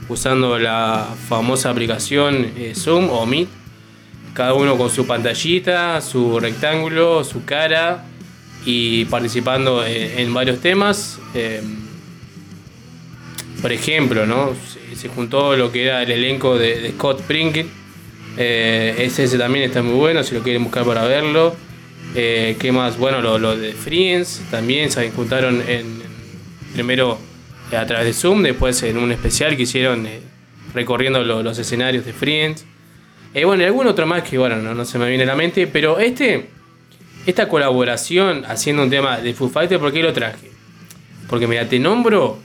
usando 0.09 0.59
la 0.59 1.07
famosa 1.27 1.69
aplicación 1.69 2.51
eh, 2.57 2.73
Zoom 2.75 3.09
o 3.09 3.25
Meet, 3.25 3.49
cada 4.33 4.53
uno 4.53 4.77
con 4.77 4.89
su 4.89 5.05
pantallita, 5.05 6.01
su 6.01 6.39
rectángulo, 6.39 7.23
su 7.23 7.45
cara 7.45 8.05
y 8.65 9.05
participando 9.05 9.85
en, 9.85 10.19
en 10.19 10.33
varios 10.33 10.59
temas. 10.59 11.19
eh, 11.33 11.61
por 13.63 13.71
ejemplo. 13.71 14.53
Se, 14.93 15.07
juntó 15.07 15.55
lo 15.55 15.71
que 15.71 15.85
era 15.85 16.03
el 16.03 16.11
elenco 16.11 16.57
de, 16.57 16.91
Scott 16.91 17.21
Prinkett. 17.21 17.67
Eh, 18.37 18.95
ese 18.99 19.37
también 19.37 19.63
está 19.65 19.81
muy 19.81 19.95
bueno, 19.95 20.21
si 20.21 20.35
lo 20.35 20.43
quieren 20.43 20.63
buscar 20.63 20.83
para 20.85 21.05
verlo. 21.05 21.55
Eh, 22.15 22.55
¿Qué 22.59 22.71
más? 22.71 22.97
Bueno, 22.97 23.21
lo, 23.21 23.57
de 23.57 23.73
Friends 23.73 24.43
también 24.51 24.91
se 24.91 25.09
juntaron 25.11 25.63
en, 25.67 26.01
primero 26.73 27.17
eh, 27.71 27.77
a 27.77 27.85
través 27.87 28.05
de 28.05 28.13
Zoom, 28.13 28.43
después 28.43 28.83
en 28.83 28.97
un 28.97 29.11
especial 29.11 29.55
que 29.57 29.63
hicieron 29.63 30.05
eh, 30.05 30.19
recorriendo 30.73 31.23
lo- 31.23 31.41
los 31.41 31.57
escenarios 31.57 32.05
de 32.05 32.13
Friends. 32.13 32.65
Eh, 33.33 33.45
bueno, 33.45 33.63
y 33.63 33.65
algún 33.65 33.87
otro 33.87 34.05
más 34.05 34.21
que, 34.23 34.37
bueno, 34.37 34.57
no, 34.57 34.75
no 34.75 34.85
se 34.85 34.99
me 34.99 35.07
viene 35.09 35.23
a 35.23 35.27
la 35.27 35.35
mente, 35.35 35.65
pero 35.65 35.97
este, 35.99 36.49
esta 37.25 37.47
colaboración 37.47 38.43
haciendo 38.45 38.83
un 38.83 38.91
tema 38.91 39.17
de 39.19 39.33
Foo 39.33 39.49
Fighters, 39.49 39.81
¿por 39.81 39.91
qué 39.91 40.03
lo 40.03 40.13
traje? 40.13 40.51
Porque, 41.27 41.47
mira, 41.47 41.67
te 41.67 41.79
nombro 41.79 42.37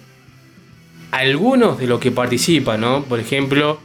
algunos 1.11 1.79
de 1.79 1.87
los 1.87 2.01
que 2.01 2.11
participan, 2.11 2.81
¿no? 2.81 3.05
Por 3.05 3.21
ejemplo, 3.21 3.79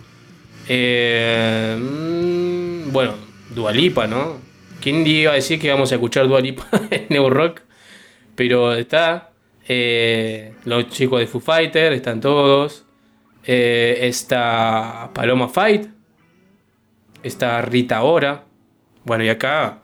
eh, 0.70 1.78
mm, 1.78 2.92
bueno, 2.94 3.16
Dualipa, 3.54 4.08
¿no? 4.08 4.38
¿Quién 4.84 5.08
iba 5.08 5.32
a 5.32 5.36
decir 5.36 5.62
que 5.62 5.72
vamos 5.72 5.94
a 5.94 5.96
escuchar 5.96 6.28
Dualipa 6.28 6.68
en 6.92 7.06
New 7.08 7.30
Rock? 7.30 7.62
Pero 8.36 8.74
está 8.74 9.32
eh, 9.66 10.56
los 10.66 10.90
chicos 10.90 11.22
de 11.22 11.28
Foo 11.28 11.40
Fighter, 11.40 11.94
están 11.94 12.20
todos. 12.20 12.84
Eh, 13.46 14.00
está 14.02 15.10
Paloma 15.14 15.48
Fight. 15.48 15.88
Está 17.24 17.62
Rita 17.62 18.04
Ora. 18.04 18.44
Bueno, 19.06 19.24
y 19.24 19.30
acá 19.30 19.84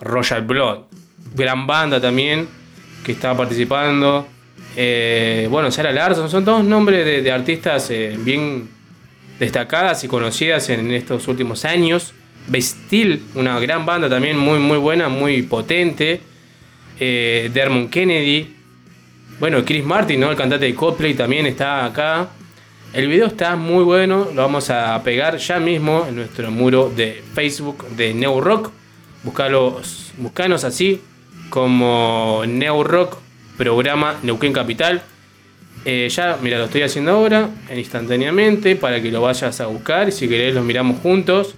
Royal 0.00 0.42
Blood. 0.42 0.82
Gran 1.34 1.66
banda 1.66 2.00
también 2.00 2.48
que 3.04 3.10
está 3.10 3.36
participando. 3.36 4.28
Eh, 4.76 5.48
bueno, 5.50 5.72
Sarah 5.72 5.90
Larson, 5.90 6.30
son 6.30 6.44
todos 6.44 6.62
nombres 6.62 7.04
de, 7.04 7.22
de 7.22 7.32
artistas 7.32 7.90
eh, 7.90 8.16
bien 8.16 8.70
destacadas 9.40 10.04
y 10.04 10.06
conocidas 10.06 10.70
en 10.70 10.92
estos 10.92 11.26
últimos 11.26 11.64
años. 11.64 12.14
Bastille, 12.46 13.20
una 13.34 13.58
gran 13.60 13.84
banda 13.84 14.08
también 14.08 14.38
muy, 14.38 14.58
muy 14.58 14.78
buena, 14.78 15.08
muy 15.08 15.42
potente. 15.42 16.20
Eh, 16.98 17.50
Kennedy. 17.90 18.54
Bueno, 19.38 19.64
Chris 19.64 19.84
Martin, 19.84 20.20
¿no? 20.20 20.30
el 20.30 20.36
cantante 20.36 20.64
de 20.64 20.74
Coldplay, 20.74 21.14
también 21.14 21.46
está 21.46 21.84
acá. 21.84 22.30
El 22.92 23.08
video 23.08 23.26
está 23.26 23.56
muy 23.56 23.84
bueno, 23.84 24.28
lo 24.34 24.42
vamos 24.42 24.70
a 24.70 25.02
pegar 25.02 25.36
ya 25.36 25.58
mismo 25.58 26.06
en 26.08 26.16
nuestro 26.16 26.50
muro 26.50 26.90
de 26.94 27.22
Facebook 27.34 27.86
de 27.90 28.14
Neo 28.14 28.40
Rock. 28.40 28.70
Buscalos, 29.22 30.12
buscanos 30.16 30.64
así 30.64 31.02
como 31.50 32.44
Neo 32.46 32.82
Rock 32.84 33.18
programa 33.58 34.16
Neuquén 34.22 34.52
Capital. 34.52 35.02
Eh, 35.84 36.08
ya, 36.08 36.38
mira, 36.40 36.58
lo 36.58 36.64
estoy 36.64 36.82
haciendo 36.82 37.12
ahora, 37.12 37.50
instantáneamente, 37.76 38.76
para 38.76 39.02
que 39.02 39.10
lo 39.10 39.20
vayas 39.20 39.60
a 39.60 39.66
buscar. 39.66 40.08
Y 40.08 40.12
si 40.12 40.28
querés, 40.28 40.54
lo 40.54 40.62
miramos 40.62 41.00
juntos 41.00 41.54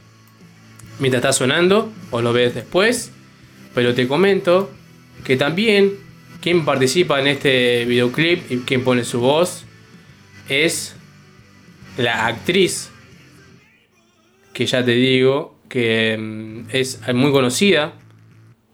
mientras 0.98 1.20
está 1.20 1.32
sonando, 1.32 1.92
o 2.10 2.22
lo 2.22 2.32
ves 2.32 2.54
después. 2.54 3.12
Pero 3.74 3.94
te 3.94 4.08
comento 4.08 4.70
que 5.24 5.36
también 5.36 5.94
quien 6.40 6.64
participa 6.64 7.20
en 7.20 7.26
este 7.26 7.84
videoclip 7.84 8.50
y 8.50 8.58
quien 8.58 8.84
pone 8.84 9.04
su 9.04 9.20
voz 9.20 9.64
es 10.48 10.94
la 11.96 12.26
actriz 12.26 12.90
que 14.52 14.66
ya 14.66 14.84
te 14.84 14.92
digo 14.92 15.56
que 15.68 16.16
mm, 16.18 16.70
es 16.72 17.00
muy 17.14 17.30
conocida. 17.30 17.92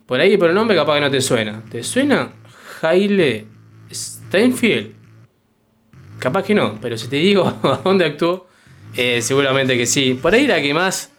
Por 0.06 0.20
ahí, 0.20 0.36
por 0.38 0.48
el 0.48 0.54
nombre 0.54 0.76
capaz 0.76 0.94
que 0.94 1.00
no 1.00 1.10
te 1.10 1.20
suena. 1.20 1.62
¿Te 1.70 1.82
suena? 1.82 2.32
Haile 2.80 3.46
Steinfeld. 3.92 4.92
Capaz 6.18 6.44
que 6.44 6.54
no, 6.54 6.78
pero 6.80 6.96
si 6.96 7.08
te 7.08 7.16
digo 7.16 7.46
a 7.62 7.80
dónde 7.84 8.06
actuó, 8.06 8.46
eh, 8.96 9.20
seguramente 9.20 9.76
que 9.76 9.84
sí. 9.84 10.14
Por 10.14 10.34
ahí 10.34 10.46
la 10.46 10.62
que 10.62 10.72
más 10.72 11.12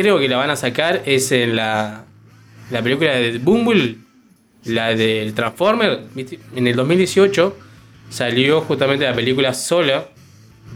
creo 0.00 0.20
que 0.20 0.28
la 0.28 0.36
van 0.36 0.50
a 0.50 0.54
sacar 0.54 1.02
es 1.06 1.32
en 1.32 1.56
la, 1.56 2.04
la 2.70 2.82
película 2.82 3.14
de 3.14 3.38
Bumble, 3.38 3.96
la 4.64 4.94
del 4.94 5.34
Transformer. 5.34 6.04
En 6.54 6.66
el 6.68 6.76
2018 6.76 7.56
salió 8.08 8.60
justamente 8.60 9.04
la 9.04 9.14
película 9.14 9.52
sola 9.52 10.06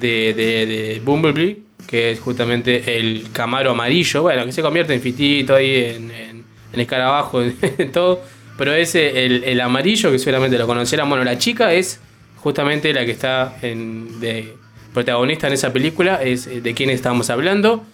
de, 0.00 1.00
Bumblebee, 1.04 1.58
que 1.86 2.10
es 2.10 2.20
justamente 2.20 2.98
el 2.98 3.28
Camaro 3.32 3.70
amarillo, 3.70 4.22
bueno, 4.22 4.44
que 4.44 4.50
se 4.50 4.60
convierte 4.60 4.92
en 4.92 5.00
fitito 5.00 5.54
ahí, 5.54 5.72
en, 5.76 6.10
en, 6.10 6.44
en 6.72 6.80
escarabajo, 6.80 7.42
en 7.78 7.92
todo. 7.92 8.20
Pero 8.58 8.74
ese, 8.74 9.24
el, 9.24 9.44
el 9.44 9.60
amarillo, 9.60 10.10
que 10.10 10.18
seguramente 10.18 10.58
lo 10.58 10.66
conocerán, 10.66 11.08
bueno, 11.08 11.22
la 11.22 11.38
chica 11.38 11.72
es 11.72 12.00
justamente 12.38 12.92
la 12.92 13.04
que 13.04 13.12
está 13.12 13.56
en, 13.62 14.18
de 14.18 14.56
protagonista 14.92 15.46
en 15.46 15.52
esa 15.52 15.72
película, 15.72 16.20
es 16.20 16.48
eh, 16.48 16.60
de 16.60 16.74
quién 16.74 16.90
estamos 16.90 17.30
hablando. 17.30 17.84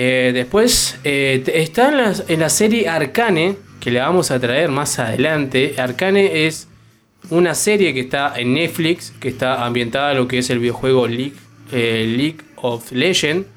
Eh, 0.00 0.30
después 0.32 0.96
eh, 1.02 1.42
está 1.54 1.88
en 1.88 1.96
la, 1.96 2.14
la 2.36 2.48
serie 2.50 2.88
Arcane, 2.88 3.56
que 3.80 3.90
le 3.90 3.98
vamos 3.98 4.30
a 4.30 4.38
traer 4.38 4.70
más 4.70 5.00
adelante. 5.00 5.74
Arcane 5.76 6.46
es 6.46 6.68
una 7.30 7.52
serie 7.56 7.92
que 7.92 7.98
está 7.98 8.38
en 8.38 8.54
Netflix, 8.54 9.12
que 9.18 9.28
está 9.28 9.66
ambientada 9.66 10.10
a 10.10 10.14
lo 10.14 10.28
que 10.28 10.38
es 10.38 10.50
el 10.50 10.60
videojuego 10.60 11.08
League, 11.08 11.32
eh, 11.72 12.14
League 12.16 12.38
of 12.58 12.92
Legends. 12.92 13.48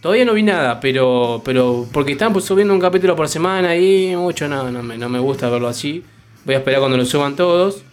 Todavía 0.00 0.24
no 0.24 0.34
vi 0.34 0.42
nada, 0.42 0.80
pero, 0.80 1.42
pero 1.44 1.86
porque 1.92 2.10
están 2.10 2.32
pues, 2.32 2.44
subiendo 2.44 2.74
un 2.74 2.80
capítulo 2.80 3.14
por 3.14 3.28
semana 3.28 3.76
y 3.76 4.16
mucho 4.16 4.48
no, 4.48 4.72
no, 4.72 4.82
me, 4.82 4.98
no 4.98 5.08
me 5.08 5.20
gusta 5.20 5.48
verlo 5.48 5.68
así. 5.68 6.02
Voy 6.44 6.56
a 6.56 6.58
esperar 6.58 6.80
cuando 6.80 6.96
lo 6.96 7.04
suban 7.04 7.36
todos. 7.36 7.84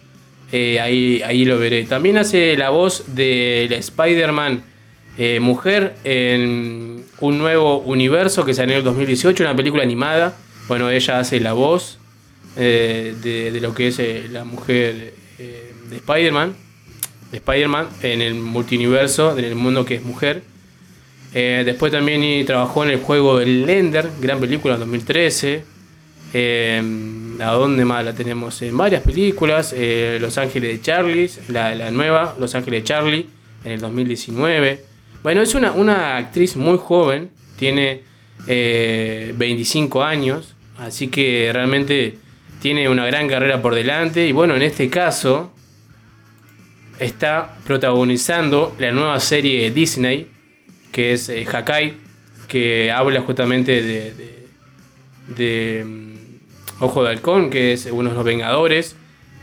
Ahí, 0.50 1.22
ahí 1.24 1.44
lo 1.44 1.56
veré. 1.56 1.84
También 1.84 2.18
hace 2.18 2.56
la 2.56 2.70
voz 2.70 3.14
de 3.14 3.68
la 3.70 3.76
Spider-Man 3.76 4.64
eh, 5.18 5.40
mujer 5.40 5.94
en 6.04 7.04
un 7.20 7.38
nuevo 7.38 7.78
universo 7.78 8.44
que 8.44 8.52
salió 8.52 8.74
en 8.74 8.78
el 8.78 8.84
2018, 8.84 9.44
una 9.44 9.56
película 9.56 9.82
animada. 9.82 10.36
Bueno, 10.68 10.90
ella 10.90 11.18
hace 11.18 11.40
la 11.40 11.54
voz 11.54 11.98
eh, 12.56 13.14
de, 13.22 13.58
lo 13.60 13.74
que 13.74 13.88
es 13.88 13.98
eh, 13.98 14.26
la 14.30 14.44
mujer 14.44 15.14
de 15.38 15.96
Spider-Man. 15.96 16.54
De 17.30 17.38
Spider-Man 17.38 17.88
en 18.02 18.20
el 18.20 18.34
multiverso, 18.34 19.38
en 19.38 19.44
el 19.44 19.54
mundo 19.54 19.84
que 19.86 19.94
es 19.94 20.02
mujer. 20.02 20.42
Después 21.32 21.92
también 21.92 22.46
trabajó 22.46 22.84
en 22.84 22.90
el 22.90 23.00
juego 23.00 23.40
El 23.40 23.66
Lender, 23.66 24.10
gran 24.20 24.40
película 24.40 24.74
en 24.74 24.80
2013. 24.80 25.64
Eh, 26.32 26.82
¿A 27.40 27.50
dónde 27.52 27.84
más 27.84 28.04
la 28.04 28.14
tenemos? 28.14 28.60
En 28.62 28.76
varias 28.76 29.02
películas. 29.02 29.74
Los 30.20 30.38
Ángeles 30.38 30.72
de 30.72 30.80
Charlie, 30.80 31.30
la, 31.48 31.74
la 31.74 31.90
nueva, 31.90 32.34
Los 32.38 32.54
Ángeles 32.54 32.82
de 32.82 32.84
Charlie, 32.84 33.26
en 33.64 33.72
el 33.72 33.80
2019. 33.80 34.95
Bueno, 35.22 35.42
es 35.42 35.54
una, 35.54 35.72
una 35.72 36.16
actriz 36.16 36.56
muy 36.56 36.78
joven, 36.78 37.30
tiene 37.58 38.02
eh, 38.46 39.34
25 39.36 40.02
años, 40.04 40.54
así 40.78 41.08
que 41.08 41.50
realmente 41.52 42.18
tiene 42.60 42.88
una 42.88 43.06
gran 43.06 43.28
carrera 43.28 43.60
por 43.60 43.74
delante. 43.74 44.26
Y 44.26 44.32
bueno, 44.32 44.54
en 44.56 44.62
este 44.62 44.88
caso 44.88 45.52
está 46.98 47.56
protagonizando 47.66 48.74
la 48.78 48.92
nueva 48.92 49.18
serie 49.20 49.62
de 49.62 49.70
Disney, 49.70 50.28
que 50.92 51.12
es 51.12 51.28
eh, 51.28 51.46
Hakai, 51.50 51.94
que 52.48 52.90
habla 52.92 53.20
justamente 53.22 53.82
de, 53.82 54.14
de- 54.14 54.36
de, 55.36 55.84
mm, 55.84 56.16
Ojo 56.84 57.02
de 57.02 57.10
Halcón, 57.10 57.50
que 57.50 57.72
es 57.72 57.86
uno 57.90 58.10
de 58.10 58.14
los 58.14 58.24
Vengadores. 58.24 58.94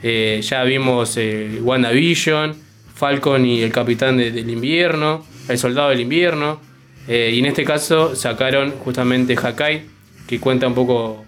Eh, 0.02 0.40
ya 0.44 0.64
vimos 0.64 1.18
eh, 1.18 1.60
WandaVision, 1.62 2.56
Falcon 2.96 3.46
y 3.46 3.62
el 3.62 3.72
Capitán 3.72 4.16
de- 4.18 4.32
del 4.32 4.50
Invierno, 4.50 5.26
el 5.48 5.58
Soldado 5.58 5.90
del 5.90 6.02
Invierno. 6.02 6.60
Eh, 7.08 7.32
y 7.34 7.40
en 7.40 7.46
este 7.46 7.64
caso 7.64 8.16
sacaron 8.16 8.72
justamente 8.72 9.36
Hakai, 9.36 9.84
que 10.28 10.40
cuenta 10.40 10.68
un 10.68 10.74
poco 10.74 11.26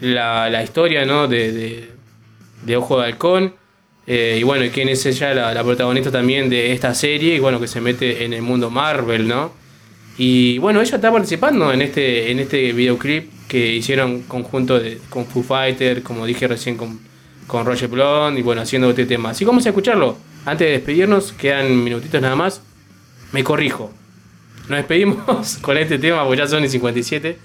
la, 0.00 0.62
historia 0.62 1.04
¿no? 1.04 1.28
de, 1.28 1.90
Ojo 2.76 3.00
de 3.00 3.06
Halcón. 3.06 3.54
Eh, 4.06 4.38
y 4.40 4.42
bueno, 4.44 4.64
quién 4.72 4.88
es 4.88 5.04
ella, 5.04 5.34
la, 5.34 5.52
la 5.52 5.64
protagonista 5.64 6.10
también 6.12 6.48
de 6.48 6.72
esta 6.72 6.94
serie, 6.94 7.34
y 7.34 7.38
bueno, 7.40 7.60
que 7.60 7.66
se 7.66 7.80
mete 7.80 8.24
en 8.24 8.32
el 8.32 8.42
mundo 8.42 8.70
Marvel, 8.70 9.26
¿no? 9.26 9.52
Y 10.18 10.58
bueno, 10.58 10.80
ella 10.80 10.96
está 10.96 11.12
participando 11.12 11.72
en 11.72 11.82
este, 11.82 12.30
en 12.30 12.38
este 12.38 12.72
videoclip 12.72 13.30
que 13.48 13.74
hicieron 13.74 14.22
conjunto 14.22 14.78
de, 14.78 14.98
con 15.10 15.26
Foo 15.26 15.42
Fighter, 15.42 16.02
como 16.02 16.24
dije 16.24 16.48
recién 16.48 16.76
con, 16.76 17.00
con 17.46 17.66
Roger 17.66 17.88
Blond, 17.88 18.38
y 18.38 18.42
bueno, 18.42 18.62
haciendo 18.62 18.88
este 18.90 19.06
tema. 19.06 19.30
Así 19.30 19.40
que 19.40 19.46
vamos 19.48 19.66
a 19.66 19.70
escucharlo. 19.70 20.16
Antes 20.44 20.66
de 20.68 20.72
despedirnos, 20.72 21.32
quedan 21.32 21.82
minutitos 21.82 22.20
nada 22.22 22.36
más. 22.36 22.62
Me 23.36 23.44
corrijo. 23.44 23.92
Nos 24.70 24.78
despedimos 24.78 25.58
con 25.60 25.76
este 25.76 25.98
tema, 25.98 26.24
porque 26.24 26.38
ya 26.38 26.46
son 26.46 26.64
y 26.64 26.70
57. 26.70 27.36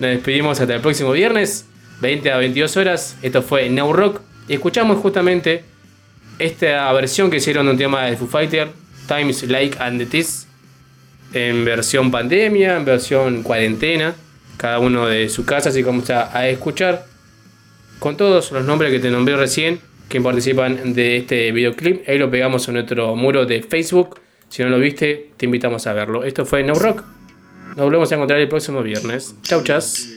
Nos 0.00 0.10
despedimos 0.10 0.58
hasta 0.58 0.74
el 0.74 0.80
próximo 0.80 1.12
viernes, 1.12 1.64
20 2.00 2.32
a 2.32 2.38
22 2.38 2.76
horas. 2.76 3.16
Esto 3.22 3.40
fue 3.42 3.70
Now 3.70 3.92
Rock. 3.92 4.20
Y 4.48 4.54
escuchamos 4.54 4.98
justamente 4.98 5.62
esta 6.40 6.92
versión 6.92 7.30
que 7.30 7.36
hicieron 7.36 7.66
de 7.66 7.70
un 7.70 7.78
tema 7.78 8.06
de 8.06 8.16
Foo 8.16 8.26
Fighter, 8.26 8.70
Times 9.06 9.44
Like 9.44 9.78
and 9.78 10.00
the 10.00 10.06
This, 10.06 10.48
en 11.32 11.64
versión 11.64 12.10
pandemia, 12.10 12.76
en 12.76 12.84
versión 12.84 13.44
cuarentena, 13.44 14.16
cada 14.56 14.80
uno 14.80 15.06
de 15.06 15.28
su 15.28 15.44
casa, 15.44 15.68
así 15.68 15.84
como 15.84 16.00
está 16.00 16.36
a 16.36 16.48
escuchar, 16.48 17.06
con 18.00 18.16
todos 18.16 18.50
los 18.50 18.64
nombres 18.64 18.90
que 18.90 18.98
te 18.98 19.08
nombré 19.08 19.36
recién, 19.36 19.78
que 20.08 20.20
participan 20.20 20.94
de 20.94 21.18
este 21.18 21.52
videoclip. 21.52 22.08
Ahí 22.08 22.18
lo 22.18 22.28
pegamos 22.28 22.66
en 22.66 22.74
nuestro 22.74 23.14
muro 23.14 23.46
de 23.46 23.62
Facebook. 23.62 24.18
Si 24.48 24.62
no 24.62 24.68
lo 24.70 24.78
viste, 24.78 25.30
te 25.36 25.46
invitamos 25.46 25.86
a 25.86 25.92
verlo. 25.92 26.24
Esto 26.24 26.46
fue 26.46 26.62
No 26.62 26.74
Rock. 26.74 27.04
Nos 27.76 27.84
volvemos 27.84 28.10
a 28.10 28.14
encontrar 28.14 28.40
el 28.40 28.48
próximo 28.48 28.82
viernes. 28.82 29.34
Chau, 29.42 29.62
chas. 29.62 30.08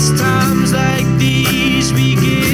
It's 0.00 0.10
times 0.10 0.72
like 0.72 1.08
these 1.18 1.92
we 1.92 2.14
give 2.14 2.47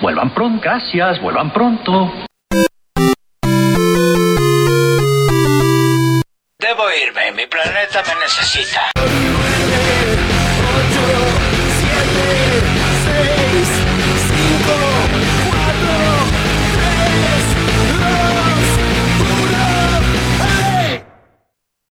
Vuelvan 0.00 0.30
pronto, 0.30 0.60
gracias, 0.62 1.20
vuelvan 1.20 1.52
pronto. 1.52 2.23